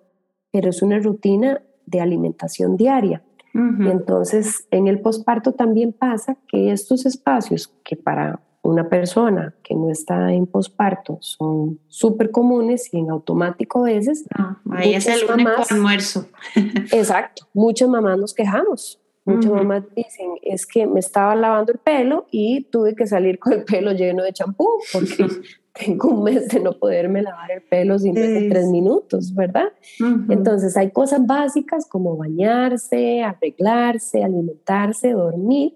pero 0.51 0.71
es 0.71 0.83
una 0.83 0.99
rutina 0.99 1.63
de 1.87 2.01
alimentación 2.01 2.77
diaria. 2.77 3.23
Y 3.55 3.89
entonces 3.89 4.67
en 4.71 4.87
el 4.87 5.01
posparto 5.01 5.53
también 5.53 5.95
pasa 5.95 6.37
que 6.47 6.73
estos 6.73 7.07
espacios 7.07 7.73
que 7.83 7.97
para 7.97 8.39
una 8.67 8.89
persona 8.89 9.55
que 9.63 9.75
no 9.75 9.91
está 9.91 10.33
en 10.33 10.47
posparto 10.47 11.19
son 11.21 11.81
súper 11.87 12.31
comunes 12.31 12.93
y 12.93 12.99
en 12.99 13.11
automático 13.11 13.81
a 13.81 13.89
veces. 13.89 14.27
ahí 14.71 14.95
es 14.95 15.07
el 15.07 15.21
único 15.33 15.53
almuerzo. 15.71 16.27
exacto, 16.93 17.49
muchas 17.55 17.89
mamás 17.89 18.19
nos 18.19 18.35
quejamos. 18.35 19.01
Muchas 19.25 19.51
mamás 19.51 19.83
dicen, 19.97 20.35
es 20.43 20.67
que 20.67 20.87
me 20.87 21.01
estaba 21.01 21.35
lavando 21.35 21.73
el 21.73 21.79
pelo 21.79 22.27
y 22.31 22.65
tuve 22.71 22.95
que 22.95 23.09
salir 23.09 23.41
con 23.41 23.55
el 23.55 23.65
pelo 23.65 23.93
lleno 23.93 24.23
de 24.23 24.33
champú 24.33 24.69
porque 24.93 25.27
tengo 25.77 26.09
un 26.09 26.23
mes 26.25 26.49
de 26.49 26.61
no 26.61 26.73
poderme 26.73 27.23
lavar 27.23 27.51
el 27.51 27.63
pelo 27.63 27.99
sin 27.99 28.15
tres 28.15 28.67
minutos, 28.69 29.35
¿verdad? 29.35 29.73
Entonces 30.29 30.77
hay 30.77 30.91
cosas 30.91 31.27
básicas 31.27 31.87
como 31.87 32.17
bañarse, 32.17 33.23
arreglarse, 33.23 34.25
alimentarse, 34.25 35.13
dormir, 35.13 35.75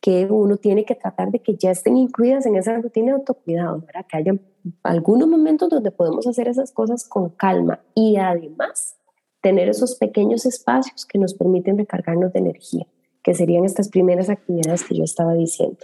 que 0.00 0.26
uno 0.26 0.56
tiene 0.56 0.84
que 0.84 0.94
tratar 0.94 1.30
de 1.30 1.40
que 1.40 1.56
ya 1.56 1.70
estén 1.70 1.96
incluidas 1.96 2.46
en 2.46 2.56
esa 2.56 2.76
rutina 2.78 3.08
de 3.08 3.18
autocuidado, 3.18 3.80
¿verdad? 3.80 4.06
Que 4.08 4.16
haya 4.18 4.34
algunos 4.82 5.28
momentos 5.28 5.68
donde 5.68 5.90
podemos 5.90 6.26
hacer 6.26 6.48
esas 6.48 6.72
cosas 6.72 7.08
con 7.08 7.30
calma 7.30 7.80
y 7.94 8.16
además 8.16 8.96
tener 9.40 9.68
esos 9.68 9.96
pequeños 9.96 10.46
espacios 10.46 11.06
que 11.06 11.18
nos 11.18 11.34
permiten 11.34 11.78
recargarnos 11.78 12.32
de 12.32 12.38
energía, 12.40 12.86
que 13.22 13.34
serían 13.34 13.64
estas 13.64 13.88
primeras 13.88 14.28
actividades 14.28 14.84
que 14.84 14.96
yo 14.96 15.04
estaba 15.04 15.34
diciendo. 15.34 15.78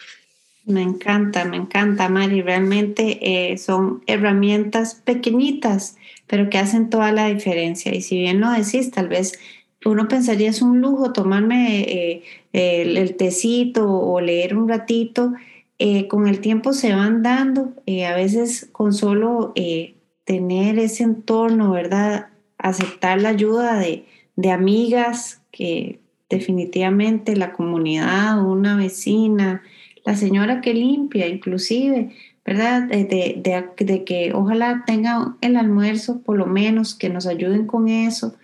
Me 0.64 0.82
encanta, 0.82 1.44
me 1.44 1.56
encanta, 1.56 2.08
Mari. 2.08 2.40
Realmente 2.42 3.18
eh, 3.52 3.58
son 3.58 4.02
herramientas 4.06 4.94
pequeñitas, 4.94 5.96
pero 6.28 6.50
que 6.50 6.58
hacen 6.58 6.88
toda 6.88 7.10
la 7.10 7.26
diferencia. 7.26 7.94
Y 7.94 8.02
si 8.02 8.18
bien 8.18 8.40
lo 8.40 8.50
decís, 8.50 8.90
tal 8.92 9.08
vez 9.08 9.38
uno 9.84 10.06
pensaría 10.06 10.50
es 10.50 10.62
un 10.62 10.80
lujo 10.80 11.12
tomarme 11.12 11.80
eh, 11.80 12.22
el, 12.52 13.16
tecito 13.16 13.90
o 13.90 14.20
leer 14.20 14.56
un 14.56 14.68
ratito. 14.68 15.32
Eh, 15.78 16.06
con 16.06 16.28
el 16.28 16.40
tiempo 16.40 16.72
se 16.72 16.94
van 16.94 17.22
dando, 17.24 17.72
a 18.06 18.14
veces 18.14 18.68
con 18.70 18.92
solo 18.92 19.52
tener 20.24 20.78
ese 20.78 21.02
entorno, 21.02 21.72
¿verdad? 21.72 22.28
Aceptar 22.58 23.20
la 23.20 23.30
ayuda 23.30 23.80
de, 23.80 24.04
de 24.36 24.50
amigas 24.52 25.42
que 25.50 25.98
definitivamente 26.30 27.36
la 27.36 27.52
comunidad, 27.52 28.44
una 28.46 28.76
vecina, 28.76 29.62
la 30.04 30.16
señora 30.16 30.60
que 30.60 30.74
limpia, 30.74 31.28
inclusive, 31.28 32.10
¿verdad? 32.44 32.82
De, 32.82 33.40
de, 33.78 34.04
que 34.04 34.32
ojalá 34.34 34.84
tenga 34.86 35.36
el 35.40 35.56
almuerzo, 35.56 36.20
por 36.22 36.36
lo 36.36 36.46
menos, 36.46 36.94
que 36.94 37.08
nos 37.08 37.26
ayuden 37.26 37.66
con 37.66 37.88
eso. 37.88 38.34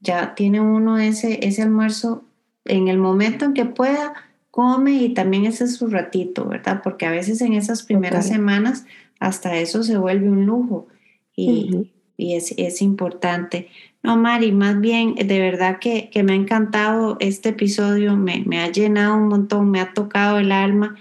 Ya 0.00 0.34
tiene 0.34 0.60
uno 0.60 0.98
ese, 0.98 1.46
ese 1.46 1.62
almuerzo 1.62 2.24
en 2.64 2.88
el 2.88 2.98
momento 2.98 3.44
en 3.44 3.54
que 3.54 3.64
pueda, 3.64 4.14
come 4.50 4.92
y 4.92 5.14
también 5.14 5.46
ese 5.46 5.64
es 5.64 5.76
su 5.76 5.88
ratito, 5.88 6.46
¿verdad? 6.46 6.80
Porque 6.82 7.06
a 7.06 7.10
veces 7.10 7.40
en 7.40 7.54
esas 7.54 7.82
primeras 7.82 8.28
semanas 8.28 8.84
hasta 9.18 9.56
eso 9.56 9.82
se 9.82 9.98
vuelve 9.98 10.28
un 10.28 10.46
lujo 10.46 10.86
y, 11.36 11.92
y 12.16 12.34
es, 12.34 12.54
es, 12.56 12.82
importante. 12.82 13.68
No, 14.02 14.16
Mari, 14.16 14.52
más 14.52 14.80
bien, 14.80 15.14
de 15.14 15.38
verdad 15.38 15.78
que, 15.78 16.08
que 16.10 16.22
me 16.22 16.32
ha 16.32 16.36
encantado 16.36 17.18
este 17.20 17.50
episodio, 17.50 18.16
me, 18.16 18.44
me, 18.46 18.60
ha 18.60 18.72
llenado 18.72 19.16
un 19.16 19.28
montón, 19.28 19.70
me 19.70 19.80
ha 19.80 19.92
tocado 19.92 20.38
el 20.38 20.52
alma. 20.52 20.96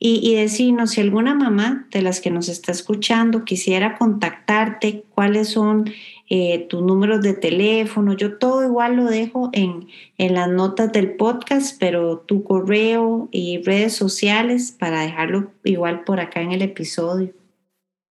Y, 0.00 0.20
y 0.22 0.36
decirnos 0.36 0.92
si 0.92 1.00
alguna 1.00 1.34
mamá 1.34 1.88
de 1.90 2.02
las 2.02 2.20
que 2.20 2.30
nos 2.30 2.48
está 2.48 2.70
escuchando 2.72 3.44
quisiera 3.44 3.98
contactarte, 3.98 5.04
cuáles 5.10 5.48
son 5.48 5.90
eh, 6.30 6.66
tus 6.68 6.82
números 6.82 7.22
de 7.22 7.34
teléfono. 7.34 8.12
Yo 8.12 8.38
todo 8.38 8.64
igual 8.64 8.96
lo 8.96 9.04
dejo 9.06 9.50
en, 9.52 9.88
en 10.18 10.34
las 10.34 10.48
notas 10.48 10.92
del 10.92 11.16
podcast, 11.16 11.76
pero 11.80 12.18
tu 12.18 12.44
correo 12.44 13.28
y 13.32 13.62
redes 13.62 13.94
sociales 13.94 14.72
para 14.78 15.00
dejarlo 15.00 15.50
igual 15.64 16.04
por 16.04 16.20
acá 16.20 16.42
en 16.42 16.52
el 16.52 16.62
episodio. 16.62 17.32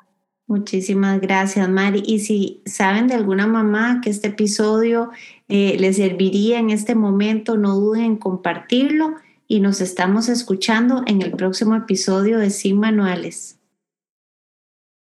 Muchísimas 0.52 1.18
gracias, 1.18 1.66
Mari. 1.66 2.02
Y 2.04 2.18
si 2.18 2.60
saben 2.66 3.06
de 3.06 3.14
alguna 3.14 3.46
mamá 3.46 4.02
que 4.02 4.10
este 4.10 4.28
episodio 4.28 5.10
eh, 5.48 5.78
le 5.80 5.94
serviría 5.94 6.58
en 6.58 6.68
este 6.68 6.94
momento, 6.94 7.56
no 7.56 7.74
duden 7.74 8.02
en 8.02 8.16
compartirlo 8.16 9.14
y 9.48 9.60
nos 9.60 9.80
estamos 9.80 10.28
escuchando 10.28 11.04
en 11.06 11.22
el 11.22 11.30
próximo 11.30 11.74
episodio 11.74 12.38
de 12.38 12.50
Sin 12.50 12.78
Manuales. 12.78 13.61